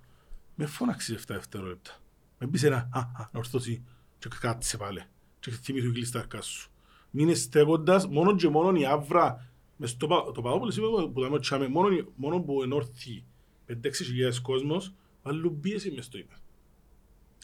[0.61, 1.91] Με φώναξε 7 δευτερόλεπτα.
[2.39, 3.83] Με πεις ένα «Α, α, να ορθώσει»
[4.19, 5.03] και κάτσε πάλι.
[5.41, 6.71] Και θυμήθου η κλειστάρκα σου.
[7.11, 11.21] Μείνε στέκοντας μόνο και μόνο η άβρα μες στο πα- το Παπαδόπουλος είπε εγώ που
[11.21, 13.25] λέμε τσάμε, μόνο, μόνο που είναι όρθιοι
[13.67, 14.93] 5-6 χιλιάδες κόσμος
[15.23, 16.35] βάλουν πίεση μες στο είπα.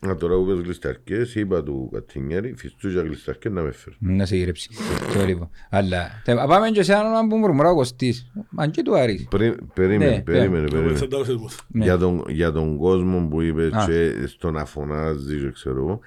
[0.09, 3.99] Α, τώρα που πες γλισταρκές, είπα του Κατσινιέρη, φιστούζα γλισταρκές να με φέρουν.
[4.17, 4.69] Να σε γυρέψει.
[5.15, 5.51] Το λοιπόν.
[5.71, 8.31] Αλλά τε- πάμε και σε έναν όνομα που μουρμουρά ο Κωστής.
[8.57, 9.27] Αν και του Άρης.
[9.31, 10.99] Πριν- Περίμενε, Ναι, περίμενε, Το περίμενε.
[10.99, 11.49] θα τα μου.
[11.69, 11.85] Ναι.
[11.85, 13.85] Για τον, για τον κόσμο που είπες Α.
[13.87, 16.01] και στο να φωνάζεις και ξέρω εγώ,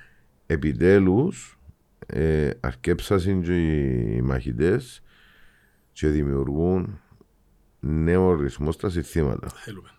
[0.45, 1.59] επιτέλους
[2.05, 5.01] ε, αρκέψασαν και οι μαχητές
[5.91, 6.99] και δημιουργούν
[7.79, 9.47] νέο ρυθμό στα συστήματα.
[9.53, 9.89] Θέλουμε.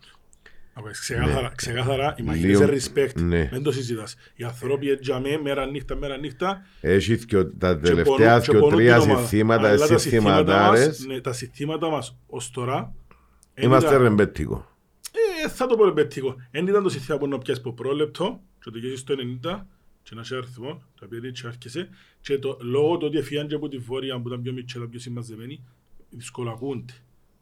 [0.79, 3.21] Ακούες, Ξεκάθαρα, ξεκάθαρα οι μαχητές Λίγο- είναι respect.
[3.21, 3.49] ναι.
[3.51, 4.15] Δεν το συζητάς.
[4.35, 8.57] Οι ανθρώποι έτζαμε μέρα νύχτα, μέρα νύχτα Έχει και τα και τελευταία πονούν- και και
[8.57, 9.19] πονούν τρία την ομάδα.
[9.21, 12.93] συστήματα, Αλλά τα συστηματάρες, μας- ναι, Τα συστήματα μας ως τώρα
[13.53, 14.67] εν είμαστε ήταν- ρεμπέτικο.
[15.45, 16.35] Ε, θα το πω ρεμπετικό.
[16.51, 19.67] Εν ήταν το σύστημα που να πιάσεις από πρόλεπτο και το γύρισεις στο 90
[20.03, 21.89] και να έχει αριθμό, το οποίο έτσι άρχισε
[22.21, 24.99] και το, λόγω του ότι έφυγαν και από τη βόρεια που ήταν πιο μικρή, πιο
[24.99, 25.63] συμμαζεμένοι,
[26.09, 26.93] δυσκολακούνται.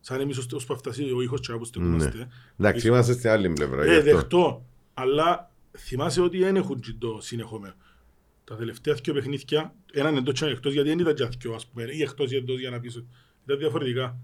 [0.07, 2.27] Σαν εμείς ως- ως που φτάσει ο ήχος και κάπου στεκούμαστε.
[2.57, 3.85] Εντάξει, είμαστε στην άλλη πλευρά.
[3.85, 4.11] γι' Ε, αυτό.
[4.11, 4.65] δεχτώ.
[4.93, 7.73] Αλλά θυμάσαι ότι δεν έχουν και το συνεχόμενο.
[8.43, 11.67] τα τελευταία δύο παιχνίδια, έναν εντός και έναν εκτός, γιατί δεν ήταν και δυο, ας
[11.67, 13.03] πούμε, ή εκτός ή εντός για να πεις.
[13.45, 14.17] Ήταν διαφορετικά.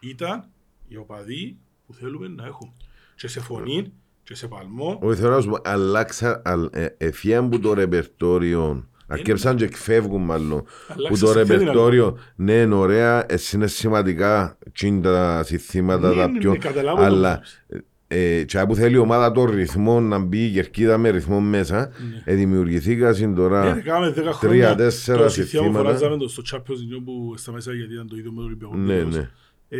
[0.00, 0.48] Ήταν
[0.88, 1.56] οι οπαδοί
[1.86, 2.72] που θέλουμε να έχουμε.
[3.16, 7.48] Και σε φωνή, και σε παλμό, Όχι, θέλω να σου πω, αλλάξα, αλ- ε, εφιάν
[7.48, 12.74] που το ρεπερτόριο, αρκέψαν και εκφεύγουν μάλλον, που Αλλάξες το σε ποια ρεπερτόριο, ναι, είναι
[12.74, 17.02] ωραία, εσύ είναι σημαντικά, τι είναι τα συστήματα, Ναι, τα ναι, πιο, ναι, καταλάβω το
[17.02, 17.80] αλλά πώς.
[18.08, 21.90] ε, και που θέλει η ομάδα των ρυθμών να μπει η κερκίδα με ρυθμό μέσα,
[22.24, 24.74] ε, δημιουργηθήκαν Ναι, τώρα κάναμε 10 τρία, χρόνια.
[24.74, 25.96] τέσσερα Το συνθήμα που συστήματα.
[25.98, 26.58] φοράζαμε το στο Champions
[26.98, 28.76] League που σταμάτησα γιατί ήταν το ίδιο με τον Ολυμπιακό.
[28.76, 29.14] Ναι, Βεβαίως.
[29.14, 29.30] ναι.
[29.68, 29.78] Ε,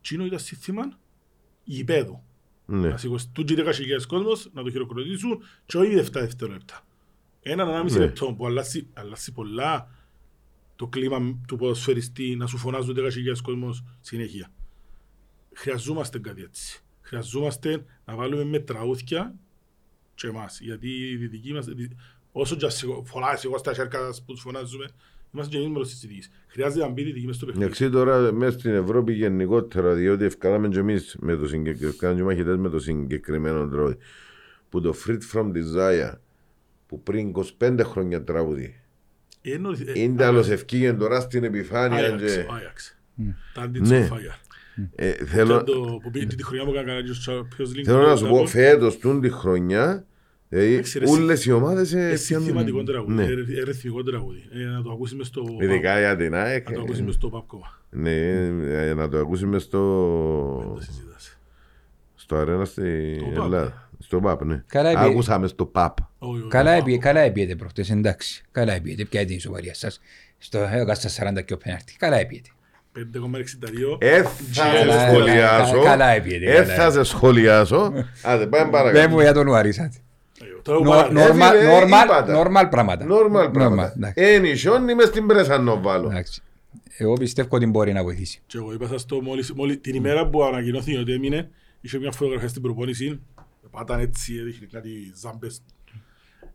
[0.00, 0.82] Τσίνο ήταν σύστημα
[1.64, 2.20] γηπέδου.
[2.66, 2.88] Ναι.
[2.88, 6.85] Να σηκώσει του 10.000 κόσμος, να το χειροκροτήσουν και όχι 7 δευτερόλεπτα.
[7.48, 8.04] Έναν ανάμιση Ναι.
[8.04, 9.88] λεπτό που αλλάζει, αλλάζει πολλά
[10.76, 14.48] το κλίμα του ποδοσφαιριστή να σου φωνάζουν 10.000 κόσμος συνέχεια.
[15.52, 16.82] Χρειαζόμαστε κάτι έτσι.
[17.00, 19.34] Χρειαζόμαστε να βάλουμε με τραγούδια
[20.14, 20.60] και εμάς.
[20.60, 21.66] Γιατί οι δυτικοί μας,
[22.32, 24.86] όσο και σηκώ- φωνάζεις εγώ στα χέρια σας που τους φωνάζουμε,
[25.34, 26.30] είμαστε και εμείς μέλος της συζήτησης.
[26.46, 27.66] Χρειάζεται να μπει δυτικοί μες στο παιχνίδι.
[27.66, 32.56] Εντάξει τώρα μέσα στην Ευρώπη γενικότερα, διότι ευκάλαμε και εμείς με το συγκεκριμένο, και μαχητές
[32.56, 33.96] με το συγκεκριμένο τρόπο,
[34.68, 36.12] που το Freed from Desire,
[36.86, 38.80] που πριν 25 χρόνια τραγούδι,
[39.42, 42.46] Ενώ- ε, είναι άλλος ευκήγεν τώρα στην επιφάνεια Άγιαξ, και...
[42.54, 42.98] Άγιαξ.
[43.54, 44.08] Τα αντίτς Ναι.
[44.10, 44.38] on fire.
[44.94, 47.82] Ε, Ήταν θέλω, το- που πήγε τη χρονιά που έκανε κανένα στο Champions League.
[47.84, 48.46] θέλω να σου πω, Double.
[48.46, 50.06] φέτος τούν τη χρονιά,
[50.48, 53.24] δηλαδή Εντάξει, ρε, όλες οι ομάδες ε, Ε, πιάνουν- συνθηματικό τραγούδι, Ναι.
[53.24, 54.48] ε, ε, ρυθμικό τραγούδι.
[54.52, 57.14] Ε, Να το ακούσεις μες στο Ειδικά για την ΑΕΚ, να το ακούσεις ε, μες
[57.14, 57.80] στο pub κόμμα.
[57.90, 58.10] ναι,
[58.88, 59.78] ε, να το ακούσουμε Δεν στο,
[60.74, 61.38] το συζητάς.
[62.14, 63.85] στο αρένα στη Το pub, Ελλάδα.
[63.98, 64.62] Στο ΠΑΠ, ναι.
[64.66, 65.96] Καλά, επί- Άκουσαμε στο ΠΑΠ.
[66.18, 67.02] Όχι, όχι, Καλά, pub επί, κόμμα.
[67.02, 68.42] καλά επίετε προχτές, εντάξει.
[68.52, 70.00] Καλά επίετε, ποια είναι η ισοπαλία σας.
[70.38, 71.96] Στο έδωκα στα 40 και ο πέναρτη.
[71.98, 72.48] Καλά επίετε.
[72.92, 73.96] 5,62.
[74.00, 75.72] Ε, θα Καλά, σε σχολιάσω.
[75.72, 76.74] καλά, καλά έπιετε, Ε, καλά.
[76.74, 77.92] θα σε σχολιάσω.
[78.22, 79.20] Άντε, πάμε Δεν μου παρακάτω.
[79.20, 79.96] για τον Ουαρίσατε.
[80.40, 82.42] Ε, τώρα που πάμε, νο- Normal, φίλε, normal, είπα τα.
[82.42, 83.04] normal πράγματα.
[83.04, 83.92] Νόρμαλ Normal, πράγματα.
[83.96, 84.22] εντάξει.
[84.24, 86.08] Ε, νησιόν είμαι στην πρέσα να βάλω.
[86.10, 86.42] Εντάξει.
[86.98, 88.40] Εγώ πιστεύω ότι μπορεί να βοηθήσει.
[88.46, 92.10] Και εγώ είπα σας το μόλις, μόλις, την ημέρα που ανακοινώθηκε ότι έμεινε, είχε μια
[92.12, 93.20] φωτογραφία στην προπόνηση,
[93.76, 95.60] πάταν έτσι, έδειχνε κάτι ζάμπες.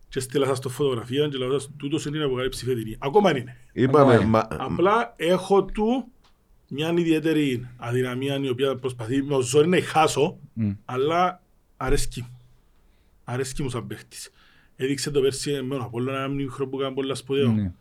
[0.09, 2.97] Και στείλα σας το φωτογραφία και λέω σας, τούτος είναι να βγάλει ψηφετηρή.
[2.99, 3.57] Ακόμα είναι.
[3.73, 6.07] Είπαμε, Ακόμα μα- Απλά έχω του
[6.67, 10.37] μια ιδιαίτερη αδυναμία η οποία προσπαθεί με ζόρι να χάσω,
[10.85, 11.41] αλλά
[11.77, 12.37] αρέσκει μου.
[13.23, 14.29] Αρέσκει μου σαν παίχτης.
[14.75, 17.51] Έδειξε το πέρσι με τον Απόλλωνα ένα μικρό που έκανε πολλά σπουδαίο.
[17.51, 17.71] Ναι.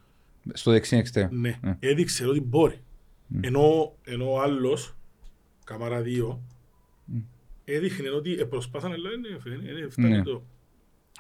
[0.53, 1.29] Στο δεξί εξτρέμ.
[1.41, 1.77] Ναι, Ναι.
[1.81, 2.81] έδειξε ότι μπορεί.
[3.41, 4.95] Ενώ, ενώ ο άλλος,
[5.65, 6.41] καμάρα 2,
[7.65, 10.23] έδειχνε ότι ε, προσπάθανε, αλλά δεν έφερε, δεν φτάνει Ναι.
[10.23, 10.43] το.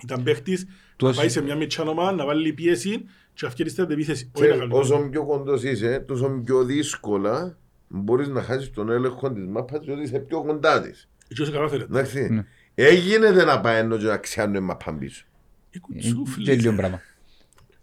[0.02, 3.90] Ήταν παίχτης να Τους- πάει σε μια μητσάνομα, να βάλει πίεση και να φτιάξει την
[3.90, 4.30] επίθεση.
[4.34, 8.90] Όχι να και κάνει όσο πιο κοντός είσαι, τόσο πιο δύσκολα μπορείς να χάσεις τον
[8.90, 11.08] έλεγχο της μάπας διότι είσαι πιο κοντά της.
[11.28, 11.82] Έτσι όσο κατάφερε.
[11.82, 12.28] Εντάξει.
[12.30, 12.44] Ναι.
[12.74, 15.24] Έγινε δεν να πάει ενώ και να ξιάνουν η μάπας πίσω.
[15.70, 16.44] Ε, Ε, κουτσούφλι.
[16.44, 17.00] Και λίγο πράγμα.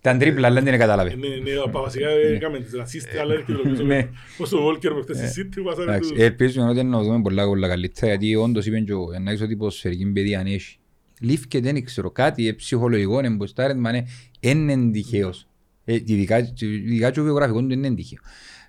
[0.07, 1.15] Ήταν τρίπλα, αλλά δεν την κατάλαβε.
[1.15, 3.83] Ναι, ναι, απα- βασικά έκαμε τις ρατσίστες, αλλά έρχεται το πίσω.
[3.83, 4.07] Ναι.
[4.37, 6.19] Πώς το Βόλκερ προχτές στη City, βάσανε Εντάξει, τους.
[6.21, 9.55] Ελπίζουμε ότι να δούμε πολλά πολλά καλύτερα γιατί όντως είπαν και ο Εννάκης ότι η
[9.55, 10.77] ποδοσφαιρική παιδεία αν έχει.
[11.19, 14.07] Λήφκε δεν ξέρω κάτι ε, ψυχολογικό εμποστάρεσμα είναι
[14.39, 15.47] είναι τυχαίος.
[15.85, 18.19] Ε, Ειδικά ειδικά και ο βιογραφικός του είναι τυχαίο.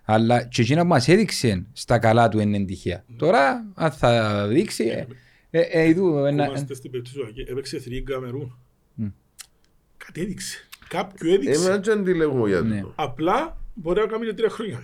[0.04, 3.04] Αλλά και εκείνα που μας έδειξε στα καλά του είναι τυχαία.
[3.16, 5.06] Τώρα αν θα δείξει ε,
[5.50, 8.58] ε, ε, ειδού, ένα- Είμαστε στην περίπτωση του Ακέ, έπαιξε εθνική Καμερούν.
[8.94, 9.06] Μμ.
[10.88, 11.20] Κάτι έδειξε.
[11.28, 11.60] Κάποιου έδειξε.
[11.60, 12.76] Εμένα και αντιλέγω για Ναι.
[12.80, 12.92] τούτο.
[12.94, 14.78] Απλά μπορεί να κάνει και τρία χρόνια.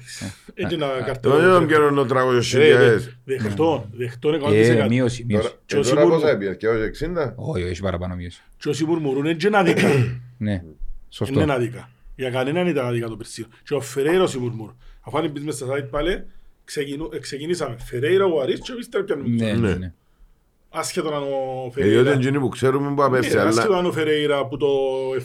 [0.54, 1.66] Έτσι να Δεν είναι καρτελώ.
[1.66, 3.16] καιρό να τράγω Ε, χιλιάδες.
[3.24, 4.48] Δεχτών, δεχτών ε, 100%.
[4.48, 5.26] μείωση, Τώρα μείωση.
[5.66, 7.32] Και ε, όσοι τώρα μπορούν- πόσα έπιες, και ως 60.
[7.36, 8.42] Όχι, όχι παραπάνω μείωση.
[8.56, 9.88] Και όσοι μουρμουρούν έτσι είναι άδικα.
[10.38, 10.64] Ναι, Είναι
[11.08, 11.40] σωστό.
[11.48, 11.88] άδικα.
[12.16, 13.46] Για κανέναν ήταν άδικα το περσίο.
[13.64, 14.70] Και ο Φεραίρος η μουρμουρ.
[15.00, 16.24] Αφού αν μπεις μες στα site πάλι,
[16.64, 17.76] ξεκινού- ε, ξεκινήσαμε.
[17.84, 19.60] Φεραίρα, ο Αρής και εμείς τώρα πιάνουμε τους Ναι, άλλους.
[19.60, 19.92] ναι, Ναι.
[20.74, 20.80] Ναι.
[20.80, 22.00] Άσχετο αν ο Ε, Διότι Φεραίρα...
[22.00, 24.66] είναι εκείνοι που ξέρουμε που απέφτει, Ναι, άσχετο αλλά αν ο Φεραίρα που το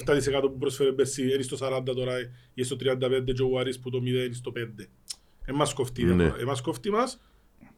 [0.05, 2.13] 7% που πρόσφερε πέρσι είναι στο 40 τώρα
[2.53, 4.59] ή στο 35 και ο Άρης που το 0 είναι στο 5.
[5.45, 6.03] Ε, μας κοφτεί.
[6.03, 6.13] Ναι.
[6.13, 6.33] Ναι.
[6.39, 7.19] Ε, μας κοφτεί μας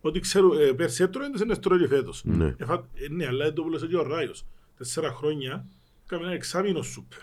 [0.01, 2.21] ότι ξέρουμε, ε, πέρσι έτρωγε, είναι στρώει και φέτος.
[2.25, 2.55] Ναι.
[2.57, 4.45] Ε, φα- ε, ναι, αλλά δεν το πουλούσε και ο Ράιος.
[4.77, 5.65] Τέσσερα χρόνια
[6.05, 7.19] έκαμε ένα εξάμεινο σούπερ.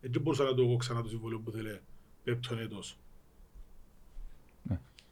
[0.00, 1.80] Ε, δεν μπορούσα να το εγώ ξανά το συμβόλαιο που θέλει
[2.24, 2.98] πέπτον έτος.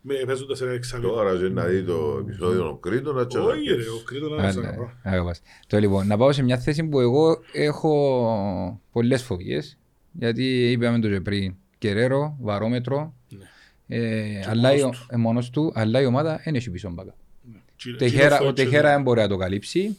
[0.00, 1.10] Με παίζοντας ένα εξάμεινο.
[1.12, 4.42] τώρα και να δει το επεισόδιο των Κρήτων, να τσακ- Όχι ρε, ο Κρήτον είναι
[4.42, 4.92] Α, ένα ναι, πράγμα.
[5.02, 5.40] αγαπάς.
[5.66, 9.78] Το λοιπόν, να πάω σε μια θέση που εγώ έχω πολλές φοβίες,
[10.12, 13.96] γιατί είπαμε το και πριν, Κεραίρο, βαρόμετρο, Ναι.
[13.96, 15.06] ε, Και αλλά η- μόνος του.
[15.10, 17.14] ε, μόνος του, αλλά η ομάδα δεν έχει πίσω μπάκα.
[17.52, 17.58] Ναι.
[17.76, 19.98] Τσι- Τεχέρα- τσι- Ο Τεχέρα δεν μπορεί να το καλύψει,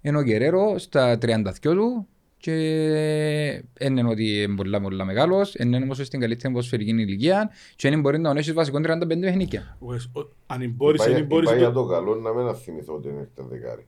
[0.00, 2.06] ενώ ο Κεραίρο στα 32 του
[2.44, 8.00] και είναι ότι είναι πολλά πολλά μεγάλος, είναι όμως στην καλύτερη ποδοσφαιρική ηλικία και δεν
[8.00, 9.76] μπορεί να τον έχεις βασικό 35 παιχνίκια.
[9.80, 11.48] Ο- ο- Αν μπορείς, Πάει- αν μπορείς...
[11.48, 13.86] πάει το- για το καλό να μην θυμηθώ ότι είναι τα δεκάρι.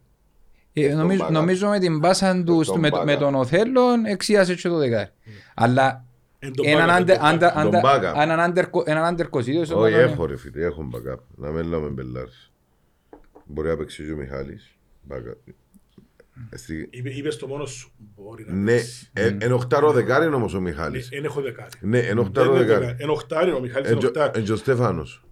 [0.73, 1.31] Ε, νομίζω, backup.
[1.31, 3.19] νομίζω με την πάσα του Στον με, το- με backup.
[3.19, 5.11] τον Οθέλον εξίασε και το δεκάρι.
[5.55, 6.05] Αλλά
[6.39, 7.87] Εν τον έναν backup, άντερ- εν τον άντερ- backup.
[7.89, 8.21] άντερ- backup.
[8.23, 10.13] έναν άντερ κο- έναν άντερ κοσίδιο στο Όχι, μπαλόνι.
[10.13, 11.19] έχω ρε φίλε, έχω backup.
[11.37, 12.51] Να μην λέμε μπελάρες.
[13.45, 14.77] Μπορεί να παίξει και ο Μιχάλης.
[15.11, 15.53] Backup.
[16.51, 17.91] Ε, στη- Είπε- Είπες το μόνος σου.
[18.17, 19.11] Μπορεί να Ναι, παίξει.
[19.13, 21.09] ε, εν οχτάρο δεκάρι είναι όμως ο Ναι, Μιχάλης.
[21.13, 21.71] Εν έχω δεκάρι.
[21.81, 22.81] Ναι, εν Δεν οχτάρο είναι δεκάρι.
[22.85, 23.03] δεκάρι.
[23.03, 24.39] Εν οχτάρι, ο Μιχάλης Εν είναι τζο- οχτάρι.
[24.39, 25.25] εν τζο Στέφανος.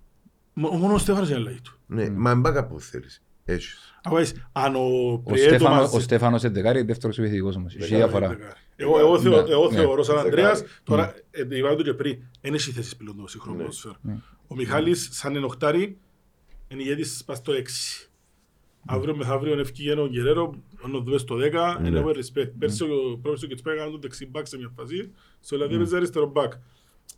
[0.52, 1.78] Μο- Μόνος ο Στέφανος είναι αλλαγή του.
[1.86, 3.22] Ναι, μα εν backup που θέλεις.
[3.44, 3.98] Έχεις.
[4.02, 4.80] Αν πάεις, αν ο
[5.12, 7.74] Ο Πριέτο Στέφανος- μαζί- Ο Στέφανος είναι δεκάρι, δεύτερος επιθετικός όμως.
[7.76, 8.28] Έχει διαφορά.
[8.28, 8.52] Δεκάρι.
[8.76, 9.76] Εγώ, εγώ, θεω, Ναι, εγώ ναι.
[9.76, 10.42] θεωρώ σαν Δεκάρι.
[10.42, 13.96] Ανδρέας, τώρα ε, είπαμε το και πριν, δεν έχει θέσεις πλέον το σύγχρονο ποδόσφαιρο.
[14.46, 15.98] Ο Μιχάλης σαν ενοχτάρι,
[16.68, 18.08] είναι ηγέτης πας στο 6.
[18.86, 20.54] Αύριο μεθαύριο ευκήγε ο Γκερέρο,
[20.92, 21.88] να δούμε στο 10, Ναι.
[21.88, 22.50] είναι over respect.
[22.58, 25.10] Πέρσι ο πρόεδρος και έκαναν τον δεξί μπακ σε μια φάση,
[25.40, 26.52] στο δηλαδή έπαιζε αριστερό μπακ.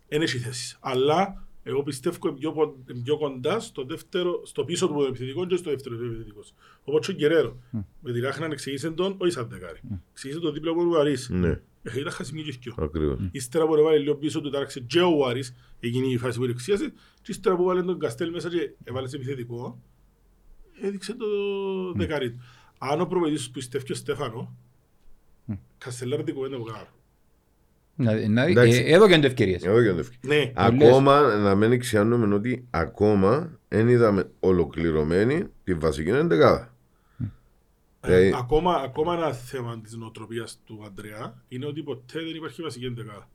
[0.07, 0.77] Δεν έχει θέσεις.
[0.81, 5.45] Αλλά εγώ πιστεύω είναι πιο, κον- είναι πιο κοντά στο, δεύτερο, στο πίσω του επιθετικό
[5.45, 6.39] και στο δεύτερο του επιθετικό.
[6.83, 7.57] Όπως και ο Γκερέρο.
[8.01, 9.79] Με τη Ράχνα εξηγήσε τον, όχι σαν δεκάρι.
[10.11, 11.29] Εξηγήσε τον δίπλα από τον Βαρύς.
[11.29, 12.73] Ναι, Ε, Ήταν χασιμί και σκιο.
[12.77, 13.19] ακριβώς.
[13.31, 16.93] Ύστερα που έβαλε λίγο πίσω του τάραξε και ο Άρης, εκείνη η φάση που εξίασε,
[17.21, 19.79] και ύστερα που έβαλε τον Καστέλ μέσα και έβαλε σε επιθετικό,
[20.81, 21.25] έδειξε το
[21.95, 22.39] δεκάρι του.
[22.77, 24.55] Αν ο προπαιδής σου πιστεύει ο Στέφανο,
[25.77, 26.87] Καστελάρ την κουβέντα που κάνω.
[27.95, 28.83] Να- να- Εντάξει.
[28.85, 29.63] ε, Εδώ και είναι ευκαιρίες.
[29.63, 30.37] Εδώ και το ευκαιρία.
[30.37, 36.73] Ναι, Ακόμα να μην ξιάνουμε ότι ακόμα δεν είδαμε ολοκληρωμένη τη βασική εντεκάδα.
[38.01, 42.61] ε, Δηλαδή- ακόμα, ακόμα ένα θέμα της νοοτροπίας του Αντρέα είναι ότι ποτέ δεν υπάρχει
[42.61, 43.29] βασική εντεκάδα.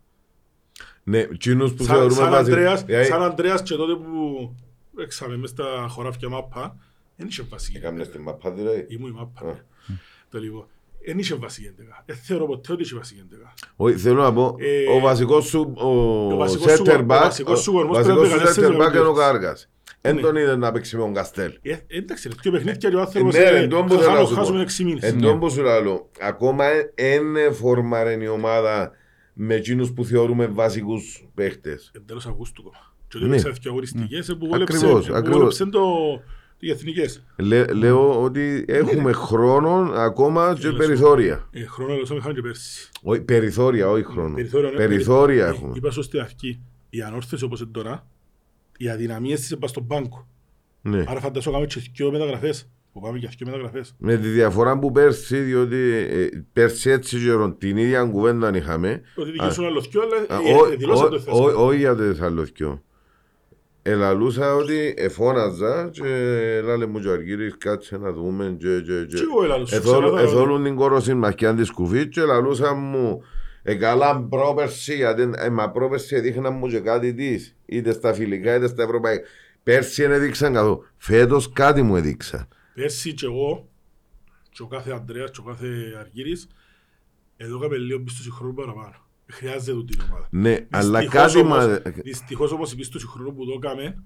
[1.03, 4.55] Ναι, εκείνους που Σαν, θεωρούμε σαν, βασι- Ανδρέας, Δηλαδή, σαν Ανδρέας και τότε που
[4.99, 6.77] έξαμε μες στα χωράφια μάπα,
[7.17, 8.33] δεν είχε βασική Έκαμνες εντεκάδα.
[8.37, 8.87] την μαπά δηλαδή.
[8.95, 9.41] Ήμουν η μάπα.
[9.41, 9.53] Α.
[9.53, 9.97] ναι.
[10.31, 10.69] Το λίγο.
[11.07, 12.03] Δεν είχε βασική εντεκάδα.
[12.07, 13.55] Δεν θεωρώ ποτέ ότι είχε βασική εντεκάδα.
[13.77, 15.87] Όχι, θέλω να πω, Ε, ο βασικός σου, ο
[16.33, 18.73] ο βασικός σου- center ο back, βασικός σου ο κορμός βασικός πρέπει σου να center
[18.75, 19.67] είναι back είναι ο τέσσερις Κάργας.
[20.01, 20.21] Εν Ναι.
[20.21, 21.53] τον είδε να παίξει με τον Καστέλ.
[21.63, 24.09] Ε, εντάξει, ρε, δύο παιχνίδια και ο άνθρωπος Ναι, ε, εν τόν που θα θέλω
[24.11, 24.41] να χάνω- σου πω.
[24.41, 25.03] χάσουμε έξι μήνες.
[25.03, 28.91] Εν τόν που σου λέω, ακόμα δεν φόρμαρε η ομάδα
[29.33, 31.91] με εκείνους που θεωρούμε βασικούς παίχτες.
[31.95, 32.95] Εν τέλος Αυγούστου κόμμα.
[33.09, 33.25] Και Ναι.
[33.25, 35.39] ότι έπαιξε δύο αγωνιστικές ε, που Ακριβώς, βόλεψε- που ακριβώς.
[35.39, 36.23] βόλεψε το-
[36.65, 37.25] οι εθνικές.
[37.37, 41.49] Λέ- Λέω ότι έχουμε χρόνο ακόμα και Έλα, περιθώρια.
[41.51, 42.89] Ε, Χρόνο έλωσαμε είχαμε και πέρσι.
[43.03, 44.35] Όχι, περιθώρια, όχι χρόνο.
[44.35, 45.73] Περιθώρια, ναι, Περιθώρια περι- έχουμε.
[45.77, 46.61] Είπα σου στην αρχή,
[46.91, 48.07] η ανόρθωση όπως είναι τώρα,
[48.77, 50.29] οι αδυναμίες της είναι στον πάγκο.
[50.83, 51.05] Ναι.
[51.09, 52.69] Άρα φαντάσου κάνουμε και δύο μεταγραφές.
[52.93, 53.95] Που πάμε για δύο μεταγραφές.
[53.99, 55.77] Με τη διαφορά που πέρσι, διότι
[56.11, 59.01] ε, πέρσι έτσι καιρό την ίδια κουβέντα είχαμε.
[59.17, 61.41] Ότι Α, δικαιούσαν άλλο δυο, αλλά Α, ε, ό- ε, δηλώσαν το ό- θέσμα.
[61.41, 62.83] ό- Όχι για το θαλωθιό.
[63.85, 66.07] Ελαλούσα ότι εφώναζα και
[66.57, 69.17] έλαλε μου και ο Αργύρης κάτσε να δούμε και και και.
[69.17, 70.25] Και εγώ έλαλος, Εθόλου- ξαναδάω.
[70.25, 73.23] Εθόλουν την κόρωση μαχιάν της κουφή και ελαλούσα μου
[73.63, 78.55] ε, καλά πρόπερση, γιατί ε, μα πρόπερση έδειχναν μου και κάτι της, είτε στα φιλικά
[78.55, 79.23] είτε στα ευρωπαϊκά.
[79.63, 80.85] Πέρσι δεν έδειξαν καθόλου.
[80.97, 82.49] Φέτος κάτι μου έδειξαν.
[82.75, 83.69] Πέρσι και εγώ,
[84.51, 85.67] και ο κάθε Ανδρέας και ο κάθε
[86.01, 86.49] Αργύρης,
[87.37, 88.95] εδώ έκαμε λίγο πίστοση χρόνου παραπάνω.
[89.33, 90.29] Χρειάζεται του την ομάδα.
[90.31, 91.93] Ναι, αλλά Δυστυχώς κάτι όμως- μα...
[92.03, 94.03] Δυστυχώς όμως η πίστοση χρόνου που το έκαμε,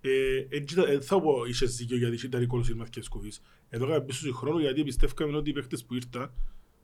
[0.00, 0.10] ε,
[0.48, 3.42] έτσι ήταν- δεν θα πω είχες δίκιο γιατί ήταν η κόλωση μαθηκές κουβής.
[3.68, 6.30] Εδώ έκαμε πίστοση χρόνου γιατί πιστεύκαμε ότι οι παίκτες που ήρθαν,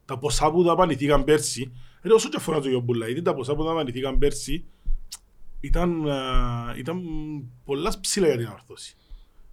[0.04, 1.72] τα ποσά που δαπανηθήκαν πέρσι,
[2.02, 4.64] ρε όσο και αφορά το Ιωμπουλά, γιατί τα ποσά που δαπανηθήκαν πέρσι,
[5.60, 7.02] ήταν, α, ήταν
[7.64, 8.96] πολλά ψηλά για την ανορθώση.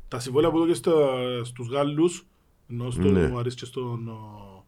[0.07, 2.25] Τα συμβόλαια που έδωκε στα- στους Γάλλους,
[2.69, 3.28] ενώ στον Ναι.
[3.28, 4.07] μου αρέσει και στον...
[4.07, 4.65] ο,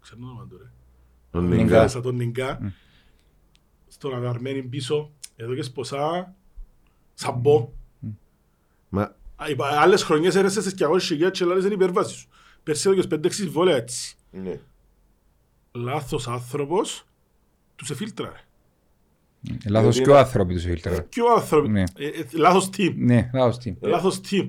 [0.00, 0.62] Ξέρω το όνομα του ρε.
[0.64, 0.72] Τον
[1.32, 1.54] Νιγκά.
[1.56, 1.88] Νιγκά.
[1.88, 2.72] Σαν τον Νιγκά.
[3.88, 6.34] Στον Αγαρμένη πίσω, εδώ και ποσά,
[7.14, 7.68] σαμπό.
[8.88, 9.02] Μα
[9.36, 12.28] Α, είπα, Άλλες χρονιές έρεσες στις 200 χιλιάδες και άλλες είναι υπερβάσεις σου.
[12.62, 14.14] Πέρσι έδωκες 5-6 συμβόλαια έτσι.
[14.30, 14.60] ναι.
[15.72, 17.04] Λάθος άνθρωπος,
[17.76, 18.36] τους εφίλτραρε.
[19.64, 21.00] Ε, Λάθος Γιατί και ο άνθρωποι τους φίλτρα.
[21.00, 21.82] Και ο άνθρωπος, Ναι.
[21.96, 22.94] ε, ε, λάθος team.
[22.96, 23.74] Ναι, λάθος τι.
[23.80, 24.48] Λάθος team.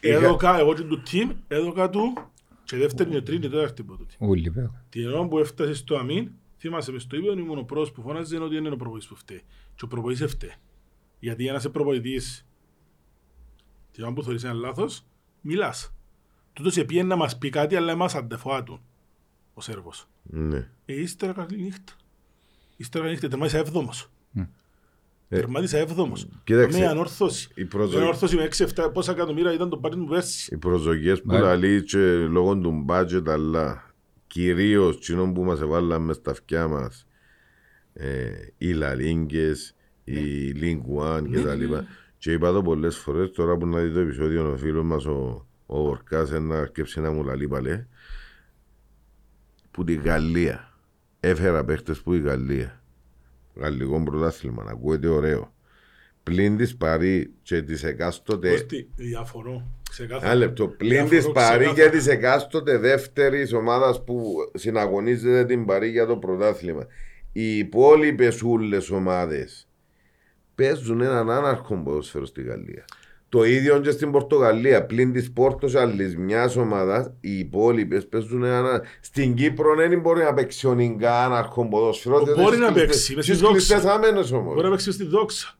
[0.00, 2.30] Είχα- Έδωκα, εγώ και του team, έδωκα του
[2.64, 4.16] και δεύτερη και τρίτη και τέταρτη από τούτη.
[4.18, 4.84] Ούλοι πέρα.
[4.88, 8.38] Την ώρα που έφτασε στο αμήν, θυμάσαι μες στο ύπεδο, ήμουν ο πρώτος που φώναζε
[8.38, 9.42] ότι είναι ο προπονητής που φταίει.
[9.74, 10.52] Και ο προπονητής έφταίει.
[11.18, 12.46] Γιατί ένας προπονητής,
[13.90, 15.04] την ώρα που θεωρείς ένα λάθος,
[15.40, 15.94] μιλάς.
[16.52, 18.80] Τούτος επίεν να μας πει κάτι, αλλά εμάς αντεφοά του,
[19.54, 20.08] ο Σέρβος.
[20.22, 20.70] Ναι.
[20.84, 21.92] Ε, ύστερα καλή νύχτα.
[22.76, 24.11] Ύστερα καλή νύχτα, τερμάτισα έβδομος.
[25.34, 26.26] Ε, Τερμάτισα έβδομος.
[26.44, 27.48] κοίταξε, Με ανόρθωση.
[27.54, 30.54] η Με προσοχή- ανόρθωση με 6-7 πόσα εκατομμύρια ήταν το πάρτι μου πέρσι.
[30.54, 31.38] Οι προσδοκίες που Ναι.
[31.40, 33.94] λαλεί και λόγω του budget αλλά
[34.26, 37.06] κυρίως κοινών που μας έβαλαν μες στα αυτιά μας
[37.92, 40.14] ε, οι Λαλίγκες, οι
[40.60, 41.84] Link One και τα λοιπά.
[42.18, 45.46] Και είπα το πολλές φορές τώρα που να δει το επεισόδιο ο φίλος μας ο,
[45.66, 47.86] ο Ορκάς να αρκέψει να μου λαλεί παλέ
[49.70, 50.72] που τη Γαλλία
[51.20, 52.81] έφερα παίχτες που η Γαλλία
[53.54, 55.52] γαλλικό πρωτάθλημα ακούγεται ωραίο
[56.22, 59.70] πλην της Παρή και της εκάστοτε Κώστη, διαφορώ.
[59.90, 60.26] Ξεκάθαρα.
[60.26, 60.68] Ένα λεπτό.
[60.68, 61.96] Πλην Διαφωνώ της παρή και ξεκάθαρα.
[61.96, 66.86] της εκάστοτε δεύτερης ομάδας που συναγωνίζεται την παρή για το πρωτάθλημα.
[67.32, 69.68] Οι υπόλοιπες ούλες ομάδες
[70.54, 72.84] παίζουν έναν άναρχο ποδόσφαιρο στη Γαλλία.
[73.32, 74.84] Το ίδιο και στην Πορτογαλία.
[74.84, 78.82] Πλην της Πόρτο άλλη μιας ομάδας, οι υπόλοιπε παίζουν έναν.
[79.00, 82.18] Στην Κύπρο δεν μπορεί να παίξει ο Νιγκά άναρχο ποδόσφαιρο.
[82.20, 83.56] Μπορεί διότι να έχεις παίξει, κλειστές- μες στη έχεις δόξα.
[83.56, 84.62] κλειστές άμενες Μπορεί όμως.
[84.62, 85.54] να παίξει στη δόξα.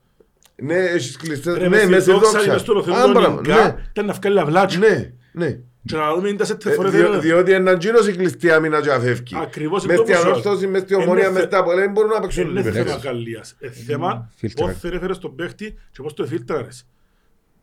[0.57, 1.55] Ναι, έχεις κλειστές.
[1.55, 2.53] Ρε, Ναι, μες μες στη στη δόξα, δόξα.
[2.53, 3.75] μες στο Α, Λοθέντο μπράβο, Νιγκά, ναι.
[3.91, 4.79] ήταν να βγάλει αυλάτσια.
[4.81, 5.59] Ναι, ναι.
[5.87, 8.81] Και να δούμε είναι σε Ε, φορές διό- δεν- Διότι έναν τζίνος η κλειστή άμυνα
[8.81, 9.37] και αφεύγει.
[9.43, 10.29] Ακριβώς, Μες είναι στη το ποσό.
[10.31, 12.71] ανόρθωση, μες στη Είναι ομονία, θε- μες στα πολλά, δεν μπορούν να παίξουν Είναι όλοι.
[12.71, 13.57] θέμα Γαλλίας.
[13.61, 14.67] Ε, θέμα Φίλτρα.
[14.67, 16.87] πώς θα έφερες τον παίχτη και πώς το εφίλτραρες.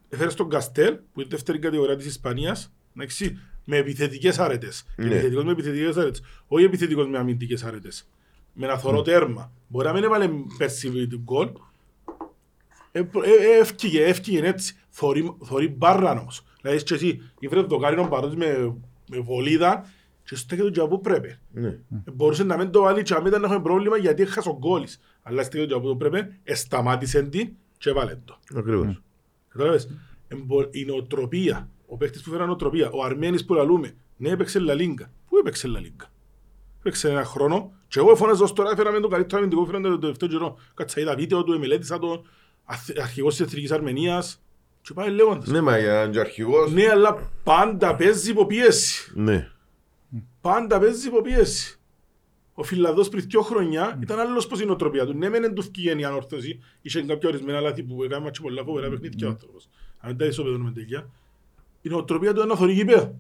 [0.10, 4.86] Έφερες τον Καστέλ, που είναι η δεύτερη κατηγορία της Ισπανίας, εντάξει, με επιθετικές άρετες.
[4.96, 5.06] Ναι.
[5.06, 6.22] Επιθετικός με επιθετικές άρετες.
[6.48, 8.10] Όχι επιθετικός με αμυντικές άρετες.
[8.54, 8.80] Με ένα Ναι.
[8.82, 9.52] θωρό τέρμα.
[9.68, 11.50] Μπορεί να μην έβαλε πέρσι τον γκολ.
[12.92, 14.76] Ε, προ- ε, ε, Έφυγε, έφυγε έτσι.
[14.90, 16.44] Θωρεί- Θωρεί μπάρραν όμως.
[16.62, 18.76] Δηλαδή και εσύ, ήφερε το κάρινο παρότι με,
[19.10, 19.86] με βολίδα
[20.24, 21.38] και στέκεται και από που πρέπει.
[21.52, 21.68] Ναι.
[21.68, 25.00] Ε, Μπορούσε να μην το βάλει και να μην έχουμε πρόβλημα γιατί έχασε ο γκόλης.
[25.24, 28.40] Αλλά στέκεται και από που πρέπει, εσταμάτησε την και έβαλε το.
[28.56, 29.02] Ακριβώς.
[29.50, 29.90] Κατάλαβες.
[30.28, 34.74] Εμπο- Η νοοτροπία, ο παίκτης που φέρει νοοτροπία, ο Αρμένης που λαλούμε, ναι έπαιξε Λα
[34.74, 35.12] Λίγκα.
[35.30, 36.12] Πού έπαιξε Λα Λίγκα;
[36.80, 40.30] Έπαιξε ένα χρόνο και εγώ φώναζα ως τώρα έφεραμε τον καλύτερο αμυντικό φέραν το τελευταίο
[40.30, 40.58] καιρό.
[40.74, 42.22] Κάτσα είδα βίντεο του, μελέτησα τον,
[42.66, 44.42] αθ- αρχηγός της Εθνικής Αρμενίας
[44.82, 45.48] και πάει λέγοντας.
[45.48, 46.72] Ναι, μα για έναν και αρχηγός.
[46.72, 49.12] Ναι, αλλά πάντα παίζει υποπίεση.
[49.16, 49.50] Ναι.
[50.42, 51.79] Πάντα παίζει υποπίεση.
[52.60, 55.14] Ο Φιλαδός πριν δύο χρονιά ήταν άλλος πως η νοοτροπία του.
[55.14, 56.60] Ναι, μεν εν του φκήγεν η ανόρθωση.
[56.82, 59.70] Είχε κάποια ορισμένα λάθη που έκανε μάτσι πολλά φοβερά παιχνίδια ο άνθρωπος.
[60.00, 61.10] Αν δεν τα ισοπεδώνουμε τελειά.
[61.82, 63.16] Η νοοτροπία του είναι να θωρεί γήπεδα.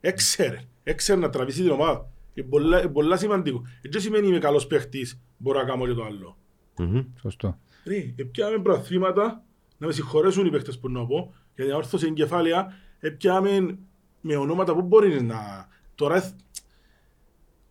[0.00, 0.60] Έξερε.
[0.82, 2.08] Έξερε να τραβήσει την ομάδα.
[2.34, 3.62] Είναι πολλά, είναι πολλά σημαντικό.
[3.80, 6.36] Έτσι σημαίνει είμαι καλός παίχτης, μπορώ να κάνω και το άλλο.
[6.78, 7.04] Μμμ.
[7.20, 7.58] Σωστό.
[7.84, 9.42] Ρε, επιάμε προαθλήματα,
[9.78, 13.78] να με συγχωρέσουν οι παίχτες που να πω, γιατί η όρθωση εγκεφάλαια, επιάμε
[14.20, 15.68] με ονόματα που μπορείς να...
[15.94, 16.34] Τώρα εθ-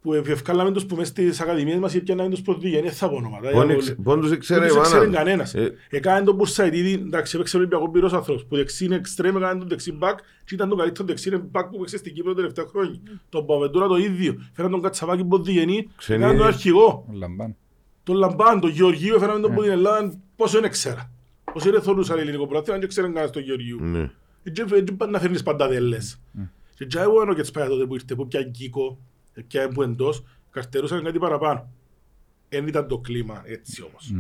[0.03, 3.49] που ευκάλαμε τους που μες στις ακαδημίες μας επιάμε τους πρωτοδίγια, δεν θα πω ονόματα.
[3.49, 5.11] Πόν γιατί εξ- πόν τους δεν ήξερε η τους μάνα ξέρει του.
[5.11, 5.53] κανένας.
[5.55, 9.67] Ε, Έκανε τον Μπουρσαϊτίδη, εντάξει, έπαιξε Ολυμπιακό πυρός άνθρωπος, που δεξί είναι εξτρέμ, έκανε τον
[9.67, 12.99] δεξί μπακ και ήταν το καλύτερο δεξί μπακ που παίξε στην Κύπρο τα τελευταία χρόνια.
[13.30, 14.35] Τον Παπαβεντούρα το ίδιο.
[14.53, 17.05] Φέραν τον Κατσαβάκη Μποδιγενή, Ξενή- έκαναν τον αρχηγό.
[17.09, 17.55] Ο Λαμπάν.
[18.03, 19.41] Τον Λαμπάν, τον Γεωργίου, έφεραμε Ναι.
[19.43, 21.11] τον από την Ελλάδα, πόσο είναι ξέρα.
[21.53, 23.80] Πόσο είναι θωρούσαν ελληνικό πρωτάθλημα, δεν ξέρουν κανένας τον Γεωργίου.
[23.81, 24.11] Ναι.
[24.43, 26.19] Έτσι έτσι πάνε να φέρνεις πανταδέλες.
[26.75, 28.97] Και έτσι εγώ ενώ και τσπάει τότε που ήρθε, που πια Κίκο,
[29.47, 31.69] πια που εντός, καρτερούσαν κάτι παραπάνω.
[32.49, 34.14] Εν ήταν το κλίμα έτσι όμως.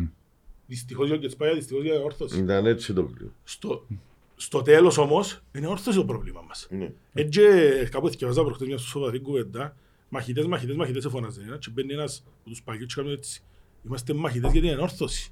[0.67, 2.39] Δυστυχώς για και τσπάει, δυστυχώς για όρθωση.
[2.39, 3.33] Ήταν έτσι το κλειό.
[3.43, 3.87] Στο,
[4.35, 6.67] στο τέλος όμως, είναι όρθωση το πρόβλημα μας.
[6.69, 6.93] Ναι.
[7.13, 7.41] Έτσι
[7.89, 9.75] κάπου θυκευάζα προχτές μια σοβαρή κουβέντα,
[10.09, 13.43] μαχητές, μαχητές, μαχητές εφωνάζε ένα και μπαίνει ένας από τους παγιούς και κάνουμε έτσι.
[13.85, 15.31] Είμαστε μαχητές γιατί είναι ανόρθωση.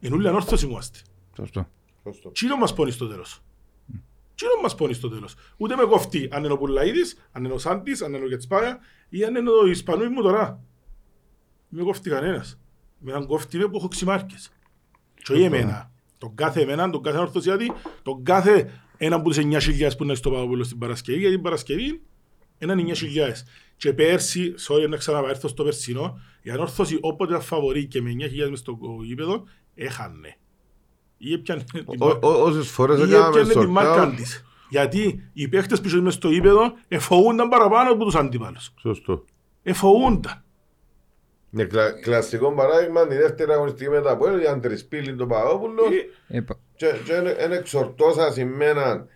[0.00, 0.98] Είναι όλοι ανόρθωση είμαστε.
[1.36, 1.68] Σωστό.
[2.02, 2.30] Σωστό.
[2.30, 3.42] Τι μας πόνει στο τέλος;
[4.38, 5.34] Τι μας πόνει στο τέλος.
[5.56, 8.78] Ούτε με κοφτεί αν είναι ο Πουλαίδης, αν είναι ο Σάντης, αν είναι ο Γετσπάια
[9.08, 10.60] ή αν είναι ο Ισπανούι μου τώρα.
[11.68, 12.60] Με κοφτεί κανένας.
[12.98, 14.52] Με έναν κοφτεί με που έχω ξημάρκες.
[15.14, 15.92] Και όχι εμένα.
[16.18, 20.30] Τον κάθε εμένα, τον κάθε ορθωσιάτη, τον κάθε έναν που τις 9.000 που είναι στο
[20.30, 22.02] Παπαπούλο στην Παρασκευή, γιατί την Παρασκευή
[22.58, 23.44] έναν 9.000.
[23.76, 28.50] Και πέρσι, sorry να ξαναπάρθω στο περσινό, η ανόρθωση όποτε ήταν φαβορή και με 9.000
[28.50, 29.44] μες στο γήπεδο,
[29.74, 30.36] έχανε.
[31.18, 34.12] Ή έπιανε την Ό- ό- Όσες φορές ή έκαναμε έπιανε τη sort μάρκα out.
[34.16, 34.44] της.
[34.70, 38.74] Γιατί οι παίχτες που είσαι μες στο ύπεδο εφοούνταν παραπάνω από τους αντίπαλους.
[38.80, 39.24] Σωστό.
[39.62, 40.42] Εφοούνταν.
[41.50, 45.82] Ναι, κλα- κλασικό παράδειγμα, η δεύτερη αγωνιστική μετά από έλεγε αν τρισπίλει τον Παπαδόπουλο
[46.28, 49.06] Ε, Ε, πα- και δεν εξορτώσα σημαίνα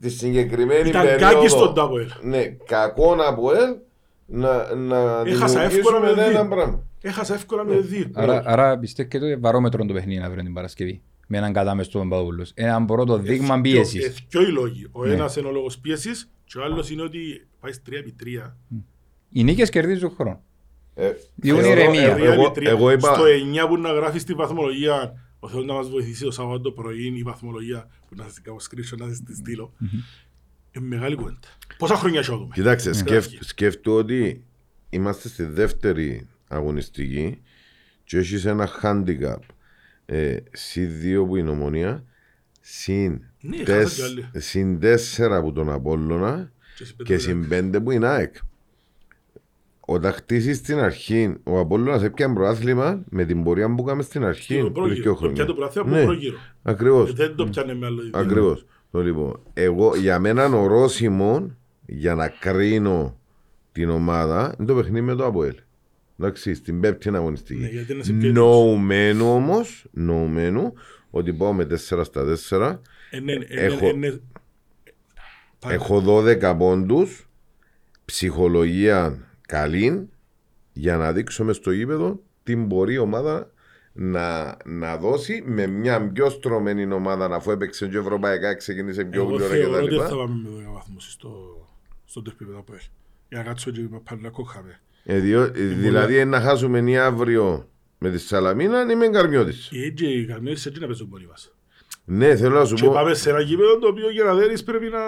[0.00, 1.34] τη συγκεκριμένη Ήταν περίοδο.
[1.34, 2.10] κάκι στον Τάποελ.
[2.22, 3.76] Ναι, κακό από ελ
[4.26, 6.56] να, να Έχασα εύκολα με δημιουργήσουμε ένα δύο.
[6.56, 6.82] πράγμα.
[7.06, 8.10] Έχασα εύκολα με δύο.
[8.12, 11.02] Άρα, άρα πιστεύετε ότι βαρόμετρο το παιχνίδι αύριο την Παρασκευή.
[11.26, 12.50] Με έναν κατάμεστο τον Παπαδόπουλος.
[12.54, 14.04] Ένα πρώτο δείγμα πίεσης.
[14.06, 14.86] Εθκιο οι λόγοι.
[14.92, 15.12] Ο Ναι.
[15.12, 18.56] ένας είναι ο λόγος πίεσης και ο άλλος είναι ότι πάει στις 3 επί 3.
[19.30, 20.42] Οι νίκες κερδίζουν χρόνο.
[20.94, 22.00] Ε, Διούν εγώ- ηρεμία.
[22.16, 25.88] εγώ- εγώ- εγώ είπα- Στο 9 που να γράφεις στη βαθμολογία, ο Θεός να μας
[25.88, 29.72] βοηθήσει το Σαββάτο πρωί η βαθμολογία που να σας κάνω screenshot να σας τη στείλω.
[30.70, 31.38] Είναι μεγάλη κουβέντα.
[31.78, 32.96] Πόσα χρόνια έχει δούμε; Κοιτάξτε, Ναι.
[32.96, 34.44] σκεφ, σκέφτομαι ότι
[34.90, 37.42] είμαστε στη δεύτερη αγωνιστική
[38.04, 39.38] και έχεις ένα handicap
[40.06, 40.90] ε, συν
[41.22, 42.04] 2 που είναι ομονία,
[42.60, 44.42] συν, Ναι, τεσ, χάσαν κι άλλοι.
[44.42, 44.78] συν
[45.38, 47.70] 4 που τον Απόλλωνα Και συμπέντε και βέβαια.
[47.70, 48.34] συν 5 που είναι ΑΕΚ.
[49.86, 54.54] Όταν χτίσεις στην αρχή, ο Απόλλωνας έπιανε προάθλημα με την πορεία που είχαμε στην αρχή.
[54.54, 54.94] Το πριν πρόγειρο.
[55.02, 55.34] δύο Το χρόνια.
[55.34, 56.38] πιάνε το πράθυμα από Ναι, πρόγειρο.
[56.62, 57.10] Ακριβώς.
[57.10, 58.18] Ε, Δεν το πιάνε με άλλο ίδιο.
[58.20, 58.66] Ακριβώς.
[58.90, 61.50] Το λοιπόν, εγώ για μένα ορόσημο
[61.86, 63.18] για να κρίνω
[63.72, 65.54] την ομάδα είναι το παιχνίδι με το Αποέλ.
[66.18, 67.66] Εντάξει, στην πέμπτη Ναι, αγωνιστική.
[67.68, 70.72] γιατί είναι σε πιο Νοουμένου όμως, νοουμένου
[71.10, 72.80] ότι πάω με 4 στα 4.
[73.10, 74.16] Ε, ναι, ε, Έχω- ναι, ε, ναι.
[75.58, 75.74] Πάει.
[75.74, 77.28] Έχω 12 πόντους,
[78.04, 79.18] ψυχολογία
[79.48, 80.08] καλή,
[80.72, 83.50] για να δείξω μες στο γήπεδο την μπορεί η ομάδα
[83.92, 89.30] να, να δώσει με μια πιο στρωμένη ομάδα αφού έπαιξε και ευρωπαϊκά, ξεκίνησε πιο Εγώ
[89.34, 89.96] γλυόρα θεωρώ ότι κτλ.
[90.00, 91.30] θα πάμε με 10 βαθμούς στο,
[92.04, 92.88] στο τερπίπεδο που έχει.
[93.28, 94.80] Για να κάτσω και με πάντα κόχαμε.
[95.04, 97.68] Ε, διό- ε, δηλαδή ε, να χάσουμε ή αύριο
[97.98, 99.68] με τη Σαλαμίνα είμαι καρμιώτης.
[99.70, 101.52] Και έτσι οι καρμιώτες έτσι να παίζουν μόνοι μας.
[102.04, 102.92] Ναι, θέλω να σου Και πω.
[102.92, 104.98] πάμε σε ένα γήπεδο το οποίο για να δέρεις πρέπει να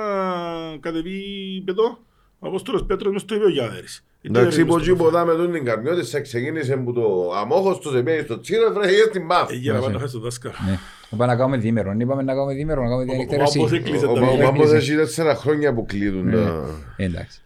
[0.81, 1.21] κατεβεί
[1.65, 1.99] πετώ.
[2.39, 4.05] Ο Απόστολος Πέτρος μες στο ίδιο για να δέρεις.
[4.21, 7.33] Γιατί Εντάξει, δεν πως είναι στο τίποτα με τον την καρμιώτης θα ξεκίνησε που το
[7.37, 9.51] αμόχος του σε πήγε στο τσίρο βρε για την μπαφ.
[9.51, 10.55] Ε, Για να πάντα χάσει το δάσκαλο.
[10.69, 10.79] Ναι.
[11.11, 11.95] Είπαμε να κάνουμε διήμερο.
[11.99, 13.59] Είπαμε να κάνουμε διήμερο, να κάνουμε Ο διανυκτέρωση.
[13.59, 14.45] Πάμπος έκλεισε Ο τα Πα- ο μάτια.
[14.45, 16.65] Πάμπος έχει τέσσερα χρόνια που κλείδουν τα...
[16.97, 17.41] Εντάξει.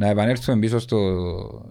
[0.00, 0.98] Να επανέλθουμε πίσω στο,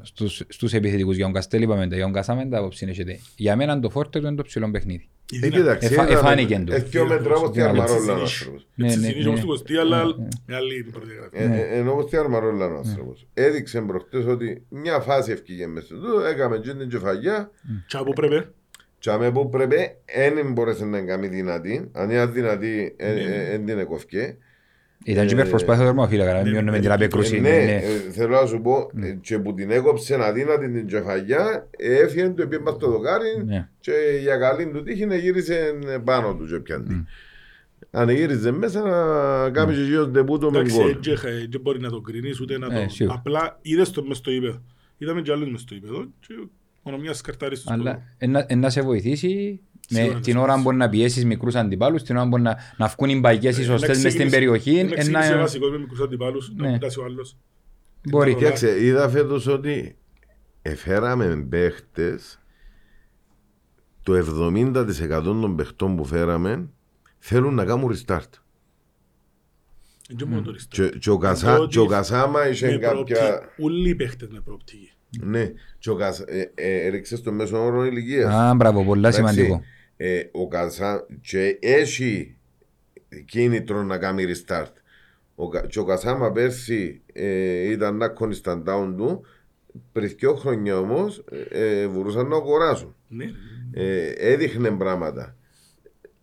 [0.01, 1.15] στους, στους επιθετικούς.
[1.15, 3.19] Για τον Καστέλ είπαμε τα, για τον Κασάμεντα απόψη έχετε.
[3.35, 5.07] Για μένα το φόρτε του είναι το ψηλό παιχνίδι.
[5.31, 5.61] Η Ε, δύναμη.
[5.61, 6.73] κοίταξε, Εφα- είδαμε- εφάνηκε του.
[6.73, 8.67] Έχει ο μέτρο όπως τη Ναι, αρμαρόλα ο έτσι άνθρωπος.
[8.75, 9.45] Ναι, Έτσι ναι, συνήθως όμως ναι.
[9.45, 10.03] του Κωστή, αλλά
[10.45, 11.37] με άλλη είναι η προδιαγραφή.
[11.37, 13.27] Ε, ε, Ενώ όπως τη αρμαρόλα ο άνθρωπος.
[13.33, 17.51] Έδειξε προχτές ότι μια φάση ευκήγε μέσα του, έκαμε και την κεφαγιά
[17.87, 18.45] Και από πρέπει.
[18.99, 19.77] και αμέ που πρέπει,
[20.35, 21.89] δεν μπορέσε να κάνει δυνατή.
[21.93, 22.95] Αν είναι δυνατή,
[23.49, 24.37] δεν την εκοφκέ.
[25.05, 27.35] Ήταν και υπερπροσπάθεια του τερματοφύλακα, να Ναι, μην μειώνουμε ναι, την ναι, απέκρουση.
[27.35, 27.71] Ε, Ναι, ναι, ναι.
[27.71, 32.29] ε, θέλω να σου πω, ε, και που την έκοψε αδύνατη την κεφαγιά, ε, έφυγε
[32.29, 33.69] το επί στο δοκάρι Ναι.
[33.79, 35.73] και για καλή του τύχη να γύρισε
[36.03, 37.05] πάνω του και πιάντη.
[37.91, 40.89] Αν γύριζε μέσα να κάνει και γύρω ντεπούτο με Εντάξει, γκολ.
[40.89, 42.89] έτσι, ε, δεν μπορεί να το κρίνεις ούτε να Ε, το...
[42.89, 43.15] σίγουρα.
[43.17, 44.61] Απλά είδες το μες στο ύπεδο.
[44.97, 46.33] Είδαμε και άλλους μες στο ύπεδο και
[46.83, 47.89] μόνο μιας καρτάρεις στο σκοπό.
[47.89, 49.59] Αλλά εν- εν να σε βοηθήσει
[49.89, 50.69] με Σίγουρα να την σε ώρα βοηθήσει.
[50.69, 53.63] που να πιέσεις μικρούς αντιπάλους, την ώρα που να, να βγουν οι μπαϊκές οι Ε,
[53.63, 56.65] σωστές να μες στην ξεκινήσει- περιοχή, Να εν ξεκινήσει να- βασικός με μικρούς αντιπάλους, να
[56.67, 56.71] Ναι.
[56.73, 57.37] κουτάσει ο άλλος.
[58.09, 58.29] μπορεί.
[58.33, 58.43] Καλά.
[58.43, 59.97] Κοίταξε, είδα φέτος ότι
[60.61, 62.39] εφέραμε παίχτες
[64.03, 66.69] το 70% των παιχτών που φέραμε
[67.19, 68.29] θέλουν να κάνουν restart.
[70.15, 70.75] Δεν μόνο το ριστό.
[70.89, 72.89] Και, και, ο, Κασά, Ότι και ο Κασάμα είχε Με κάποια...
[72.91, 73.19] προοπτική.
[73.57, 74.91] Όλοι οι παίχτες με προοπτική.
[75.21, 78.33] Ναι, και ο Κασά, ε, ε, έριξε στο μέσο όρο ηλικίας.
[78.33, 79.61] Α, μπράβο, πολλά Εντάξει, σημαντικό.
[80.01, 82.37] Ε, ο Κασά και έχει
[83.25, 84.71] κίνητρο να κάνει restart.
[85.35, 89.25] Ο, Κα- και ο Κασάμα πέρσι ε, ήταν να κόνει στα down του.
[89.91, 92.95] Πριν δύο χρόνια όμως ε, μπορούσαν να αγοράσουν.
[93.07, 93.31] Ναι, ναι.
[93.71, 95.35] Ε, έδειχνε πράγματα.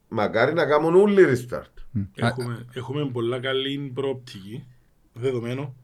[0.09, 1.73] Μακάρι να κάνουν όλοι restart.
[2.15, 4.67] Έχουμε, έχουμε πολλά καλή προοπτική,
[5.13, 5.75] δεδομένο.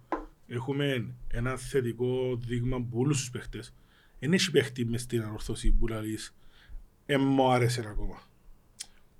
[0.47, 3.75] Έχουμε ένα θετικό δείγμα από όλους τους παίχτες.
[4.19, 6.35] Δεν έχει παίχτη μες στην ανορθώση που λαλείς
[7.07, 8.23] «Ε, μου άρεσε ακόμα».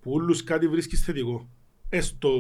[0.03, 1.49] Που όλους κάτι βρίσκεις θετικό.
[1.89, 2.31] Έστω,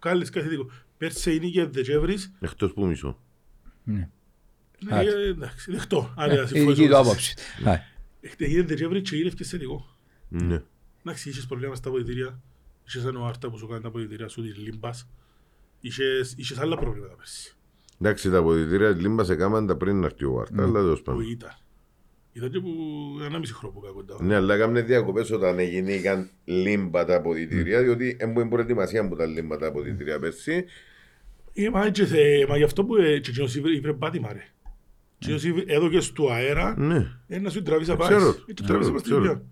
[0.00, 0.70] βγάλεις κάτι θετικό.
[0.98, 3.18] Πέρσι είναι και Δεκέμβρης, Εκτός που μισό.
[3.84, 4.08] Ναι.
[4.84, 6.14] ναι, ε, εντάξει, δεχτώ.
[6.16, 6.96] Άντε, Ε, ας Η δική του συμφωνήσω.
[7.00, 7.34] άποψη.
[7.64, 7.78] Α,
[8.38, 9.96] Έγινε Δεκέμβρη και γύρευκες θετικό.
[10.28, 10.62] Ναι.
[11.04, 12.40] Εντάξει, είχες προβλήματα στα αποδητήρια.
[12.86, 15.08] Είχες ένα Άρτα που σου κάνει τα αποδητήρια σου, της Λίμπας.
[15.80, 17.54] Είχες, είχες άλλα προβλήματα πέρσι.
[18.00, 20.98] Εντάξει, τα αποδητήρια της Λίμπας σε κάμαν τα πριν να έρθει ο Βάρτα, αλλά τέλος
[20.98, 21.22] Που πάντων.
[21.30, 21.50] ήταν.
[22.32, 22.68] Ήταν και που
[23.24, 24.16] ένα μισή χρόνο που κάκοντα.
[24.20, 29.56] Ναι, αλλά έκαμε διακοπές όταν έγιναν λίμπα τα αποδητήρια, διότι έμπαινε προετοιμασία που τα λίμπα
[29.56, 30.64] τα αποδητήρια πέρσι.
[31.54, 34.44] Ε, μα, έτσι, θε- μα γι' αυτό που ε, και εκείνος ήβρε ήβρε πάτημα ρε.
[35.22, 37.06] Εκείνος ήβρε- έδωκες του αέρα, Ναι.
[37.28, 38.08] ε, να σου τραβείς απάς.
[38.08, 39.20] Ξέρω, Ε, του ξέρω, τραβείς απάς την ξέρω.
[39.26, 39.42] δουλειά.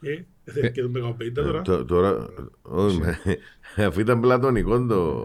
[0.00, 1.62] Ε, θέλει και τον Μεγαπέιντα τώρα.
[1.62, 2.26] Τω- Τώρα,
[2.62, 3.18] όχι, με-
[3.86, 5.24] αφού ήταν πλατωνικό το,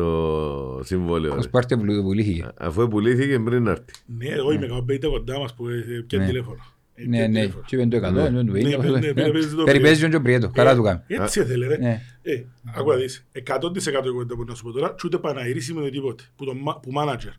[0.00, 1.34] το συμβόλαιο.
[1.36, 1.50] Ως ρε.
[1.50, 2.48] πάρτε που πουλήθηκε.
[2.56, 3.84] Αφού πουλήθηκε πριν να έρθει.
[4.06, 6.30] Ναι, εγώ είμαι Μεγαπέιντα κοντά μας που ε, πιάνει Ναι.
[6.30, 6.58] τηλέφωνο.
[6.94, 7.64] Ε, Ναι, πιάνει ναι, τηλέφωνο.
[7.66, 8.20] και είπαν το 100, Ναι.
[8.22, 8.62] είπαν το 50.
[8.62, 9.30] Ναι, ναι, ναι, ναι.
[9.30, 11.00] παίζει το Περιπέζει τον και ο Πριέτος, καλά του κάνει.
[11.06, 11.76] Έτσι έθελε ρε.
[11.76, 12.02] Ναι.
[12.22, 12.42] Ε,
[12.76, 15.90] άκου να δεις, 100% εγώ δεν μπορώ να σου πω τώρα, και ούτε παναγυρίσιμο ούτε
[15.90, 17.32] τίποτε, που, το, μα- που μάνατζερ.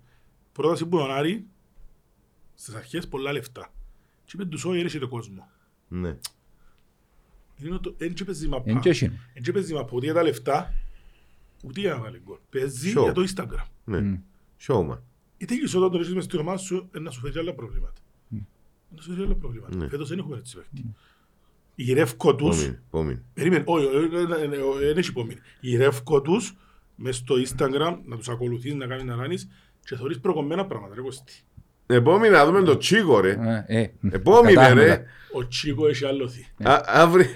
[0.51, 1.45] Πρόταση που τον Άρη,
[2.55, 3.69] στις αρχές πολλά λεφτά.
[4.25, 5.45] Και είπε τους όχι, έρχεται κόσμος.
[5.87, 6.15] Ναι.
[7.63, 8.71] Είναι το- Εν και παίζει μαπά.
[8.71, 9.13] Εν και εκείνο.
[9.33, 10.73] Εν και παίζει μαπά, ούτε για τα λεφτά,
[11.63, 12.37] ούτε για να βάλει γκολ.
[12.49, 13.01] Παίζει Show.
[13.03, 13.65] για το Instagram.
[13.83, 14.19] Ναι.
[14.67, 14.97] Showman.
[15.37, 18.01] Η τέλειος όταν το ρίξεις μες στην ομάδα σου, ε, να σου φέρει άλλα προβλήματα.
[18.95, 19.75] Να σου φέρει άλλα προβλήματα.
[19.75, 19.87] Ναι.
[19.87, 20.93] Φέτος δεν έχουμε έτσι παίχτη.
[21.75, 23.21] Γυρεύκω τους, Επόμενη, επόμενη.
[23.33, 25.39] Περίμενε, όχι, όχι, όχι, όχι, όχι, δεν έχει υπομείνει.
[25.59, 26.55] Γυρεύκω τους
[26.95, 29.47] μες στο Instagram, να τους ακολουθείς, να κάνεις να κάνεις
[29.85, 31.33] και θωρείς προκομμένα πράγματα, ρε Κωστή.
[31.87, 33.31] Επόμενη να δούμε το Τσίκο ρε.
[33.31, 34.83] Α, ε, Επόμενη κατάλαβα.
[34.83, 35.03] ρε.
[35.31, 36.47] Ο Τσίκο έχει άλλωθει.
[36.63, 37.27] Α- Αύριο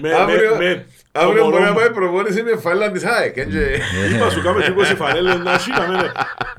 [0.00, 3.36] Με, αύριο- με, με, αύριο το μπορεί να μωρό πάει προπόνηση με φάλα της ΑΕΚ.
[3.36, 3.56] έτσι.
[3.58, 4.16] μου.
[4.16, 6.12] Είπα σου κάμε Τσίκο σε φανέλες να σίνα με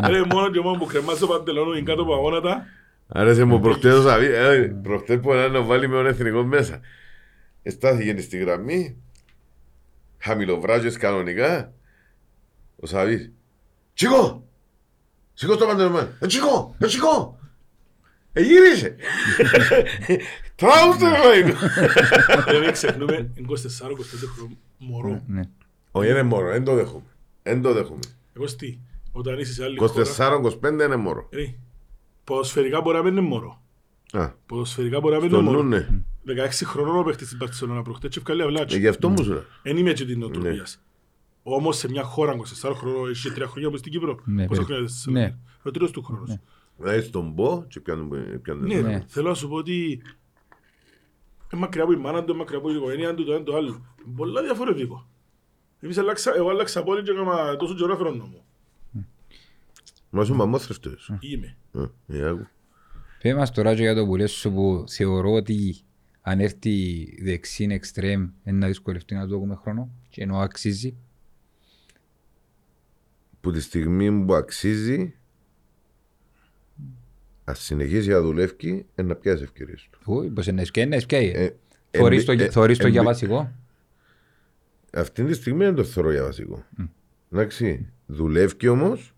[0.07, 0.23] ρε.
[0.31, 2.65] μόνο και μόνο που κρεμάς το παντελόνο είναι κάτω από αγώνατα.
[3.07, 6.79] Άρεσε μου προχτές ο Σαββί, ε, προχτές που να βάλει με τον εθνικό μέσα.
[7.63, 8.97] Εστάθηκε στη γραμμή,
[10.17, 11.73] χαμηλοβράζες κανονικά,
[12.75, 13.31] ο Σαββής.
[13.93, 14.44] Τσίκο!
[15.37, 16.07] Σηκώ το παντελωμένο.
[16.19, 16.75] Ε, Τσίκο!
[16.79, 17.39] Ε, Τσίκο!
[18.33, 18.95] Ε, γύρισε!
[20.55, 21.57] Τραούστε ρε του.
[22.61, 23.55] Δεν ξεχνούμε, είναι 24-25
[24.35, 25.21] χρόνο μωρό.
[25.27, 25.41] Ναι.
[25.91, 27.03] Όχι είναι μόνο, δεν το δέχομαι.
[27.43, 27.99] Εν το δέχομαι.
[28.33, 28.77] Εγώ τι,
[29.11, 31.27] όταν είσαι σε άλλη χώρα, 24-25 είναι μωρό.
[31.31, 31.43] ε,
[32.23, 33.61] ποδοσφαιρικά μπορεί να μην είναι μωρό.
[34.11, 35.67] Α, Ποδοσφαιρικά μπορεί να μην στο είναι νου, μωρό.
[35.67, 35.87] ναι.
[36.27, 38.79] 16 χρονών ο παίχτης στην Παρσελόνα προχτές και ευκάλλει Ε, αυλάτσι.
[38.79, 39.43] Γι' αυτό μου σου λέω.
[39.63, 40.79] Εν είμαι έτσι την νοοτροπίας.
[41.47, 44.19] Όμως σε μια χώρα 24 χρονών, έχει τρία χρόνια που στην Κύπρο.
[44.25, 45.19] Ναι, Πόσα περί- χρόνια είσαι ναι.
[45.19, 45.35] ναι.
[45.63, 46.37] Ο τρίτος του χρόνος.
[46.77, 49.03] Δηλαδή στον πω και πιάνουν πιάνουν- Ναι, Ναι.
[49.07, 50.01] θέλω να σου πω ότι
[51.51, 53.55] είναι μακριά από η μάνα του, είναι μακριά από η οικογένεια του, το ένα το
[53.55, 53.85] άλλο.
[54.15, 55.07] Πολλά διαφορετικό.
[55.79, 58.43] Εμείς αλλάξα, εγώ άλλαξα πόλη και έκανα τόσο καιρό έφερον νόμο.
[60.09, 61.11] Μα σου μαμόθρευτος.
[61.19, 61.57] Είμαι.
[62.07, 62.47] Ε, άκου.
[63.21, 65.75] Πες μας τώρα και για το που λες σου που θεωρώ ότι
[66.21, 70.97] αν έρθει δεξίν εξτρέμ είναι να δυσκολευτεί να το έχουμε χρόνο και ενώ αξίζει.
[73.45, 75.13] Που τη στιγμή που αξίζει
[77.43, 79.99] ας συνεχίσει να δουλεύει είναι να πιάσει ευκαιρίες του.
[80.05, 81.39] Ού, Πως είναι ευκαιρία, είναι ευκαιρία.
[81.41, 81.55] Ε,
[81.91, 83.51] Θωρείς εμπι- το- ε, Θωρείς το για εμπι- βασικό.
[84.93, 86.65] Αυτή τη στιγμή δεν το θεωρώ για βασικό.
[87.33, 87.89] Εντάξει.
[88.05, 89.13] Δουλεύει όμως.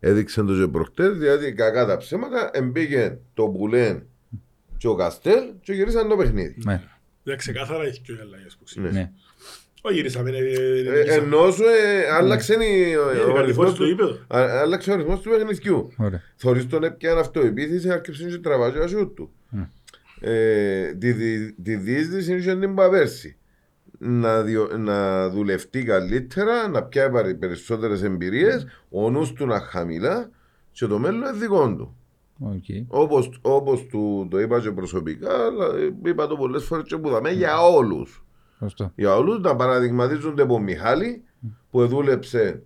[0.00, 4.06] Έδειξε το και προχτές, δηλαδή κακά τα ψέματα, εμπήκε το Μπουλέν
[4.76, 6.54] και ο Καστέλ και γυρίσαν το παιχνίδι.
[6.64, 6.82] Ναι,
[7.22, 8.94] Δεν ξεκάθαρα έχει και οι αλλαγές που ξέρεις.
[9.82, 9.90] Ναι.
[9.90, 13.64] Όχι γυρίσαμε, ε, Ε, ε, Ενώ σου ε, άλλαξε η- ο- Ε, ο καλή ρυθμός
[13.64, 14.12] φάση στο του- γήπεδο.
[14.28, 15.92] α- άλλαξε ο ρυθμός του παιχνιδιού.
[15.96, 16.22] Ωραία.
[16.36, 19.30] Θωρείς τον έπιαν αυτοεπίθεση, άρχισε και τραβάζει ο ασιούτ του.
[20.20, 23.36] Ε, τη, τη, τη διείσδυση είχε την παπέρση.
[23.98, 30.30] Να, διο- να δουλευτεί καλύτερα, να πιάει περισσότερες εμπειρίες, ο νους του να χαμηλά
[30.72, 31.96] και το μέλλον είναι δικό του.
[32.40, 32.64] Οκ.
[32.88, 37.08] Όπως, όπως του το είπα και προσωπικά, αλλά ε, είπα το πολλές φορές και που
[37.10, 38.24] δαμε για όλους.
[38.62, 38.92] Σωστό.
[38.94, 41.22] Για όλους να παραδειγματίζονται από Μιχάλη
[41.70, 42.62] που δούλεψε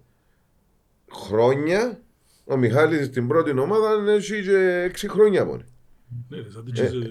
[1.13, 2.01] χρόνια.
[2.45, 5.57] Ο Μιχάλης στην πρώτη ομάδα έχει και έξι χρόνια από
[6.29, 7.09] ναι, ρε, σαν την Τζέζε-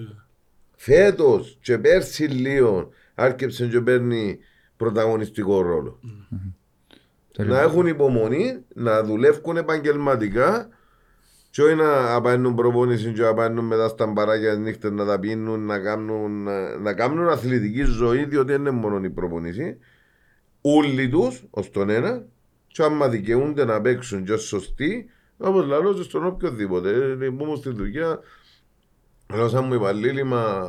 [0.76, 4.38] Φέτος και πέρσι λίγο άρχισε και παίρνει
[4.76, 6.00] πρωταγωνιστικό ρόλο.
[7.38, 10.68] Να έχουν υπομονή, να δουλεύουν επαγγελματικά
[11.56, 15.66] και όχι να απαίνουν προπόνηση και να πάνε μετά στα μπαράκια νύχτες να τα πίνουν,
[15.66, 19.78] να κάνουν, να, να κάνουν αθλητική ζωή, διότι δεν είναι μόνο η προπόνηση.
[20.60, 22.26] Όλοι τους, ως τον ένα,
[22.66, 27.16] και άμα δικαιούνται να παίξουν και ως σωστοί, όπως λαλώ και στον οποιοδήποτε.
[27.20, 28.20] Ε, Μπούμε στη δουλειά,
[29.34, 30.68] λέω σαν μου υπαλλήλοι, μα,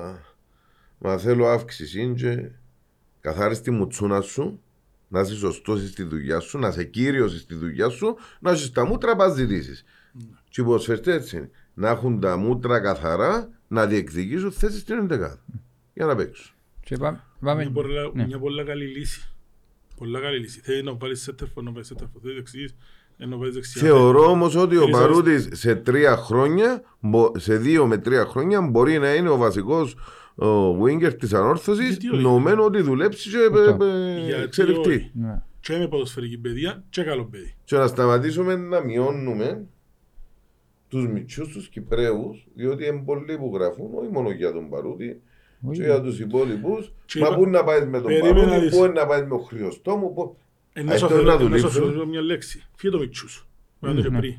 [0.97, 2.51] μα θέλω αύξηση και
[3.21, 4.61] καθάριστη τη μουτσούνα σου,
[5.07, 8.85] να είσαι σωστός στη δουλειά σου, να είσαι κύριος στη δουλειά σου, να έχεις τα
[8.85, 9.85] μούτρα πας ζητήσεις.
[10.49, 11.49] Και οι ποδοσφαιριστές έτσι είναι.
[11.73, 15.37] Να έχουν τα μούτρα καθαρά, να διεκδικήσουν θέσεις στην 11.
[15.93, 16.55] Για να παίξουν.
[16.83, 17.21] Και πάμε.
[17.39, 17.69] Μια πάμε.
[17.73, 18.25] πολλά- Ναι.
[18.25, 19.29] Μια πολλά καλή λύση.
[19.97, 20.59] Πολλά καλή λύση.
[20.61, 22.21] Θέλει να βάλεις σέντερφορ, να βάλεις σέντερφορ.
[22.21, 22.75] Θέλει δεξιής,
[23.17, 23.81] ε, να βάλεις δεξιά.
[23.81, 28.25] Θεωρώ όμως ότι ο Θέλεις να Παρούτης σε τρία χρόνια, μπο- σε δύο με τρία
[28.25, 29.95] χρόνια, μπορεί να είναι ο βασικός
[30.81, 33.83] winger της ανόρθωσης, Γιατί όχι; νομένου ότι δουλέψει και Αυτό.
[33.85, 34.89] ε, ε, Γιατί εξελιχθεί.
[34.95, 35.41] όχι; Ναι.
[35.59, 37.55] Και με ποδοσφαιρική παιδεία και καλό παιδί.
[37.63, 39.65] Και να σταματήσουμε να μειώνουμε
[41.01, 45.21] τους μυτσού τους Κυπρέους, διότι είναι πολλοί που γράφουν, όχι μόνο για τον Παρούτη,
[45.61, 45.79] Όχι.
[45.79, 46.93] και για τους υπόλοιπους.
[47.05, 48.77] Και Μα είπα- πού να πάει με τον Περίμενα Παρούτη, δεις.
[48.77, 50.13] πού είναι να πάει με τον Χριστόμου.
[50.13, 50.37] Πού...
[50.73, 51.89] Ενώ αυτό σου είναι να αφαιρώ- ενώ σου δουλέψω.
[51.89, 52.63] αφαιρώ μια λέξη.
[52.75, 53.47] Φύγε το μητσούς.
[53.79, 54.19] Να το και Ναι.
[54.19, 54.33] πριν.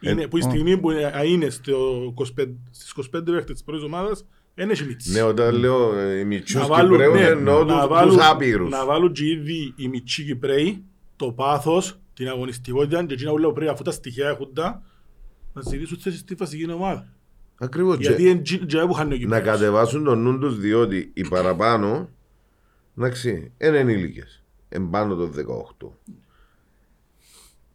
[0.00, 3.84] Είναι, που η στιγμή που είναι- α, είναι στο 25 στις 25 παίχτες της πρώτης
[3.84, 5.06] ομάδας, δεν έχει μιτς.
[5.06, 8.24] Ναι, όταν λέω ε, οι μυτσού Να βάλουν, Κυπρέου, ναι, εννοώ να τους- βάλουν- τους
[8.26, 8.70] άπειρους.
[8.70, 10.84] Να βάλουν και ήδη οι μητσοί Κυπρέοι
[11.16, 14.82] το πάθος, την αγωνιστικότητα και εκείνα που λέω πριν αφού τα στοιχεία έχουν τα
[15.64, 17.08] να ζητήσουν θέσεις στη βασική ομάδα.
[17.58, 17.98] Ακριβώς.
[17.98, 19.58] Γιατί είναι τζι- τζι- που χάνει ο Να Κυπρέος.
[19.58, 22.10] κατεβάσουν τον νου τους διότι οι παραπάνω
[22.98, 24.42] εντάξει, είναι ενήλικες.
[24.68, 25.92] Εμπάνω των 18.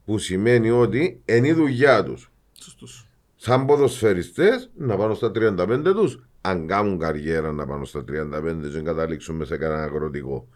[0.05, 2.31] Που σημαίνει ότι είναι η δουλειά τους.
[2.59, 3.07] Σωστός.
[3.35, 6.19] Σαν ποδοσφαιριστές να πάνε στα 35 τους.
[6.41, 10.47] Αν κάνουν καριέρα να πάνε στα 35 και να καταλήξουν μέσα σε κανένα αγροτικό.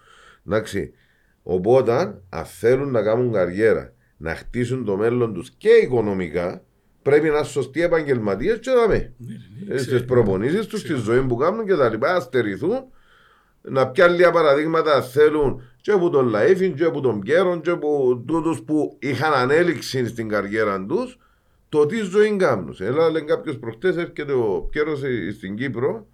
[0.48, 0.92] Εντάξει.
[1.44, 6.64] Οπότε, αν θέλουν να κάνουν καριέρα, να χτίσουν το μέλλον τους και οικονομικά,
[7.02, 9.14] πρέπει να είναι σωστοί επαγγελματίες και να με.
[9.18, 10.04] Ναι, ναι, ναι, Στις ξέρω.
[10.06, 12.84] προπονήσεις τους, στη ζωή που κάνουν και τα λοιπά, να στερηθούν.
[13.62, 17.70] Να πιάνουν λίγα παραδείγματα αν θέλουν και από τον Λαΐφιν και από τον Πιέρον και
[17.70, 21.20] από τούτους που είχαν ανέλυξη στην καριέρα τους,
[21.70, 22.76] το τι ζωή κάνουν.
[22.80, 25.02] Έλα, λέει κάποιος προχτές, έρχεται ο Πιέρος
[25.38, 26.08] στην Κύπρο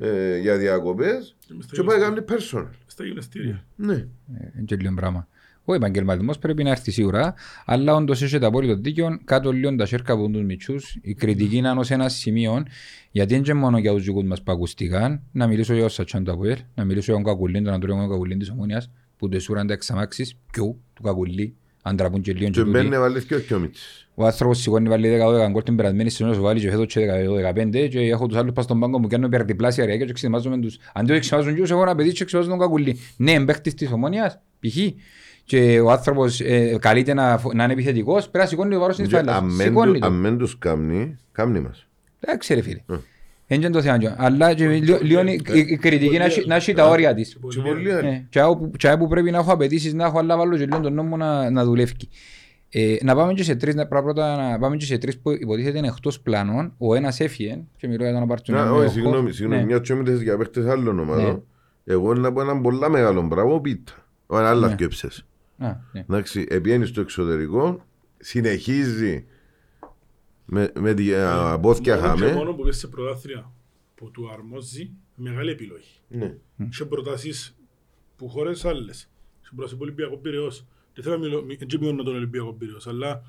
[0.00, 2.24] ε, για διακοπές Και μες στα και πάει να γυμναστήρια.
[2.24, 2.76] κάνει personal.
[2.86, 3.64] Στα γυμναστήρια.
[3.76, 3.94] Ναι.
[3.94, 5.28] Είναι και λίγο πράγμα.
[5.64, 7.34] Ο επαγγελματισμός πρέπει να έρθει σίγουρα,
[7.64, 11.70] αλλά όντως έχετε απόλυτο δίκιο, κάτω λίγο τα σέρκα από τους μητσούς, η κριτική είναι
[11.70, 12.62] ως ένα σημείο,
[13.10, 16.24] γιατί είναι και μόνο για τους δικούς μας που ακούστηκαν, να μιλήσω για ο Σατσάν
[16.24, 19.66] του Αποέλ, να μιλήσω για τον Κακουλίν, τον Αντρέο Κακουλίν της Ομόνιας, που το σούραν
[19.66, 22.70] τα εξαμάξεις, ποιου, του Κακουλί, αν τραπούν και λίγο και Και τούτοι.
[22.70, 24.06] μπαίνει βάλεις και ο Κιόμιτς.
[24.14, 27.06] Ο άνθρωπος σηκώνει βάλει 10-12 γκολ την περασμένη σεζόν, σου βάλει και φέτος και
[27.54, 30.78] 15 και έχω τους άλλους πας στον πάγκο μου κάνουν υπερδιπλάσια ρεάκια και ξετοιμάζομαι τους.
[30.94, 32.98] Αντί ότι ξετοιμάζουν τους, έχω ένα παιδί και ξετοιμάζουν τον κακουλί.
[33.16, 34.76] Ναι, εμπαίχτης της ομόνιας, π.χ.
[35.44, 38.96] και ο άνθρωπος ε, καλείται να, φο- να είναι επιθετικός, πρέπει να σηκώνει το βάρος
[38.96, 39.36] της Και φάλας.
[39.36, 40.06] αν μεν Σηκώνει του- το.
[40.06, 41.86] Αν μεν τους κάμνει, κάμνει μας.
[42.20, 42.80] Εντάξει ρε φίλε.
[42.90, 42.94] Ε.
[43.46, 43.98] Είναι και το θέμα.
[43.98, 47.36] και- Αλλά και λίγο- λίγο η η κριτική να έχει- να έχει τα όρια της.
[47.50, 48.08] Και πολλοί άλλοι.
[48.08, 50.56] Ε, και άο που- και άο που πρέπει να έχω απαιτήσεις να έχω αλλά βάλω
[50.56, 51.92] και λίγο τον νόμο να, να δουλεύει.
[52.74, 55.78] Ε, να πάμε και σε τρεις, να, πρώτα να πάμε και σε τρεις που υποτίθεται
[55.78, 56.74] είναι εκτός πλάνων.
[56.78, 58.76] Ο ένας έφυγε και μιλώ για τον Να, απαρτουνιό.
[58.76, 61.00] όχι, συγγνώμη, συγγνώμη, μια και μιλήσεις για παίχτες άλλων Ναι.
[61.00, 61.42] ομάδων.
[61.84, 63.92] Εγώ να πω έναν πολλά μεγάλο μπράβο, πίτα.
[64.26, 64.72] Ο άλλα Ναι.
[64.72, 65.24] σκέψες.
[65.92, 66.00] Ναι.
[66.08, 67.84] Εντάξει, επιένει στο εξωτερικό,
[68.18, 69.26] συνεχίζει
[70.44, 72.32] με, με τη α, πόθηκια Μόνο και χάμε.
[72.34, 73.52] μόνο που πες σε πρωτάθλια
[73.94, 76.00] που του αρμόζει μεγάλη επιλογή.
[76.08, 76.36] Ναι.
[76.70, 77.56] Είχε προτάσεις
[78.16, 79.10] που χώρες άλλες.
[79.42, 80.66] Είχε προτάσεις που Ολυμπιακό Πυραιός.
[80.94, 83.22] Δεν θέλω να μιλώ, μη- δεν μειώνω τον Ολυμπιακό Πυραιός, αλλά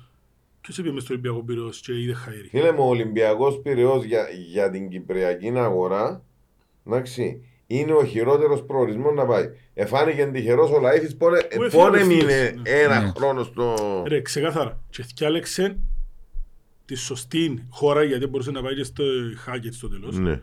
[0.60, 4.26] ποιος είπε μες στο Ολυμπιακό Πυραιός και είδε χαίρι; Φίλε μου, ο Ολυμπιακός Πυραιός για,
[4.48, 6.24] για την Κυπριακή αγορά,
[6.86, 7.44] εντάξει,
[7.78, 9.48] είναι ο χειρότερος προορισμός να πάει.
[9.74, 12.70] Εφάνηκε τυχερός ο Λαΐφης, πόνε, Πού έφυγε πόνε απευθείας, μείνε ναι.
[12.70, 13.12] ένα Ναι.
[13.16, 13.74] χρόνο στο...
[14.06, 14.80] Ρε, ξεκάθαρα.
[14.90, 15.78] Και θυκιάλεξε
[16.84, 19.04] τη σωστή χώρα, γιατί μπορούσε να πάει και στο
[19.36, 20.40] Χάκετ στο τέλος, Ναι.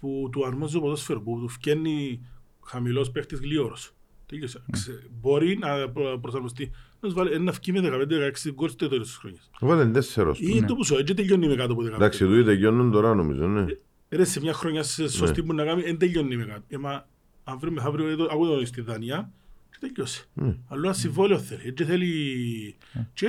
[0.00, 2.20] που του αρμόζει το ποδόσφαιρο, που του φκένει
[2.64, 3.92] χαμηλός παίχτης γλίωρος.
[4.26, 4.62] Τέλειωσε.
[4.72, 6.70] Ξε- Μπορεί να προ- προσαρμοστεί.
[7.00, 9.50] Να σου βάλει ένα φκί με 15-16 γκολ στο τέλος της χρονιάς.
[9.60, 10.40] Βάλε τέσσερος.
[10.40, 11.94] Ή το που σου έτσι τελειώνει με κάτω από 15.
[11.94, 13.64] Εντάξει, τούτοι τελειώνουν τώρα νομίζω, ναι.
[14.10, 16.62] Ρε, σε μια χρονιά σε σωστή που να κάνει, δεν τελειώνει με κάτω.
[16.68, 17.06] Ε, μα,
[17.44, 19.32] αν βρει μεθαύριο, εδώ, ακούω τον στη Δανία,
[19.70, 20.24] και τελειώσε.
[20.34, 20.56] Ναι.
[20.68, 21.60] Αλλά ένα συμβόλαιο θέλει.
[21.64, 22.76] Έτσι θέλει...
[23.12, 23.26] Και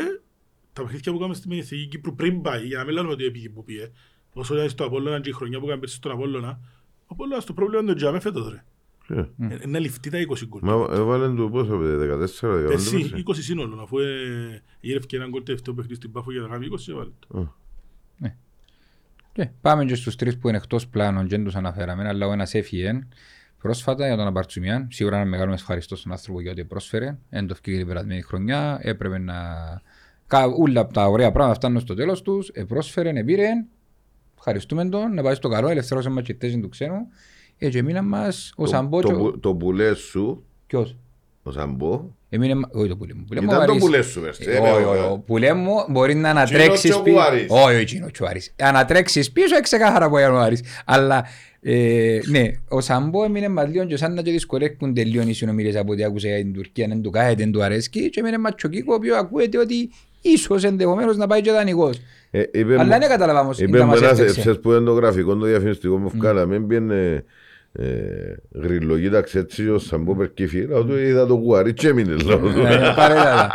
[0.73, 3.49] τα παιχνίδια που κάνουμε στην Εθνική Κύπρου πριν πάει, για να μην λέμε ότι έπηγε
[3.49, 3.91] που πήγε,
[4.33, 6.59] όσο ήταν στο Απόλλωνα και η χρονιά που κάνουμε πέρσι στον Απόλλωνα,
[7.01, 8.63] ο Απόλλωνας το πρόβλημα είναι το τζάμε φέτος ρε.
[9.15, 10.61] Ε, Ε, Να ληφτεί τα 20 γκολ.
[10.63, 13.23] Μα έβαλε του πόσο, 14, 15 Πέρσι πέρσι.
[13.27, 16.75] 20 σύνολο, αφού ε, γύρευκε έναν γκολ τελευταίο παιχνίδι στην Πάφο για να κάνει 20
[16.89, 17.55] έβαλε το.
[19.33, 22.31] Και πάμε και στους τρεις που είναι εκτός πλάνων και δεν τους αναφέραμε, αλλά ο
[22.31, 23.07] ένας έφυγε
[23.61, 24.87] πρόσφατα για τον Απαρτσουμιάν.
[24.91, 27.17] Σίγουρα είναι μεγάλο ευχαριστώ στον άνθρωπο για ό,τι πρόσφερε.
[27.29, 28.79] Εν το ευκαιρία την περασμένη χρονιά.
[28.81, 29.35] Έπρεπε να...
[30.27, 32.49] Κα- Όλα από τα ωραία πράγματα φτάνουν στο τέλος τους.
[32.53, 33.47] Ε, πρόσφερε, επήρε.
[34.37, 35.13] Ευχαριστούμε τον.
[35.13, 35.67] Να πάει στο καλό.
[35.69, 37.07] Ελευθερώσε μας και θέση του ξένου.
[37.57, 40.95] Ε, και μείναν μας ο Το- Σαμπό το και ο- που- Το πουλέ σου, Ποιος;
[41.43, 42.55] Ο Σαμπό, Εμείνε...
[42.55, 43.23] μα- Όχι το πουλέ μου.
[43.27, 43.83] Πουλέ μου ήταν το Βαρύς.
[43.83, 44.43] πουλέ σου, πέρσι.
[44.47, 47.15] Ε, Όχι, όχι, ο πουλέ μου μπορεί να ανατρέξεις Τσίνο πίσω.
[47.15, 47.45] Τσοκουάρης.
[47.49, 48.53] Όχι, όχι, Τσίνο Τσουάρης.
[48.61, 50.61] Ανατρέξεις πίσω, έξε ξεκάθαρα που είναι ο Άρης.
[50.85, 51.25] Αλλά,
[51.61, 55.75] ε, ναι, ο Σαμπό έμεινε μας λίγο και σαν να και δυσκολεύκονται λίγο οι συνομιλίες
[55.75, 58.55] από ό,τι άκουσα για την Τουρκία, δεν του κάθεται, δεν του αρέσκει και έμεινε μας
[58.55, 59.89] τσοκίκο, ο οποίος ακούεται ότι
[60.21, 61.97] ίσως ενδεχομένως να πάει και δανεικός.
[62.31, 64.39] Ε, είπε Αλλά μου- δεν καταλάβαμε όμως, Είπε να μου μας ένας έφταξε.
[64.39, 67.23] έψες που είναι το γραφικό, το διαφημιστικό μου βγάλαμε, μπαίνε
[67.73, 72.37] ε, γρυλογή τα ξέτσι ο Σαμπό Περκήφι, λέω του είδα το κουάρι και έμεινε λέω
[72.37, 72.59] του.
[72.59, 73.51] Ε, πάρε τα.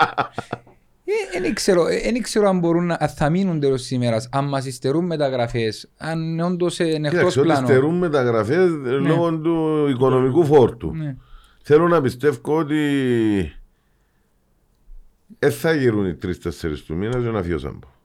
[1.35, 4.49] Ε, Δεν ξέρω, ε, δεν ξέρω αν μπορούν να αν θα μείνουν τέλος σήμερα, αν
[4.49, 7.67] μας υστερούν μεταγραφές, αν όντως είναι εκτός Κοίταξε, ότι πλάνο.
[7.67, 10.95] στερούν μεταγραφές λόγω του οικονομικού φόρτου.
[10.95, 11.17] Ναι.
[11.63, 12.77] Θέλω να πιστεύω ότι
[15.39, 17.89] δεν θα γυρούν οι τρεις-τέσσερις του μήνα για να φύγει ο Σαμπό.
[17.89, 17.95] Ε,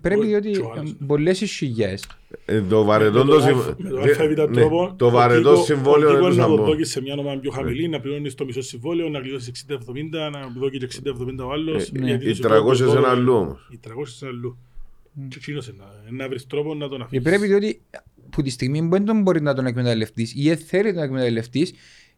[0.00, 0.90] Πρέπει Ο- διότι και ο άλλος.
[0.90, 2.06] ε, πολλές ισχυγές.
[2.44, 5.06] Ε, το βαρετό Με το το συμ- α- με το δε- ΑΒ ναι, τρόπο, το
[5.06, 6.64] ο βαρετό Κίκο- συμβόλαιο ο είναι Κίκος του να το Σαμπό.
[6.66, 10.40] δώσει σε μια ομάδα πιο χαμηλή, να πληρώνεις το μισό συμβόλαιο, να κλειδώσεις 60-70, να
[10.58, 11.82] δώσει και 60-70 ο άλλος.
[11.88, 13.68] Ε, γιατί Οι σου 300 δώσει είναι το- αλλού όμως.
[13.70, 14.58] Οι 300 είναι αλλού.
[15.28, 17.22] Και εκείνος είναι, να βρεις τρόπο να τον Ε, αφήσεις.
[17.24, 17.80] Πρέπει διότι
[18.30, 21.02] που τη στιγμή που δεν τον μπορεί να τον εκμεταλλευτείς ή δεν θέλει να τον
[21.02, 21.72] εκμεταλλευτείς,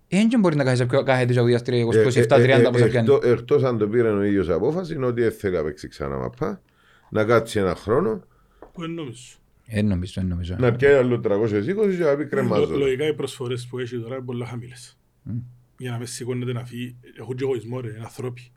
[0.08, 3.08] δεν μπορεί να κάθεσαι πιο- κάθεται και ο Διαστρία 27-30 πόσα πιάνει.
[3.22, 6.16] Ε, Εκτός αν το πήρε ο ίδιος απόφαση, είναι ότι δεν θέλει να παίξει ξανά
[6.16, 6.62] μαπά,
[7.12, 8.22] να κάτσει ένα χρόνο,
[8.72, 9.36] Που δεν νομίζω.
[9.66, 10.56] Δεν νομίζω, δεν νομίζω.
[10.58, 11.64] να πιάνει άλλο 320
[11.96, 12.76] και να πει Λο- κρεμάζω.
[12.76, 14.98] Λογικά οι προσφορές που έχει τώρα είναι πολλά χαμηλές.
[15.78, 18.50] Για να με σηκώνεται να φύγει, έχουν και εγωισμό ρε, είναι ανθρώποι.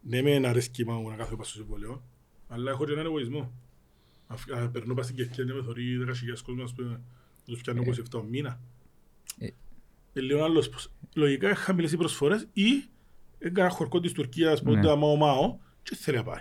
[0.00, 2.02] Ναι με ένα αρέσκει μου να κάθομαι στο συμβόλαιο,
[2.48, 3.52] αλλά έχω και έναν εγωισμό.
[4.26, 7.00] Αφ- α, Περνώ πας στην Κερκία και με θωρεί 10.000 κόσμος, ας πούμε,
[7.46, 8.60] τους πιάνω 27 ο μήνα.
[9.38, 9.48] Ε.
[10.12, 12.84] Ε, Λέω άλλος, πως, λογικά είναι χαμηλές οι προσφορές ή
[13.38, 14.78] έκανα χορκό της Τουρκίας που Ναι.
[14.78, 16.40] είναι μάω μάω και θέλει να πάει.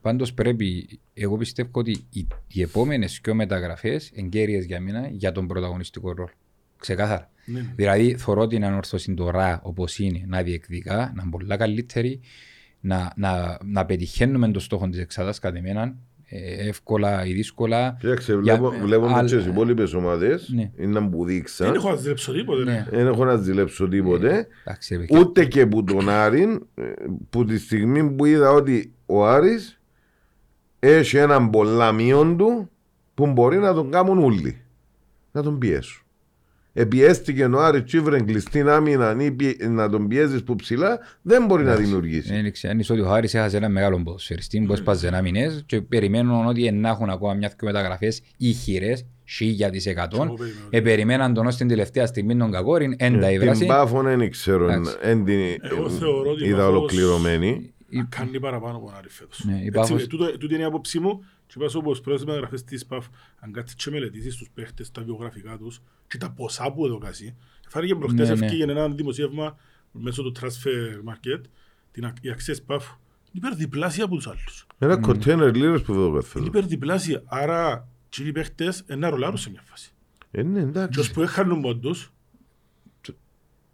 [0.00, 5.46] Πάντως πρέπει, εγώ πιστεύω ότι οι, οι επόμενες και μεταγραφές εγκαίριες για μένα για τον
[5.46, 6.30] πρωταγωνιστικό ρόλο.
[6.76, 7.30] Ξεκάθαρα.
[7.44, 7.72] Ναι, ναι.
[7.76, 12.20] Δηλαδή, θεωρώ την ανόρθωση τώρα όπως είναι να διεκδικά, να είναι πολλά καλύτερη,
[12.80, 15.96] να, να, να πετυχαίνουμε το στόχο της εξάδα κατά εμένα,
[16.32, 17.96] ε, εύκολα ή δύσκολα.
[18.00, 20.70] Κοίταξε, Για- βλέπω, βλέπουμε άλλ- και τις υπόλοιπες ομάδες, Ναι.
[20.78, 22.62] είναι να μου Δεν δείξαν, έχω να ζηλέψω τίποτε.
[22.64, 22.70] ρε.
[22.70, 22.86] Ναι.
[22.90, 25.18] δεν έχω να ζηλέψω τίποτε, Εντάξει, ρε, παιδιά.
[25.20, 26.82] ούτε και που τον Άρην, ε,
[27.30, 29.80] που τη στιγμή που είδα ότι ο Άρης
[30.78, 32.70] έχει έναν πολλά μείον του
[33.14, 34.60] που μπορεί να τον κάνουν όλοι,
[35.32, 36.02] να τον πιέσουν.
[36.72, 41.44] Επιέστηκε ο Άρης και ήβρε κλειστή άμυνα ή πι- να τον πιέζεις που ψηλά, δεν
[41.46, 42.32] μπορεί να δημιουργήσει.
[42.42, 46.46] Δεν ξέρεις ότι ο Χάρης έχασε ένα μεγάλο ποδοσφαιριστή που έσπαζε ένα μηνές και περιμένουν
[46.46, 50.16] ότι να έχουν ακόμα μια και μεταγραφές ήχηρες χίλια της Εγώ εκατό.
[50.18, 50.66] περιμένω.
[50.70, 53.64] Επεριμέναν τον ως την τελευταία στιγμή τον Κακόριν, εν τα Την ήβρασε.
[53.64, 54.96] Πάφων δεν ξέρω, Εντάξει.
[55.00, 57.72] εν την Εγώ θεωρώ ότι η είδα Πάφος- ολοκληρωμένη.
[57.90, 59.44] Να κάνει παραπάνω από να φέτος.
[59.44, 62.00] Ναι, η Έτσι, Πάφος- ε, τούτο- Τούτη είναι η άποψή μου και είπα σου όπως
[62.00, 63.06] πρώτες μεταγραφές της ΠΑΦ
[63.38, 67.34] αν κάτσεις και μελετήσεις τους παίχτες, τα βιογραφικά τους και τα ποσά που έδωκασαι.
[67.68, 68.46] Φάνηκε προχτές Ναι, ναι.
[68.46, 69.56] ευκήγε ένα δημοσίευμα
[69.92, 71.40] μέσω του Transfer Market
[71.92, 72.84] την ακ- η αξία της ΠΑΦ
[73.32, 74.66] είναι υπερδιπλάσια από τους άλλους.
[74.78, 76.46] Ένα κοντέινερ λίρες που εδώ Είναι καθόλου.
[76.46, 77.22] υπερδιπλάσια.
[77.26, 79.92] Άρα και οι παίχτες είναι να ρολάρουν σε μια φάση.
[80.30, 81.00] Ε, ναι, Και εντάξει.
[81.00, 82.12] ως που έχανουν πόντους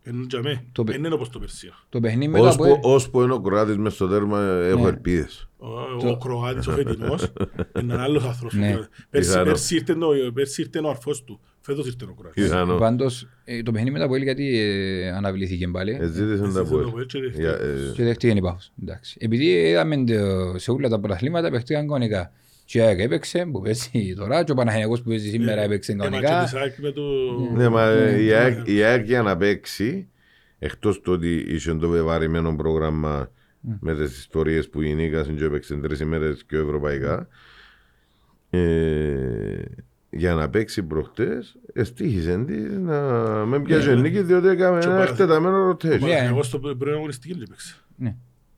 [0.07, 0.65] είναι για μέ.
[0.73, 1.73] Το παι- Είναι όπως το Περσία.
[1.89, 4.89] Το παιχνίδι με το Ώσπου- Αποέλ- Ώσπου είναι ο Κροάτης μες στο τέρμα έχω Ναι.
[4.89, 5.49] ελπίδες.
[5.59, 7.23] Ο- Ο Κροάτης ο φετινός
[7.81, 8.55] είναι ένας άλλος άνθρωπος.
[8.59, 8.71] Ναι.
[8.71, 9.45] Πέρσι- Πιθανό.
[9.45, 11.41] Πέρσι ήρθε ο- πέρσι ήρθε ο αρφός του.
[11.61, 12.43] Φέτος ήρθε ο Κροάτης.
[12.43, 12.77] Πιθανό.
[12.77, 15.99] Πάντως, ε, το παιχνίδι με το Αποέλ γιατί ε, αναβλήθηκε πάλι.
[16.01, 16.83] Ε, ζήτησαν τα Ζήτησαν πόλη.
[16.83, 17.43] το Αποέλ και δέχτηκε.
[17.43, 18.73] Για, ε, Και δέχτηκε η Πάφος.
[18.83, 19.17] Εντάξει.
[19.21, 22.33] Επειδή είδαμε το- σε όλα τα πρωταθλήματα παίχτηκαν κανονικά.
[22.69, 25.95] Και η ΑΕΚ έπαιξε που παίζει τώρα και ο Παναθηναϊκός που παίζει σήμερα έπαιξε Ε,
[25.95, 26.43] μα και κανονικά.
[26.45, 27.03] της ΑΕΚ με το...
[27.55, 28.33] Ναι, μα Ναι, η ναι.
[28.35, 30.09] ΑΕΚ- η ΑΕΚ για να παίξει,
[30.59, 33.31] εκτός του ότι είχε το βεβαρημένο πρόγραμμα
[33.81, 37.29] με τις ιστορίες που γεννήκασαν και έπαιξε τρεις ημέρες και ευρωπαϊκά,
[38.51, 39.63] ε,
[40.11, 43.01] για να παίξει προχτές, εστίχησε της να
[43.47, 44.01] με πιάσει Ναι, ναι.
[44.01, 45.89] νίκης διότι έκαμε Και ο ένα Παναθ- εκτεταμένο Ο rotation.
[46.01, 47.77] Παναθηναϊκός στο πρώτο αγωνιστική δεν έπαιξε.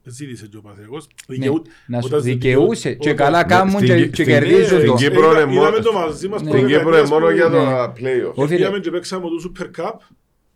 [0.08, 0.14] Ναι.
[0.14, 1.06] Ζήτησε και ο Παναθηναϊκός.
[1.28, 4.34] Ναι, Δικαιού- να σου όταν δικαιούσε και όταν- καλά κάνουν στην και Κυ- και στην-
[4.34, 4.94] κερδίζουν στην το.
[4.94, 6.48] Κύπρο Είδα- είναι μόνο- είδαμε το μαζί μας Ναι.
[6.50, 7.58] πρώτη Στην Κύπρο είναι δεκαετία, μόνο ας για πούμε.
[7.60, 7.92] το
[8.32, 8.34] play-off.
[8.42, 9.92] Ω, φίλε, Πήγαμε και παίξαμε το Super Cup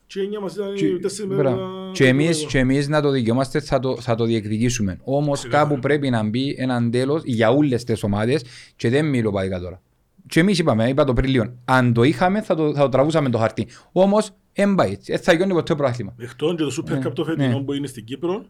[0.07, 1.67] και εννιά μας ήταν Και- οι τέσσερις μέρες μπράβο.
[1.87, 4.99] να- Και εμείς, και εμείς να το δικαιούμαστε θα το, θα το διεκδικήσουμε.
[5.05, 5.69] Όμως Ξεκάθαρα.
[5.69, 8.45] κάπου πρέπει να μπει έναν τέλος για όλες τις ομάδες
[8.77, 9.81] και δεν μιλώ πάλι τώρα.
[10.27, 13.29] Και εμείς είπαμε, είπα το πριν λίγο, αν το είχαμε θα το, θα το τραβούσαμε
[13.31, 13.67] το χαρτί.
[13.93, 16.15] Όμως δεν πάει έτσι, έτσι θα γιώνει ποτέ πρωτάθλημα.
[16.19, 17.65] Εκτός και το Super Ναι, Cup το φετινό ναι.
[17.65, 18.45] που είναι στην Κύπρο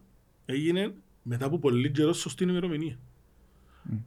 [0.45, 2.97] έγινε μετά από πολύ καιρός σωστή ημερομηνία.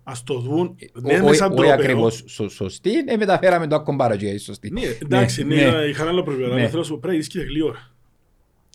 [0.04, 0.76] Ας το δουν.
[1.02, 1.72] Ναι, Ο- μες ο- σαν Όχι τρόπαιο.
[1.74, 4.70] ακριβώς σω- σωστή, ε, μεταφέραμε το ακομπάρα και σωστή.
[4.70, 5.84] Ναι, εντάξει, Ναι, ναι, ναι.
[5.84, 6.54] είχαν άλλα προβλήματα.
[6.54, 6.60] Ναι.
[6.60, 7.90] αλλά Θέλω να σου πω, πρέπει να ρίσκεται γλύωρα.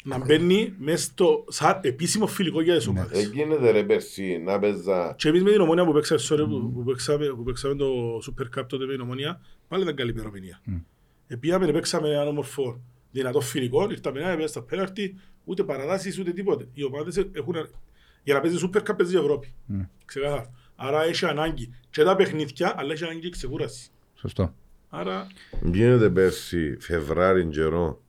[0.04, 2.92] Να μπαίνει μέσα στο σαν επίσημο φιλικό για τις Ναι.
[3.00, 3.24] ομάδες.
[3.26, 6.84] Εγίνεται ρε πέρσι να παίζα Και εμείς με την ομόνια που παίξαμε, sorry, που, που,
[6.84, 10.62] παίξαμε, που παίξαμε το Super Cup τότε με την ομόνια, πάλι ήταν καλή ημερομηνία.
[10.64, 10.76] Μμ.
[11.28, 12.82] Επήγαμε, παίξαμε έναν όμορφο
[13.12, 16.68] δυνατό φιλικό, ήρθαμε να παίζουμε στα πέναρτη, ούτε παραδάσεις ούτε τίποτε.
[16.74, 17.56] Οι ομάδες έχουν,
[18.24, 19.54] για να παίζει Super Cup παίζει η Ευρώπη.
[19.66, 19.82] Μμ.
[20.06, 20.52] Ξεκάθαρα.
[20.76, 23.90] Άρα έχει ανάγκη και τα παιχνίδια, αλλά έχει ανάγκη και ξεκούραση.
[24.16, 24.56] Σωστό.
[24.90, 25.28] Άρα,
[25.64, 28.02] Γίνεται πέρσι Φεβράρι καιρό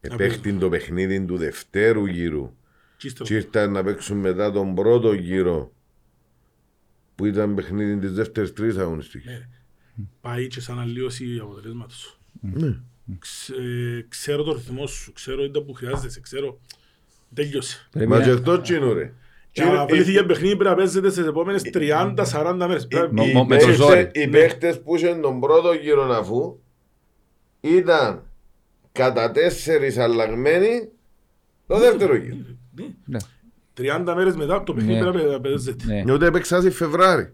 [0.00, 2.54] Επέχτην το παιχνίδι του δευτέρου γύρου
[2.96, 3.24] τσίστο.
[3.24, 5.72] και ήρθαν να παίξουν μετά τον πρώτο γύρο
[7.14, 9.30] που ήταν παιχνίδι της δεύτερης τρεις αγωνιστικής.
[9.30, 9.48] Ναι.
[10.20, 12.20] Πάει και σαν αλλίωση αποτελέσματος.
[12.40, 12.80] Ναι.
[13.18, 13.56] Ξε-
[14.08, 16.58] ξέρω το ρυθμό σου, ξέρω ήταν που χρειάζεσαι, ξέρω.
[17.34, 17.88] Τέλειωσε.
[17.90, 19.12] Πρέπει Μα να- και αυτό τσινού ρε.
[19.52, 22.86] Και να πλήθηκε παιχνίδι πρέπει να παίζεται στις επόμενες 30-40 μέρες.
[22.86, 24.10] Πρέπει- Μο- Οι μο- με το παίχτες- ζόρι.
[24.12, 26.58] Οι παίχτες που είχαν τον πρώτο γύρο αφού
[27.60, 28.22] ήταν
[28.92, 30.88] κατά τέσσερις αλλαγμένοι
[31.66, 32.36] το δεύτερο γύρο.
[32.74, 32.84] Ναι.
[33.04, 33.18] Ναι.
[33.74, 35.10] 30 μέρες μετά το παιχνίδι Ναι.
[35.10, 36.02] πρέπει να παίζεται.
[36.04, 36.12] Ναι.
[36.12, 37.32] Ούτε έπαιξα Φεβράρι.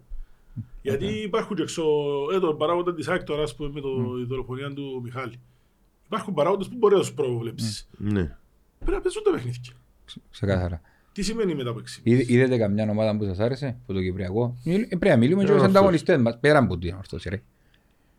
[0.82, 1.82] Γιατί υπάρχουν και έξω,
[2.34, 3.88] ε, το παράγοντα της ΑΕΚ τώρα, ας πούμε, με το,
[4.22, 5.40] η δολοφονία του Μιχάλη.
[6.06, 7.88] Υπάρχουν παράγοντες που μπορεί να τους προβλέψεις.
[7.98, 8.36] Ναι.
[8.78, 9.72] Πρέπει να παίζουν τα παιχνίδια.
[10.30, 10.80] Ξεκάθαρα.
[11.12, 14.56] Τι σημαίνει μετά από 6 Είδε- Είδατε καμιά ομάδα που σας άρεσε από το Κυπριακό;
[14.64, 15.68] Μιλ- ε, Πρέπει να μιλούμε και Ε, με τους ορθώς.
[15.76, 16.38] ανταγωνιστές μας.
[16.40, 17.42] Πέρα από την ορθώση ρε.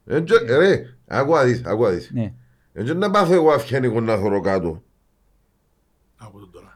[0.06, 2.12] Ε, τζε- Ρε, άκουα δεις, άκουα δεις.
[2.14, 2.34] Ναι.
[2.74, 4.84] Έτσι να πάθω εγώ αφιάνικο να θωρώ κάτω.
[6.18, 6.76] Από τον τώρα.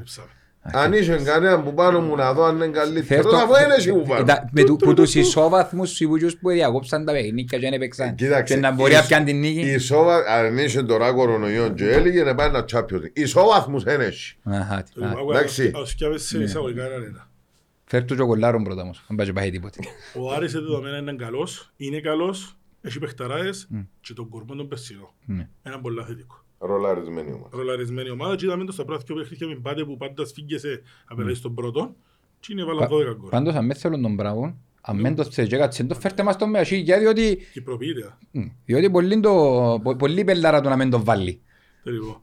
[0.00, 0.28] Έψαμε.
[0.72, 3.74] Αν είσαι κανένα που πάνω μου να δω αν είναι Θες καλύτερο, το- αφού είναι
[3.74, 4.20] εσύ που πάνω.
[4.20, 8.14] Εντά- με του- Που τους ισόβαθμους συμβουλιούς που διακόψαν τα παιχνίκια και δεν έπαιξαν.
[8.14, 9.70] Κοίταξε, Και να μπορεί να η- πιάνει την Η νίκη.
[9.70, 13.10] ισόβα, αν είσαι τώρα κορονοϊός και έλεγε να πάει να Champions League.
[13.12, 14.36] Ισόβαθμους είναι εσύ.
[14.44, 15.72] Αχα, τι- α, εντάξει.
[15.82, 17.28] Ας φτιάβες σε εισαγωγικά ένα ένα.
[17.84, 19.04] Φέρ' του και ο κολλάρον πρώτα όμως.
[19.08, 19.78] Αν πάει και πάει τίποτε.
[20.14, 23.68] Ο Άρης σε δεδομένα είναι καλός, είναι καλός, έχει παιχταράες
[24.00, 25.14] και τον κορμό τον περσινό.
[25.24, 25.48] Ναι.
[25.62, 26.44] Ένα πολλά θετικό.
[26.58, 27.48] Ρολαρισμένη ομάδα.
[27.56, 31.34] Ρολαρισμένη ομάδα και είδαμε το στα πρώτα δύο παιχνίδια με πάτε που πάντα σφίγγεσαι απέναντι
[31.34, 31.94] στον πρώτο
[32.40, 33.30] και είναι βάλα Πα- 12 γκολ.
[33.30, 36.36] Πάντως αν με θέλουν τον Μπράβον, αν μεν το θέλει και κάτσε, το φέρτε μας
[36.36, 38.16] τον Μεασί, γιατί διότι, Κυπροποιείται.
[38.30, 39.30] μ, διότι πολύ, το,
[39.82, 41.40] πο- πολύ πελάρα του να μην τον βάλει.
[41.82, 42.22] Τελικό.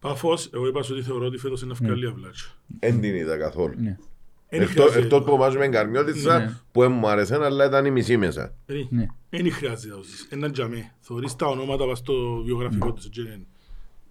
[0.00, 2.50] Παφώς, εγώ είπα σου ότι θεωρώ ότι φέτος είναι ευκαλή αυλάτσα.
[2.78, 3.74] Εν την είδα καθόλου.
[3.80, 3.96] Ναι.
[4.50, 5.72] Εν Εκτός χρειάζεται- εκτός που μάζουμε Ναι.
[5.72, 8.54] καρμιώτησα που δεν μου άρεσε αλλά ήταν η μισή μέσα.
[8.66, 9.06] Εν- Ναι.
[9.30, 10.26] Εν χρειάζεται να δώσεις.
[10.30, 10.90] Έναν τζαμί.
[11.00, 13.08] Θωρείς τα ονόματα πας στο βιογραφικό τους.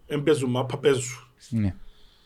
[0.07, 1.17] Και εν- Εν παίζουν μάπα, παίζουν.
[1.49, 1.75] Ναι.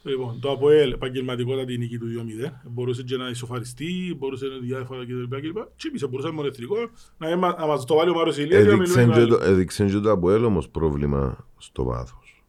[0.04, 2.62] Λοιπόν, το ΑΠΟΕΛ επαγγελματικότατη νίκη του 2-0.
[2.70, 5.42] Μπορούσε και να ισοφαριστεί, μπορούσε να διάφορα κλπ.
[5.42, 5.58] κλπ.
[5.78, 6.76] Τσίπησε, μπορούσε να είναι μονεθρικό,
[7.18, 9.20] να, έμα- να μας το βάλει ο Μάρος Ηλίας και να μιλούμε Έδειξε για και
[9.22, 9.38] άλλο.
[9.38, 12.44] το- Έδειξε και το Αποέλ όμως πρόβλημα στο βάθος.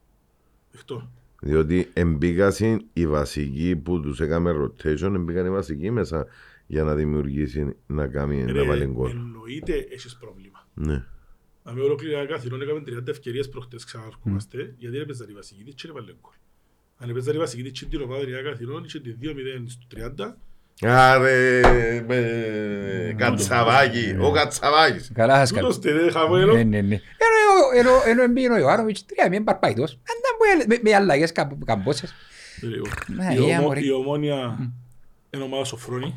[0.75, 1.11] Εκτό.
[1.41, 6.27] Διότι εμπήκασαν οι βασικοί που τους έκαμε rotation, εμπήκαν οι βασικοί μέσα
[6.67, 9.11] για να δημιουργήσει, να κάνει, να Ρε, βάλει γκολ.
[9.11, 10.67] Εννοείται έχεις πρόβλημα.
[10.75, 11.05] Ναι.
[11.65, 15.89] Να με ολοκληρά καθηρών έκαμε 30 ευκαιρίες προχτές ξαναρχόμαστε, γιατί έπαιζαν οι βασικοί της και
[15.89, 16.35] έβαλε γκολ.
[16.99, 20.37] Αν έπαιζαν οι βασικοί της και την ομάδα τρία καθηρών, είχε τη 2-0 στο 30,
[20.85, 21.61] Άρε,
[22.09, 25.11] με κατσαβάκι, ο κατσαβάκης.
[25.15, 25.99] Καλά σας τούτος καλά.
[26.05, 26.53] τε χαμόγελο.
[26.53, 26.95] Ναι, ναι, ναι.
[26.95, 29.93] Ενώ- ενώ- Ενώ εμπίνει ο Ιωάννοβιτς, τρία μην παρπάιτος.
[29.93, 32.15] Αν δεν μου έλε- με- Με αλλαγές καμπ- καμπόσες.
[33.07, 33.81] Ναι, Η ε, ομο- μωρέ.
[33.85, 34.71] Η ομόνια
[35.31, 36.17] είναι ομάδα σοφρόνη,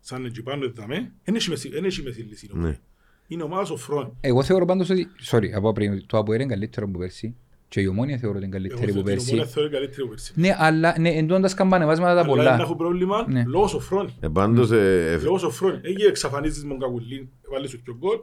[0.00, 2.80] σαν εκεί πάνω εδάμε, δεν έχει μεση- δεν έχει μέση λύση η ομόνια.
[3.28, 3.34] Ναι.
[3.34, 4.12] Είναι ομάδας σοφρόνη.
[4.20, 7.34] Εγώ θεωρώ πάντως ότι, sorry, από πριν, το Αποέλ είναι καλύτερο από πέρσι
[7.68, 9.52] και η Ομόνια θεωρώ ότι είναι Εγώ καλύτερη από την ομόνια πέρσι.
[9.54, 10.32] θεωρώ καλύτερη από πέρσι.
[10.36, 12.62] Ναι, αλλά ναι, εντώντας καμπανεβάσματα τα Αλλά δεν πολλά.
[12.62, 13.44] έχω πρόβλημα Ναι.
[13.46, 14.16] λόγω σοφρόνη.
[14.20, 15.80] Ε, πάντως, ε, ε, Λόγω σοφρόνη.
[15.82, 18.18] Έγινε εξαφανίζεις με τον Κακουλίν, βάλει σου και γκολ.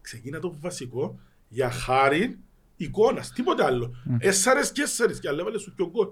[0.00, 1.18] Ξεκίνα το βασικό
[1.48, 2.38] για χάρη
[2.76, 3.94] εικόνας, τίποτε άλλο.
[4.18, 6.08] Έσσαρες και έσσαρες και αλλά έβαλε σου και γκολ.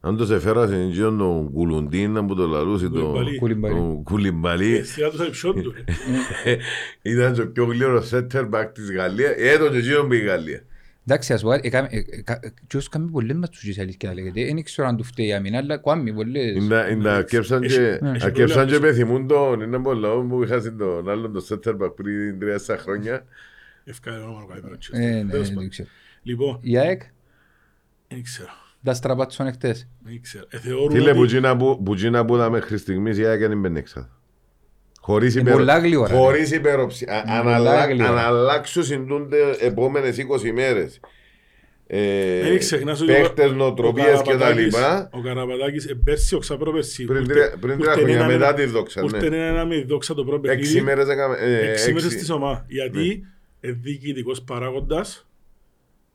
[0.00, 3.38] Αν το σε φέρασε εκείνον τον Κουλουντίνα που το λαλούσε, τον Κουλιμπαλί.
[3.38, 3.74] Κουλιμπαλί.
[3.74, 5.72] τον Κουλιμπαλί, Ε, Σειρά του θα υψιόν του.
[6.44, 6.56] ρε.
[7.02, 10.62] ήταν το πιο γλύωρος center back της Γαλλίας, έτω και εκείνον πήγε η Γαλλία.
[11.06, 13.78] Εντάξει, ας πω κάτι, έκαμε- ε, ε, κα- και όσοι κάνουμε πολλές μας τους γης
[13.78, 14.44] αλήθεια λέγεται.
[14.44, 16.54] Δεν ξέρω αν του φταίει η άμυνα, αλλά κάμει πολλές.
[16.56, 18.80] Είναι να αρκέψαν Έχει- και έχει αρκέψαν και πρόβλημα.
[18.80, 23.24] πεθυμούν τον, είναι πολλά που είχα τον άλλον τον center back πριν τρία χρόνια.
[23.84, 25.70] Ευκαιρία όνομα να κάνει Ε, ναι, Τέλος δεν πάντων.
[25.70, 25.88] ξέρω.
[26.22, 27.02] Λοιπόν, Η ΑΕΚ,
[28.08, 28.48] δεν ξέρω.
[28.84, 29.88] Τα στραπάτσον εχθές.
[30.04, 30.44] Δεν ξέρω.
[30.50, 33.40] Ε, θεωρούν Φίλε, που ότι- τζίνα που- που τζίνα που είδα μέχρι στιγμής η ΑΕΚ
[33.40, 34.10] είναι μπενέξα.
[35.00, 36.18] Χωρίς Είναι υπερο- πολλά γλύωρα, ρε.
[36.18, 37.12] Χωρίς υπεροψία.
[37.12, 38.10] Α- Είναι αναλα- πολλά γλύωρα.
[38.10, 41.00] Αν αλλάξουν συντούνται επόμενες 20 μέρες.
[41.90, 45.08] Ε, Δεν ξεχνάς ότι ο- παίχτες, ο νοοτροπίες και τα Καραπατάκης- λοιπά.
[45.12, 47.04] Ο Καραπατάκης ε, πέρσι, ο ξαπρόπερσι.
[47.04, 49.08] Πριν που τρία- ήρθε- πριν που τρία ήρθε χρόνια, ένα μετά με- τη δόξα, που
[49.10, 49.16] ναι.
[49.16, 50.84] ήρθε ένα με δόξα το πρώτο Έξι παιχνίδι.
[50.84, 51.36] μέρες έκαμε...
[51.38, 52.64] ε, Έξι μέρες έξι- στη Σωμά.
[52.68, 53.24] Γιατί
[53.60, 55.27] ε, διοικητικός παράγοντας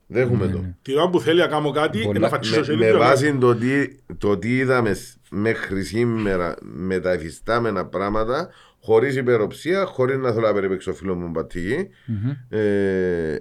[0.08, 0.58] Δέχομαι Ναι, το.
[0.58, 0.76] ναι.
[0.82, 3.38] την ώρα που θέλει να κάνω κάτι Πολλά- να φατσίσω Με, χέρι με του, βάση
[3.38, 8.50] το τι, το τι είδαμε σ- μέχρι σήμερα με τα εφιστάμενα πράγματα,
[8.82, 12.32] χωρίς υπεροψία, χωρίς να θέλω να περιπέξω ο φίλος μου Μπατίγη, Μμμ.
[12.50, 13.38] ε,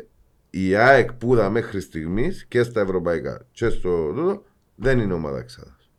[0.50, 4.42] η ΑΕΚ που είδα μέχρι στιγμής και στα ευρωπαϊκά και στο τούτο
[4.74, 5.90] δεν είναι ομάδα εξάδας.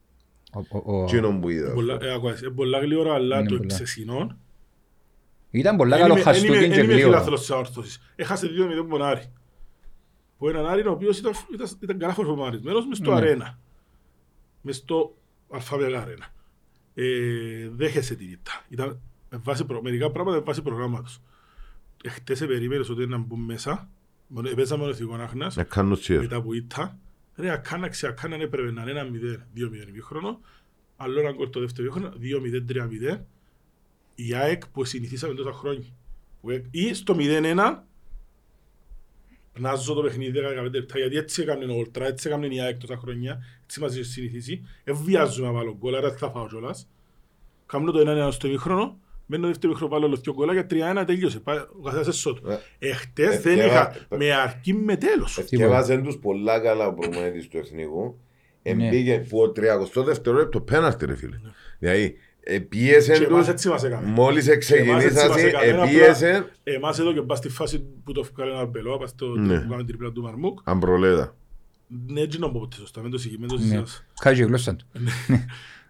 [0.54, 1.74] Ο- ο- ο- Τσίνον που είδα.
[1.74, 3.68] πολλά- ε, ακούες, ε, πολλά γλύωρα, αλλά Είναι το πολλά.
[3.74, 4.38] εξεσυνών
[5.52, 7.12] Ήταν πολλά Εν καλό είμαι- εν είμαι- χαστούκιν εν και είμαι γλύωρα.
[7.12, 8.14] φιλάθλος της αόρθωσης.
[8.16, 9.02] Έχασε 2-0 από τον
[10.46, 10.54] Άρη.
[10.54, 13.18] Που έναν Άρη ο οποίος ήταν, ήταν, ήταν καλά φορμαρισμένος μες στο Ναι.
[13.18, 13.60] αρένα.
[14.62, 15.16] Μες στο
[15.50, 16.34] αλφαβέγα αρένα.
[16.94, 18.66] Ε, δέχεσαι την ήττα.
[18.70, 19.00] Ήταν
[19.30, 21.22] με βάση προ, μερικά πράγματα με βάση προγράμματος.
[22.04, 23.90] Εχθές ε, περίμενες ότι να μπουν μέσα.
[24.28, 25.56] Μόνο- Επέζαμε μόνο εθνικό Άχνας.
[25.56, 26.20] Να κάνω τσιέρ.
[26.22, 26.98] Μετά που ήττα.
[27.36, 30.40] Ρε, ακάνα ξεακάνα έπρεπε να είναι ένα 0, 2-0 ημίχρονο.
[30.98, 33.26] Άλλο ένα γκολ το δεύτερο ημίχρονο, 2-0, 3-0.
[34.16, 35.88] Η ΑΕΚ που συνηθίσαμε τόσα χρόνια.
[36.42, 37.84] Που ε- Ή στο 0-1
[39.60, 42.78] να ζω το παιχνίδι 10-15 λεπτά, γιατί έτσι έκανε ο Ολτρά, έτσι έκανε η ΑΕΚ
[42.78, 44.64] τόσα χρόνια, έτσι μας είχε συνηθίσει.
[44.84, 46.88] Εβιάζουμε να βάλω γκολ, άρα θα φάω κιόλας.
[47.66, 50.66] Κάνω το 1-1 στο ημίχρονο, μένω το δεύτερο ημίχρονο βάλω άλλο δύο γκολ και
[51.02, 51.40] 3-1 τελείωσε.
[51.40, 52.50] Πάει ο καθένας έσω του.
[52.80, 55.38] Ε, Εχθές ε, δεν και είχα, βα- με αρκεί με τέλος.
[55.38, 58.20] Εθιέβαζαν τους πολλά καλά ο προπονητής του εθνικού.
[58.64, 58.72] Ναι.
[58.86, 61.40] Εμπήγε που ο 32ο λεπτό πέναρτη ρε φίλε.
[61.80, 64.08] Δηλαδή, ε, πίεσεν Και εμάς τους, έτσι μας έκαμε.
[64.08, 65.66] μόλις Εμάς έτσι μας εξεκινήσασαν, έκαμε.
[65.66, 69.10] Ένα επίεσεν, απλά- Εμάς εδώ και πας στη φάση που το βγάλε ένα μπελό, πας
[69.10, 69.54] στο Ναι.
[69.60, 70.60] που κάνουμε τριπλά του Μαρμούκ.
[70.64, 71.36] αμπρολέδα.
[72.08, 73.62] Ναι, έτσι να πω ποτέ σωστά, μην το συγχύει, μην το Ναι.
[73.62, 74.06] συγχύεις.
[74.22, 74.86] Κάζει η γλώσσα του.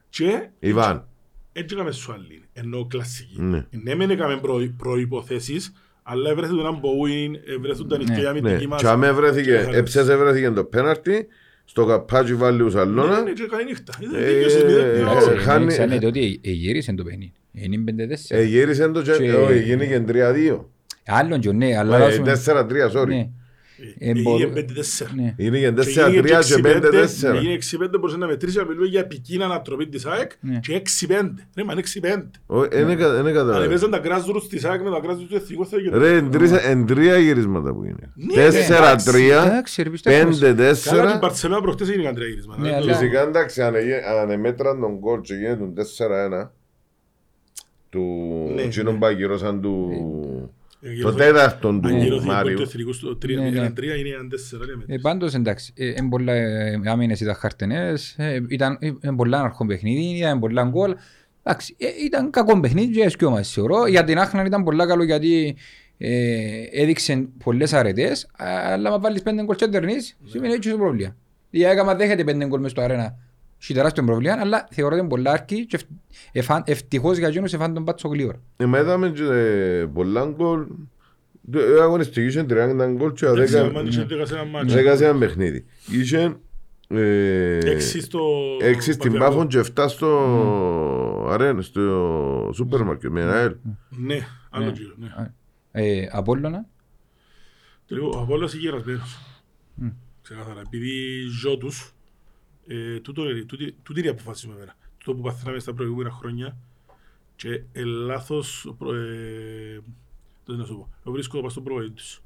[0.10, 1.08] Και Ιβάν,
[1.54, 3.42] έτσι έκαμε σου άλλη, ενώ κλασική.
[3.42, 3.66] Ναι.
[3.84, 5.74] Ναι, μεν έκαμε προ- προϋποθέσεις,
[6.04, 8.22] αλλά έβρεθουν έναν Bowen, έβρεθουν τα νυχτή Ναι.
[8.22, 8.28] ναι.
[8.28, 8.82] αμυντική μας.
[8.82, 11.28] Και άμα βρέθηκε, Και έψασε βρέθηκε το πέναρτι,
[11.74, 13.94] στο καπάτσι βάλει Ναι, ουσαλώνα, ναι, και καλή νύχτα.
[14.02, 15.02] Ήταν Ε, δικαιώσεις, μηδέν, δύο.
[15.02, 17.34] εντάξει, Εντάξει, χάνει- μην ξέρετε ότι εγύρισαν το παιχνίδι.
[17.52, 18.44] Είναι 5-4.
[18.44, 20.70] γύρισε το και, Και- όχι, γίνηκε 3-2.
[21.08, 21.98] Άλλον και ναι, αλλά...
[21.98, 23.28] Ε, δώσουμε- 4-3, sorry.
[23.78, 25.08] Ναι, Ε, Ε, μπορώ- Έγινε 5-4.
[25.16, 25.34] ναι.
[25.38, 27.36] Γίνηκε Και 4-3 και 5-4.
[27.36, 30.60] Έγινε 6-5 μπορούσε να μετρήσεις να μιλούμε για επικίνα ανατροπή της ΑΕΚ Ναι.
[30.60, 31.34] και 6-5.
[31.58, 32.30] Ρε, μα είναι 6-5.
[32.46, 33.64] Όχι, δεν έκα- δεν Αν καταλαβαίνω.
[33.64, 35.98] έπαιζαν τα grassroots της ΑΕΚ με τα grassroots του εθνικού θα γίνει.
[35.98, 38.12] Ρε, εν τρεις- εν τρία γυρίσματα που είναι.
[38.16, 40.18] Ναι, 4-3, Εντάξει, ρε, πιστεύω.
[40.18, 41.20] Καλά την 5-4.
[41.20, 42.62] Παρσελόνα προχτές έγινε καντρία γυρίσματα.
[42.62, 45.74] Ναι, Δεν το- αλλά- Φυσικά εντάξει, αν εγέ- αν εμέτραν τον κόλ και γίνεται τον
[45.74, 46.52] 4-1
[47.90, 48.02] του
[48.56, 49.00] Ναι, εκείνον ναι.
[49.00, 49.90] που ακυρώσαν του...
[50.86, 52.56] Ε, Το γύρω- τέταρτον του Ακυρώθηκε η Μάριου.
[52.56, 53.68] του εθνικούς στο 3 Ναι, ναι.
[53.70, 54.66] 0-3, είναι έναν 4.
[54.66, 54.84] λέμε.
[54.88, 59.42] Ε, πάντως εντάξει, ε, εν πολλά ε, άμυνες ήταν χαρτενές, ε, ήταν ε, εν πολλά
[59.42, 60.96] αρχόν παιχνίδι, ήταν πολλά γκολ.
[61.44, 63.88] Εντάξει, ε, ήταν κακό παιχνίδι και έσκιο μας θεωρώ.
[63.88, 65.56] Για την Άχνα ήταν πολλά καλό γιατί
[65.98, 71.16] ε, έδειξε πολλές αρετές, αλλά μα βάλεις πέντε γκολ και τερνείς, σημαίνει έτσι το πρόβλημα.
[71.50, 73.16] Η ΑΕΚ άμα δέχεται πέντε γκολ μες στο αρένα,
[73.64, 75.90] έχει τεράστιο πρόβλημα, αλλά θεωρώ ότι είναι πολλά αρκή και ευ-
[76.32, 78.42] εφάν- ευτυχώς για εκείνους εφάν τον πάτσο γλύωρα.
[78.58, 80.66] Ε, μα είδαμε και ε, πολλά γκολ.
[81.54, 84.76] Ε, αγωνιστική είχε 30 γκολ και Εντάξει, 10 ο Μάνης είχε δέκα σε ένα μάτσο.
[84.76, 85.66] δέκα σε ένα παιχνίδι.
[85.92, 86.36] Είχε
[86.88, 88.20] ε, Έξι στο...
[88.62, 89.32] έξι στην Παθιακό.
[89.32, 93.56] Πάφον και 7 στο αρένα, στο σούπερ μάρκετ με ένα ελ.
[93.90, 94.72] Ναι, άλλο Ναι.
[94.72, 95.08] γύρο, ναι.
[95.72, 96.66] Ε, Απόλλωνα,
[97.88, 99.20] Λοιπόν, ο Απόλλωνας είναι γερασμένος.
[99.76, 99.88] Μμ.
[100.22, 100.62] Ξεκάθαρα.
[100.66, 100.92] Επειδή
[101.42, 101.94] ζω τους,
[102.68, 104.76] ε, τούτο είναι- τούτη- τούτη είναι η αποφάση μου εμένα.
[104.98, 106.58] Τούτο που παθαίναμε στα προηγούμενα χρόνια
[107.36, 109.80] και ε, λάθος, προ- ε,
[110.46, 112.22] δεν να σου πω, εγώ βρίσκω πάνω στον προβολή τους.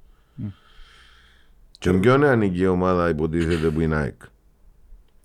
[1.80, 4.22] Και ποιον ανήκει η ομάδα υποτίθεται που είναι ΑΕΚ;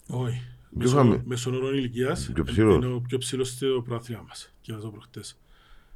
[0.09, 0.43] Όχι.
[0.79, 2.75] Ποιο είχαμε; Μέσον όρων ηλικίας Πιο ψηλός.
[2.77, 4.53] είναι ο πιο ψηλός στο προάθλημα μας.
[4.61, 5.39] Και αυτό προχτές.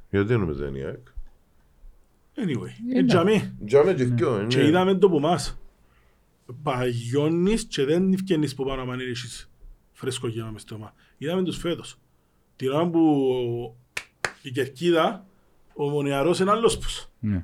[0.09, 1.07] Γιατί νομίζω είναι η ΑΕΚ;
[2.39, 3.07] Anyway, Ε, ε, ναι.
[3.07, 3.53] τζαμί.
[3.65, 4.67] Τζάμε και δυο, Και ναι.
[4.67, 5.57] είδαμε το που μας.
[6.63, 9.49] Παγιώνεις και δεν ευκαινείς που πάνω αν έχεις
[9.93, 10.93] φρέσκο γεύμα μες στο όμα.
[11.17, 11.99] Είδαμε τους φέτος.
[12.55, 13.75] Την ώρα που
[14.41, 15.25] η Κερκίδα,
[15.73, 17.09] ο Μονεαρός είναι άλλος πως.
[17.19, 17.43] Ναι.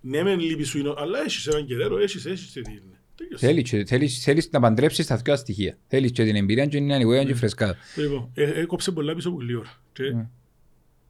[0.00, 2.80] Ναι μεν λείπει σου είναι, αλλά έχεις έναν κεραίρο, έχεις, έχεις τι είναι.
[3.14, 3.46] Τέλειωσε.
[3.46, 5.78] Θέλεις, και- θέλεις, θέλεις να παντρέψεις τα δυο στοιχεία.
[5.86, 7.76] Θέλεις και την εμπειρία και την ανηγοία και φρεσκάδα.
[7.96, 9.82] Λοιπόν, ε, έκοψε πολλά πίσω από λίγη ώρα.
[9.92, 10.28] Και Ναι.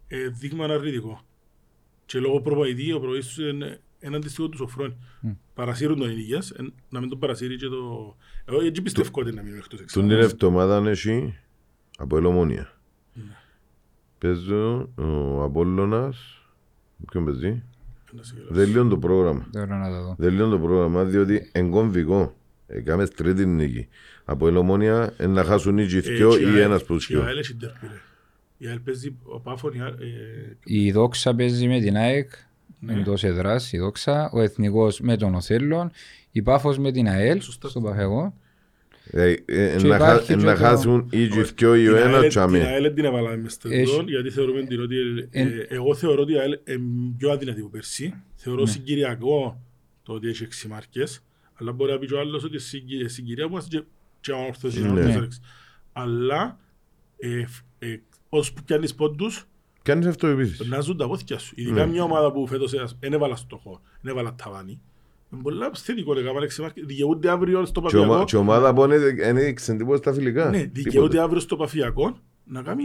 [0.08, 1.24] ε, δείγμα αρνητικό.
[2.06, 3.38] Και λόγω προπονητή, ο προπονητής
[4.02, 4.96] του είναι έναν αντιστοιχό του Σοφρόνη.
[5.20, 5.30] Μμ.
[5.54, 8.16] Παρασύρουν τον ηλικίας, εν- να μην τον παρασύρει και το...
[8.44, 10.26] Εγώ έτσι πιστεύω ότι να μείνουν εκτός Τον εξάμεινας.
[10.26, 11.34] την εβδομάδα έχει
[11.98, 12.72] από ελομονία.
[13.14, 13.22] Ναι.
[14.18, 16.42] Παίζω ο Απόλλωνας,
[17.10, 17.62] ποιον παίζει,
[18.12, 18.54] Ένας σε γελάσω.
[18.54, 19.46] δεν λιώνει το πρόγραμμα.
[19.52, 20.14] Τώρα να το δω.
[20.18, 22.36] Δεν λιώνει το πρόγραμμα διότι εγκομβικό.
[22.66, 23.88] Έκαμε τρίτη νίκη.
[24.24, 27.12] Από ελομονία ε, να χάσουν νίκη Ε, δυο και η ή ΑΕΛ- ένας προς και
[27.12, 27.26] η δυο.
[27.26, 28.00] ΑΕΛ έχει ντέρπι, ρε.
[28.58, 32.30] Η ΑΕΛ παίζει ο Πάφων, η ΑΕΛ, ε, Η Δόξα παίζει με την ΑΕΚ,
[32.84, 32.92] Ναι.
[32.92, 35.90] εντός εδράς η Δόξα, ο Εθνικός με τον Οθέλων,
[36.30, 37.68] η Πάφος με την ΑΕΛ, Σωστά.
[37.68, 38.34] στον Παφεγό.
[39.10, 41.88] Ε, ε, Και να χα- υπάρχει ε, και Να το- χάσουν ή και δυο ή
[41.88, 42.58] ο την ένας ΑΕΛ- τσάμε.
[42.58, 44.96] Την ΑΕΛ την έβαλαμε μες στο Έχει- εντόν, γιατί θεωρούμε την ότι...
[44.96, 48.04] ε, Εν- ε, Εγώ θεωρώ ότι η ΑΕΛ είναι πιο αδυνατή από πέρσι.
[48.08, 48.20] Ναι.
[48.34, 49.60] Θεωρώ συγκυριακό
[50.02, 51.24] το ότι έχει έξι μάρκες.
[51.54, 53.84] Αλλά μπορεί να πει και ο άλλος ότι συγκυ- συγκυρία που είμαστε και-
[54.20, 54.80] και ανόρθωση.
[54.80, 54.88] Ναι.
[54.88, 55.40] ανόρθωση.
[55.92, 56.58] Αλλά
[57.18, 57.96] ε, φ- ε,
[58.28, 58.62] ώσπου
[59.82, 60.68] πιάνεις πόντους, Κάνεις αυτό επίσης.
[60.68, 61.52] να ζουν τα πόθηκια σου.
[61.56, 61.92] Ειδικά Ναι.
[61.92, 64.80] μια ομάδα που φέτος ένας- δεν έβαλα στόχο, δεν έβαλα ταβάνι.
[65.32, 66.84] Είναι πολλά θετικό, λέγαμε, έξι μάρκες.
[66.86, 68.24] Δικαιούνται αύριο στο Και ομα- παφιακό.
[68.24, 68.94] Και ομάδα που είναι-
[69.28, 70.44] είναι έδειξε τίποτα στα φιλικά.
[70.50, 70.80] Ναι, Τίποτε.
[70.80, 72.82] δικαιούνται αύριο στο παφιακό να κάνει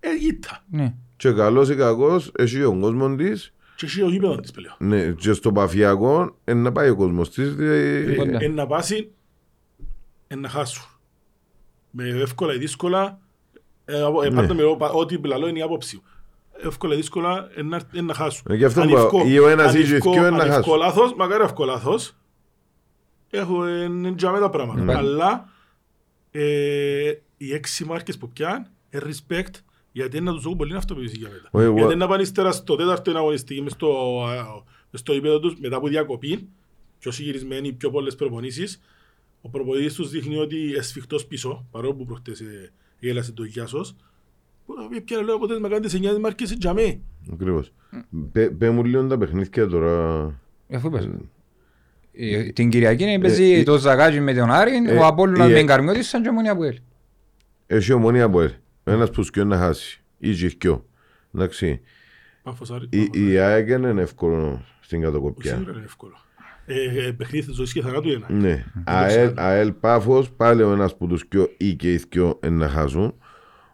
[0.00, 0.64] ε, ήττα.
[0.70, 0.94] Ναι.
[1.16, 3.52] Και καλός ή κακός έχει ο κόσμος της.
[3.76, 4.74] Και εσύ ο γήπεδος της πλέον.
[4.78, 7.48] Ναι, και στο παφιακό ε, να πάει ο κόσμος της.
[7.58, 8.38] ε, Κοντά.
[8.40, 9.10] Εν να πάσει,
[10.26, 10.84] εν να χάσουν.
[11.90, 13.18] Με εύκολα ή δύσκολα,
[13.84, 14.34] ε, απο- ε, Ναι.
[14.34, 15.96] πάντα με ό- πα- ό,τι λαλώ είναι η άποψη.
[15.96, 16.02] μου.
[16.62, 18.44] Εύκολα ή δύσκολα, εν να- εν να χάσουν.
[18.48, 20.24] Ε, γι' αυτό Αν είπα, ευκώ- ή ο ένας αν ή και οι ευκώ- δυο
[20.24, 20.76] εν να αν ευκώ χάσουν.
[20.78, 22.16] λάθος, μακάρι ευκώ λάθος,
[23.30, 24.82] έχω εν τζαμέ τα πράγματα.
[24.82, 24.94] Ναι.
[24.94, 25.48] Αλλά
[26.30, 29.50] ε, οι έξι μάρκες που πιάνουν, ε, respect,
[29.92, 31.48] γιατί είναι να τους έχουν πολύ αυτοποίηση για μετά.
[31.50, 33.88] Όχι, εγώ- Γιατί να πάνε ύστερα στο τέταρτο αγωνιστική μες στο,
[34.24, 34.44] α,
[34.90, 36.48] μες στο επίπεδο τους μετά από διακοπή,
[36.98, 38.80] πιο συγκυρισμένοι, πιο πολλές προπονήσεις,
[39.40, 43.96] ο προπονητής τους δείχνει ότι εσφιχτός πίσω, παρόλο που προχτές ε, γέλασε το Γιάσος,
[44.66, 44.74] που
[45.04, 47.02] πιάνε λέω αποτέλεσμα κάνετε σε 9 μάρκες σε τζαμί.
[47.32, 47.72] Ακριβώς.
[48.32, 50.24] Πέ- Πέ μου λίγο τα παιχνίδια τώρα.
[50.72, 51.08] Αφού είπες.
[52.12, 55.58] Ε, Την Κυριακή παίζει ε, το Ζαγάζι με τον Άρη, ε, ο Απόλλωνας ε, με
[55.58, 56.78] τον Καρμιώτης σαν και ομονία που έλει.
[57.66, 58.50] Έχει ομονία από ελ.
[58.84, 60.02] Ένας που σκιό να χάσει.
[60.18, 60.86] Ή και δυο.
[61.34, 61.80] Εντάξει.
[62.42, 62.86] Πάφος Άρη.
[62.90, 63.30] Η- Πάφος Άρη.
[63.32, 65.54] Η ΑΕΚ είναι εύκολο στην Όχι, κατοκοπιά.
[65.54, 66.14] Σίγουρα είναι εύκολο.
[66.66, 68.26] Ε, ε, παιχνίδι ζωής και θανάτου είναι.
[68.28, 68.64] Ναι.
[68.84, 72.68] ΑΕΛ, ΑΕΛ Πάφος, πάλι ο ένας που τους δυο ή και οι δυο είναι να
[72.68, 73.14] χάσουν.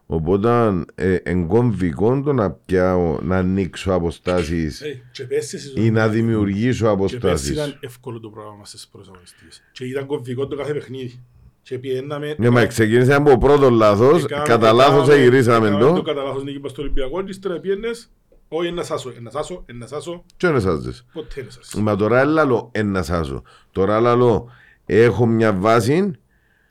[0.07, 6.09] Οπότε ε, εγκομβικό το να πιάω, να ανοίξω αποστάσεις Ε, και πέρσι στη ή να
[6.09, 7.51] δημιουργήσω Και πέρσι αποστάσεις.
[7.51, 9.63] ήταν εύκολο το πρόγραμμα στις προσαγωνιστικές.
[9.73, 11.21] Και ήταν κομβικό το κάθε παιχνίδι.
[11.63, 12.35] Και πιέναμε...
[12.39, 16.23] Ναι, μα ξεκίνησε από πρώτος λάθος, Έκαναμε- κατά λάθος έκαναμε- εγυρίσαμε έκαναμε το το κατά
[16.23, 18.11] λάθος νίκη στο Ολυμπιακό και ύστερα πιένες
[18.49, 21.07] όχι ένα σάσο, ένα σάσο, ένα σάσο, και είναι σάζες.
[21.13, 21.81] ποτέ ένα σάσο.
[21.81, 23.43] Μα τώρα λαλό ένα σάζω.
[23.71, 24.49] Τώρα λαλό
[24.87, 26.11] έχω μια βάση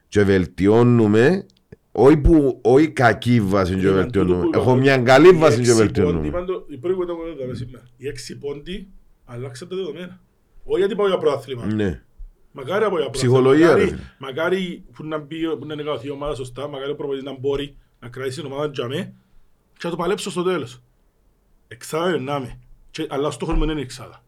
[0.07, 1.45] και βελτιώνουμε
[1.91, 4.35] όχι, που, όχι κακή βάση και Ήταν βελτιώνουμε.
[4.35, 6.27] τούτο που Έχω είπα, μια καλή οι βάση και έξι πόντοι, βελτιώνουμε.
[6.27, 7.83] είπαν το- Η πρώτη που ήταν που είδαμε σήμερα.
[7.97, 8.87] Οι έξι πόντοι
[9.25, 10.19] αλλάξαν τα δεδομένα.
[10.63, 11.65] Όχι γιατί πάω για πρωτάθλημα.
[11.65, 12.01] Ναι.
[12.51, 14.01] Μακάρι από για Ψυχολογία, Μακάρι, ρε φίλε.
[14.19, 17.75] μακάρι που να μπει, που να νεκαθεί η ομάδα σωστά, μακάρι ο προπονητής να μπορεί
[17.99, 19.13] να κρατήσει την ομάδα τζαμέ
[19.73, 20.81] και να το παλέψω στο τέλος.
[21.67, 22.59] Εξάδα είναι να είμαι.
[22.91, 24.23] Και- Αλλά ο στόχος μου δεν είναι η εξάδα.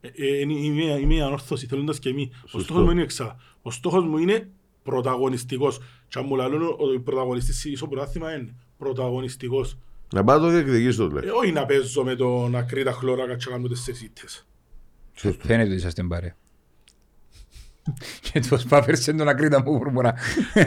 [0.00, 2.26] Ε, ε, είναι η μία- η μία ανόρθωση, θέλοντας και εμείς.
[2.26, 2.58] Ο Σωστό.
[2.60, 3.36] στόχος μου είναι η εξάδα.
[3.62, 4.48] Ο στόχος μου είναι
[4.82, 5.80] πρωταγωνιστικός.
[6.10, 9.78] Και αν μου λαλούν ότι ο πρωταγωνιστής στο πρωτάθλημα είναι πρωταγωνιστικός.
[10.14, 11.30] Να πάω το διεκδικήσω το Ε, λέει.
[11.30, 14.46] όχι να παίζω με τον ακρίτα χλώρακα και να κάνουμε τέσσερις ήττες.
[15.14, 15.46] Σωστό.
[15.46, 16.36] Φαίνεται ότι είσαστε παρέα.
[18.20, 20.14] Και τους πάφερσεν τον ακρίτα μου βουρμουρά.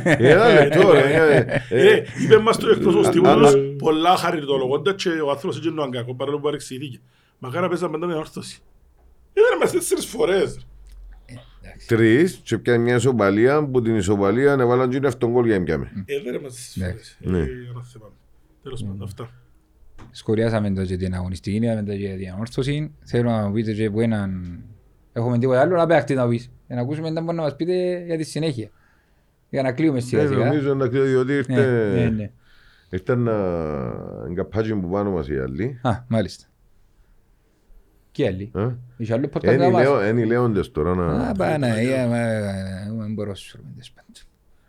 [0.03, 1.01] Ένα λεπτό ρε.
[1.37, 5.69] ε, Ε, είπε μας το εκπρόσωπος α- τύπους α- πολλά χαριτολογώντας και ο άνθρωπος έτσι
[5.69, 6.99] είναι ο αγκάκος παρόλο που παρεξηγήθηκε.
[7.39, 8.61] Μακάρα παίζαμε πάντα με όρθωση.
[9.33, 10.65] Είδαμε μας τέσσερις φορές.
[11.87, 15.63] Τρεις και πιάνει μια ισοπαλία που την ισοπαλία έβαλαν και είναι αυτόν κόλ για να
[15.63, 15.91] πιάμε.
[16.05, 16.85] Είδαμε μας τέσσερις Ναι.
[16.91, 17.17] φορές.
[17.19, 17.37] Ναι.
[17.37, 18.11] Ε, ένα θέμα.
[18.63, 19.29] Τέλος πάντων αυτά.
[20.11, 22.91] Σκοριάσαμε το και την αγωνιστική, είδαμε το και την ανόρθωση.
[23.03, 24.59] Θέλω να μου πείτε και από έναν
[25.13, 26.51] Έχουμε τίποτα άλλο να παίξει να πεις.
[26.67, 28.69] Για να ακούσουμε να μπορεί να μας πείτε για τη συνέχεια.
[29.49, 30.45] Για να κλείουμε σιγά Ναι, σιγά.
[30.45, 32.31] νομίζω να ξέρω διότι Ναι, ναι, ήρθε ναι.
[32.89, 33.33] ήρθε να
[34.29, 35.79] εγκαπάζει που πάνω μας οι άλλοι.
[35.81, 36.45] Α, μάλιστα.
[38.13, 38.51] Και άλλοι.
[38.55, 39.83] Ε; Είχε άλλο podcast Εν να οι μας.
[39.83, 41.29] λέω- εν οι λέοντες τώρα να...
[41.29, 42.17] Α, Παναγία, μα
[43.03, 44.11] δεν μπορώ να σου πω τέλος πάντων.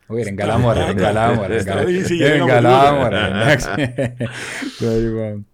[0.06, 1.54] Όχι, είναι καλά μωρέ, είναι καλά μωρέ.
[1.54, 1.80] είναι καλά.
[1.80, 3.68] Στρατηγική Είναι γενικά καλά μου μωρέ, εντάξει.
[4.78, 5.46] Το λοιπόν.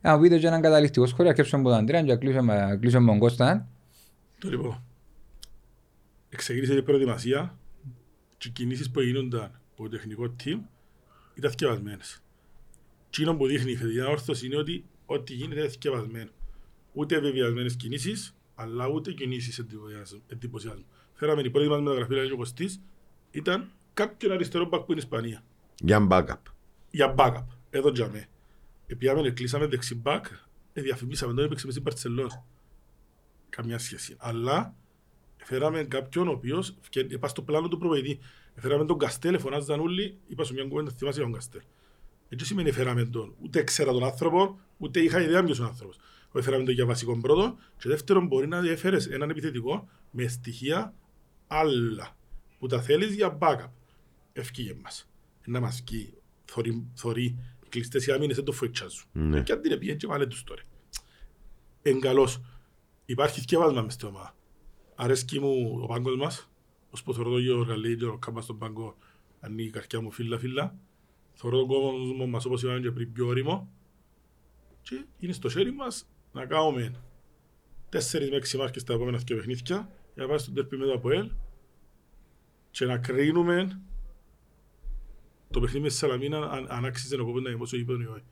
[0.00, 3.10] Να μου πείτε και έναν καταληκτικό σχόλιο, αρκέψουμε από τον Αντρέα και κλείσουμε κλείσουμε με
[3.10, 3.68] τον Κώστα.
[4.38, 4.82] Το λοιπόν.
[6.28, 7.58] Εξεγγύρισε η προετοιμασία
[8.38, 10.58] και οι κινήσεις που γίνονταν από το τεχνικό team
[11.34, 12.22] ήταν θκευασμένες.
[13.08, 16.30] Εκείνο που δείχνει η φετινή όρθωση είναι ότι ό,τι γίνεται είναι θκευασμένο.
[16.98, 20.84] Ούτε βεβαιασμένες κινήσεις, αλλά ούτε κινήσεις εντυπωσιασμού- εντυπωσιασμού.
[21.12, 22.80] Φέραμε την πρώτη μας μεταγραφή, λέει ο Κωστής,
[23.30, 25.44] ήταν κάποιον αριστερό μπακ που είναι η Ισπανία.
[25.80, 26.42] Για backup.
[26.90, 27.44] Για backup.
[27.70, 28.28] Εδώ για με.
[28.86, 30.26] Επιάμε, κλείσαμε δεξί μπακ,
[30.72, 32.44] ε, διαφημίσαμε τον έπαιξε μες στην Παρτσελώνα.
[33.48, 34.14] Καμιά σχέση.
[34.18, 34.74] Αλλά
[35.36, 36.76] φέραμε κάποιον ο οποίος
[37.08, 38.18] είπα στο πλάνο του προπονητή.
[38.54, 41.62] Φέραμε τον Καστέλ, φωνάζαν όλοι, είπα σου μια κουβέντα, θυμάσαι για τον Καστέλ.
[42.28, 43.34] Έτσι σημαίνει φέραμε τον.
[43.42, 45.98] Ούτε ξέρα τον άνθρωπο, ούτε είχα ιδέα ποιος είναι ο άνθρωπος.
[46.32, 50.94] Όχι φέραμε τον για βασικό πρώτο και δεύτερον μπορεί να έφερες έναν επιθετικό με στοιχεία
[51.46, 52.16] άλλα
[52.58, 53.70] που τα θέλεις για backup.
[54.32, 55.08] Ευκήγε μας.
[55.44, 56.14] Να μας βγει,
[56.44, 57.38] θωρεί, θωρεί,
[57.68, 59.04] κλειστές οι άμυνες δεν το φοητσάζουν.
[59.12, 59.42] Ναι.
[59.42, 60.62] Και αν την επίγεν και βάλε τους τώρα.
[61.82, 62.40] Εν καλώς.
[63.04, 64.34] Υπάρχει θκευάσμα μες στην ομάδα.
[64.94, 66.48] Αρέσκει μου ο πάγκος μας,
[66.90, 68.96] ως που θωρώ το Γιώργο λέει και ο κάμπας στον πάγκο
[69.40, 70.76] ανοίγει η καρκιά μου φύλλα φύλλα.
[71.34, 73.72] Θωρώ τον κόσμο μας όπως είπαμε και πριν πιο όριμο.
[74.82, 76.94] Και είναι στο χέρι μας να κάνουμε
[77.88, 80.92] τέσσερις με έξι μάρκες στα επόμενα δύο παιχνίδια για να πάμε στον τερπί με το
[80.92, 81.30] ΑΠΟΕΛ
[82.70, 83.80] και να κρίνουμε
[85.50, 88.06] το παιχνίδι με τη Σαλαμίνα αν, αν άξιζε ο κόπος να γεμώσει το γήπεδο ή
[88.06, 88.24] όχι.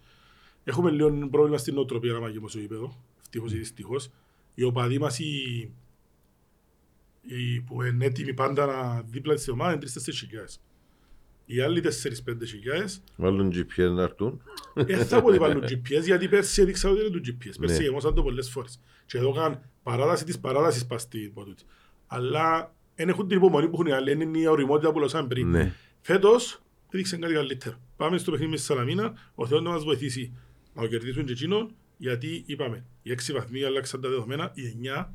[0.64, 4.10] Έχουμε λίγο πρόβλημα στην νοοτροπία να γεμώσει το γήπεδο, ευτυχώς ή δυστυχώς.
[4.54, 5.70] Οι οπαδοί μας, οι,
[7.22, 10.60] οι, που είναι έτοιμοι πάντα να δίπλα της ομάδας, είναι τρεις-τέσσερις χιλιάδες.
[11.46, 14.42] Οι άλλοι τέσσερις-πέντε χιλιάδες Βάλουν GPS να έρθουν.
[14.74, 17.54] δεν θα πω ότι βάλουν GPS, γιατί πέρσι έδειξα ότι είναι του GPS.
[17.60, 17.84] Πέρσι Ναι.
[17.84, 18.80] γεμώσαν το πολλές φορές.
[19.06, 21.64] Και εδώ κάνουν παράδοση της παράδοσης πας στην ποτούτη.
[22.06, 25.48] Αλλά δεν έχουν την υπομονή που έχουν οι άλλοι, είναι μια οριμότητα που λοσάνε πριν.
[25.50, 25.72] Ναι.
[26.00, 26.60] Φέτος
[26.90, 27.76] έδειξαν κάτι καλύτερο.
[27.96, 30.32] Πάμε στο παιχνίδι με τη Σαλαμίνα, ο Θεός να μας βοηθήσει
[30.74, 35.14] να το κερδίσουν και εκείνον, γιατί είπαμε, οι έξι βαθμοί αλλάξαν τα δεδομένα, οι εννιά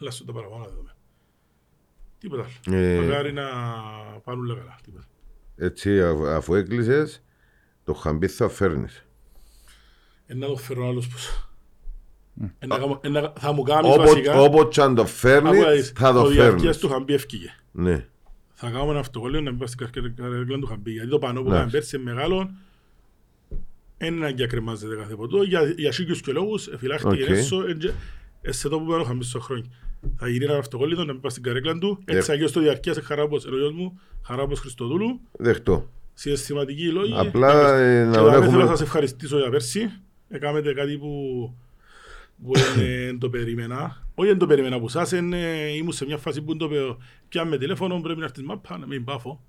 [0.00, 0.96] αλλάξαν τα παραπάνω δεδομένα.
[2.18, 2.76] Τίποτα άλλο.
[2.76, 3.42] Ε, Μακάρι να
[4.24, 4.78] πάνε όλα καλά.
[4.84, 5.04] Τίποτα.
[5.56, 7.22] Έτσι, αφ- αφού έκλεισες,
[7.84, 9.04] το χαμπί θα φέρνεις.
[10.26, 11.48] Ε, να το φέρω άλλος πως.
[12.58, 14.40] Ε, να κάνω- ε, να- Θα μου κάνεις Όποτε βασικά...
[14.40, 16.76] όποτε αν το Άκουα φέρνεις, δεις, θα το διαρκείας φέρνεις.
[16.78, 17.48] του Χαμπή ευκήγε.
[17.72, 18.06] Ναι.
[18.54, 20.90] Θα κάνουμε ένα αυτοκόλλιο να μην πάει στην καρκέρα του Χαμπή.
[20.92, 21.52] Γιατί το πανό που Ναι.
[21.54, 22.50] κάνουμε πέρσι είναι μεγάλο.
[23.98, 25.42] Είναι ανάγκη να κρεμάζεται κάθε ποτό.
[25.42, 27.28] Για, για σίγιους και λόγους εφυλάχτηκε Οκ.
[27.28, 27.62] έσω.
[28.48, 29.70] Σε το που πάνω Χαμπή στο χρόνια.
[30.16, 32.02] Θα γίνει ένα αυτοκόλλιο να μην πάει στην καρέκλα του.
[32.04, 32.16] Ε.
[32.16, 35.20] Έτσι αγιώς το διαρκείας χαράπος, ο γιος μου, χαράπος Χριστοδούλου.
[35.32, 35.90] Δεχτώ.
[36.14, 37.14] Συναισθηματικοί λόγοι.
[37.16, 38.66] Απλά ε, Και να τώρα θέλω να έχουμε...
[38.66, 39.90] σας ευχαριστήσω για πέρσι.
[40.28, 41.08] Έκαμετε κάτι που,
[42.44, 44.06] που δεν το περίμενα.
[44.14, 45.36] Όχι δεν το περίμενα από εσάς, είναι,
[45.76, 46.98] ήμουν σε μια φάση που το πέω.
[47.28, 49.40] Πιάμε τηλέφωνο, πρέπει να έρθεις μάπα, να μην πάφω.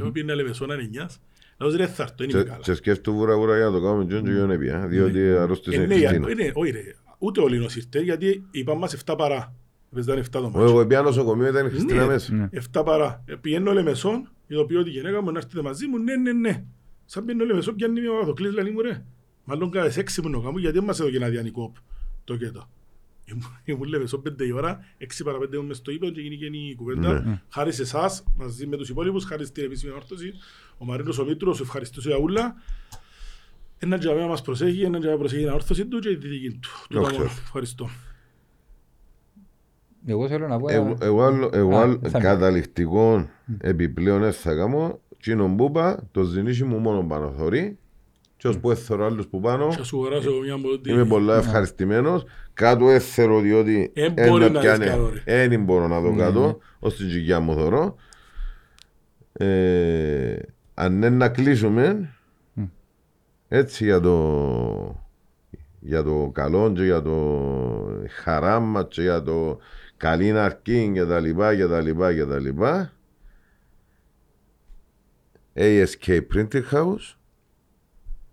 [0.00, 1.20] Εγώ πήγαινα λεμεσόνα εννιάς.
[1.58, 2.60] Λέω ρε θα έρθω, δεν είμαι Και- καλά.
[2.62, 5.76] Και σκέφτομαι βούρα βούρα για να το κάνουμε και όχι δεν έπια, διότι Ε, αρρώστησε
[5.86, 6.30] ναι, η Χριστίνα.
[6.30, 6.80] είναι, όχι ρε,
[7.18, 9.54] ούτε ο Λίνος ήρθε, γιατί είπαμε μας 7 παρά.
[9.94, 10.74] Παίζαν 7 το Εγώ μάτσο.
[10.74, 12.06] εγώ πια νοσοκομείο ήταν η Χριστίνα Ναι.
[12.06, 12.48] μέσα.
[12.52, 13.22] 7 παρά.
[13.26, 16.64] Ε, Πηγαίνω λεμεσόν, ειδοποιώ ότι η γυναίκα μου να έρθετε μαζί μου, ναι, ναι, ναι.
[17.04, 19.04] Σαν πηγαίνω λεμεσόν, πιάνει μια ώρα το κλείς, λέει μου ρε.
[19.44, 21.72] Μάλλον κάνεις έξι μου να κάνω, γιατί δεν μας έδωκε ένα διανικό
[22.24, 22.68] το κέτο.
[23.24, 26.44] Ήμουν- Ήμουν λεμεσόν πέντε η ώρα, έξι παρά πέντε ήμουν μες στο ύπεδο και γίνηκε
[26.44, 27.42] η κουβέντα.
[27.48, 30.32] Χάρη σε εσάς, μαζί με τους υπόλοιπους, χάρη στην επίσημη όρθωση,
[30.78, 32.54] ο Μαρίνος ο Μήτρος, σου ευχαριστήσω για ούλα.
[33.78, 36.70] Ένα τζαβέ να μας προσέχει, ένα τζαβέ προσέχει την όρθωση του και τη δική του.
[36.88, 37.16] Τούτα Δόξα.
[37.18, 37.30] μόνο.
[37.44, 37.88] Ευχαριστώ.
[40.06, 40.66] Εγώ θέλω να πω...
[40.70, 42.24] Εγώ- Εγώ άλλο- εγώ Α, άλλο- θα με.
[42.24, 43.28] καταληκτικό
[43.60, 45.00] επιπλέον δεν θα κάνω.
[45.20, 47.76] Τσίνον που είπα, το ζηνίσι μου μόνο πάνω θωρεί.
[48.36, 50.90] Και ως που έθωρω άλλους που πάνω, Θα σου αγοράσω μια μπολότη.
[50.90, 52.24] είμαι πολλά ευχαριστημένος.
[52.54, 55.42] Κάτω έθερο διότι Εν εν μπορεί να να πιάνε- δεις κάτω, ρε.
[55.42, 57.96] εν μπορώ να δω κάτω, ως την τζιγιά μου θωρώ.
[59.32, 60.34] Ε,
[60.74, 62.14] Αν είναι να κλείσουμε,
[63.48, 65.00] έτσι για το
[65.80, 67.42] για το καλό και για το
[68.22, 69.58] χαρά μας και για το
[70.02, 72.92] καλή αρκή και τα λοιπά και τα λοιπά και τα λοιπά
[75.54, 77.16] ASK Printing House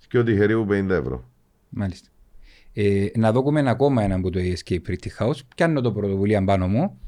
[0.07, 1.29] και ότι χερίου 50 ευρώ.
[1.69, 2.09] Μάλιστα.
[2.73, 5.39] Ε, να δούμε ακόμα ένα από το Escape Pretty House.
[5.55, 6.99] Πιάνω το πρωτοβουλία πάνω μου.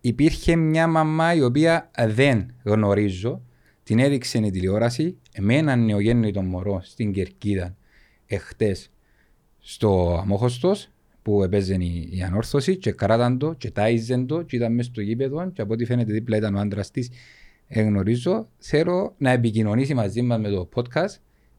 [0.00, 3.42] Υπήρχε μια μαμά η οποία δεν γνωρίζω.
[3.82, 7.76] Την έδειξε η τηλεόραση με έναν νεογέννητο μωρό στην Κερκίδα
[8.26, 8.90] εχθές
[9.58, 10.93] στο Αμόχωστος
[11.24, 15.00] που έπαιζε η, η ανόρθωση και κράταν το και τάιζεν το και ήταν μέσα στο
[15.00, 17.10] γήπεδο και από ό,τι φαίνεται δίπλα ήταν ο άντρας της
[17.68, 21.16] ε, γνωρίζω, θέλω να επικοινωνήσει μαζί μας με το podcast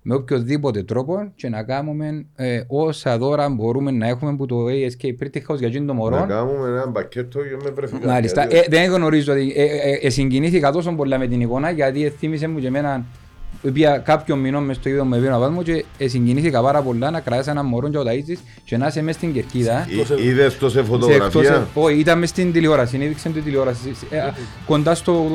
[0.08, 5.06] με οποιοδήποτε τρόπο και να κάνουμε ε, όσα δώρα μπορούμε να έχουμε που το ASK
[5.06, 6.26] Pretty House για εκείνο το Να μωρό.
[6.28, 8.08] κάνουμε ένα πακέτο για με βρεφικά.
[8.08, 8.46] Μάλιστα.
[8.48, 12.10] Γιατί- Ε, δεν γνωρίζω ότι ε, ε, ε, συγκινήθηκα τόσο πολλά με την εικόνα γιατί
[12.10, 13.25] θύμισε μου και εμένα η
[13.68, 17.12] οποία κάποιον μηνών μες στο είδο με πήρε να μου και ε, συγκινήθηκα πάρα πολλά
[17.12, 19.88] να κρατάς έναν μωρό και ο ταΐζεις και να είσαι μες στην κερκίδα.
[20.20, 20.96] Εί- Είδες το σε Σε εκτός-
[21.32, 21.68] φωτογραφία.
[21.74, 23.96] Όχι, ήταν μες στην τηλεόραση, έδειξε την τηλεόραση.
[24.10, 24.34] ε, ε,
[24.66, 25.26] Κοντά στο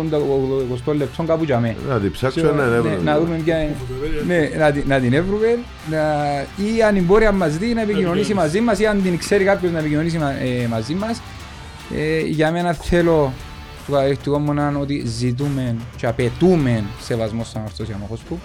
[0.69, 1.77] 80 λεπτό κάπου για μέ.
[1.89, 2.91] Να την ψάξω Και, ένα ναι, ευρώ.
[3.05, 3.69] Να δούμε ποια
[4.27, 5.59] ναι, να, την- να την έβρουμε
[5.91, 6.41] να-
[6.77, 9.73] ή αν μπορεί να μας δει να επικοινωνήσει μαζί μας ή αν την ξέρει κάποιος
[9.73, 11.21] να επικοινωνήσει μα- ε, μαζί μας.
[11.97, 13.33] Ε, για μένα θέλω
[13.87, 18.41] του καταρριχτικού μου να είναι ότι ζητούμε και απαιτούμε σεβασμός στον ορθωσιαμοχός του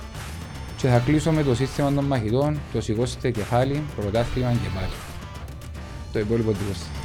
[0.78, 4.94] και θα κλείσω με το σύστημα των μαχητών, το σηκώστε κεφάλι, πρωτάθλημα και πάλι.
[6.14, 7.05] Το υπόλοιπο τίποτα.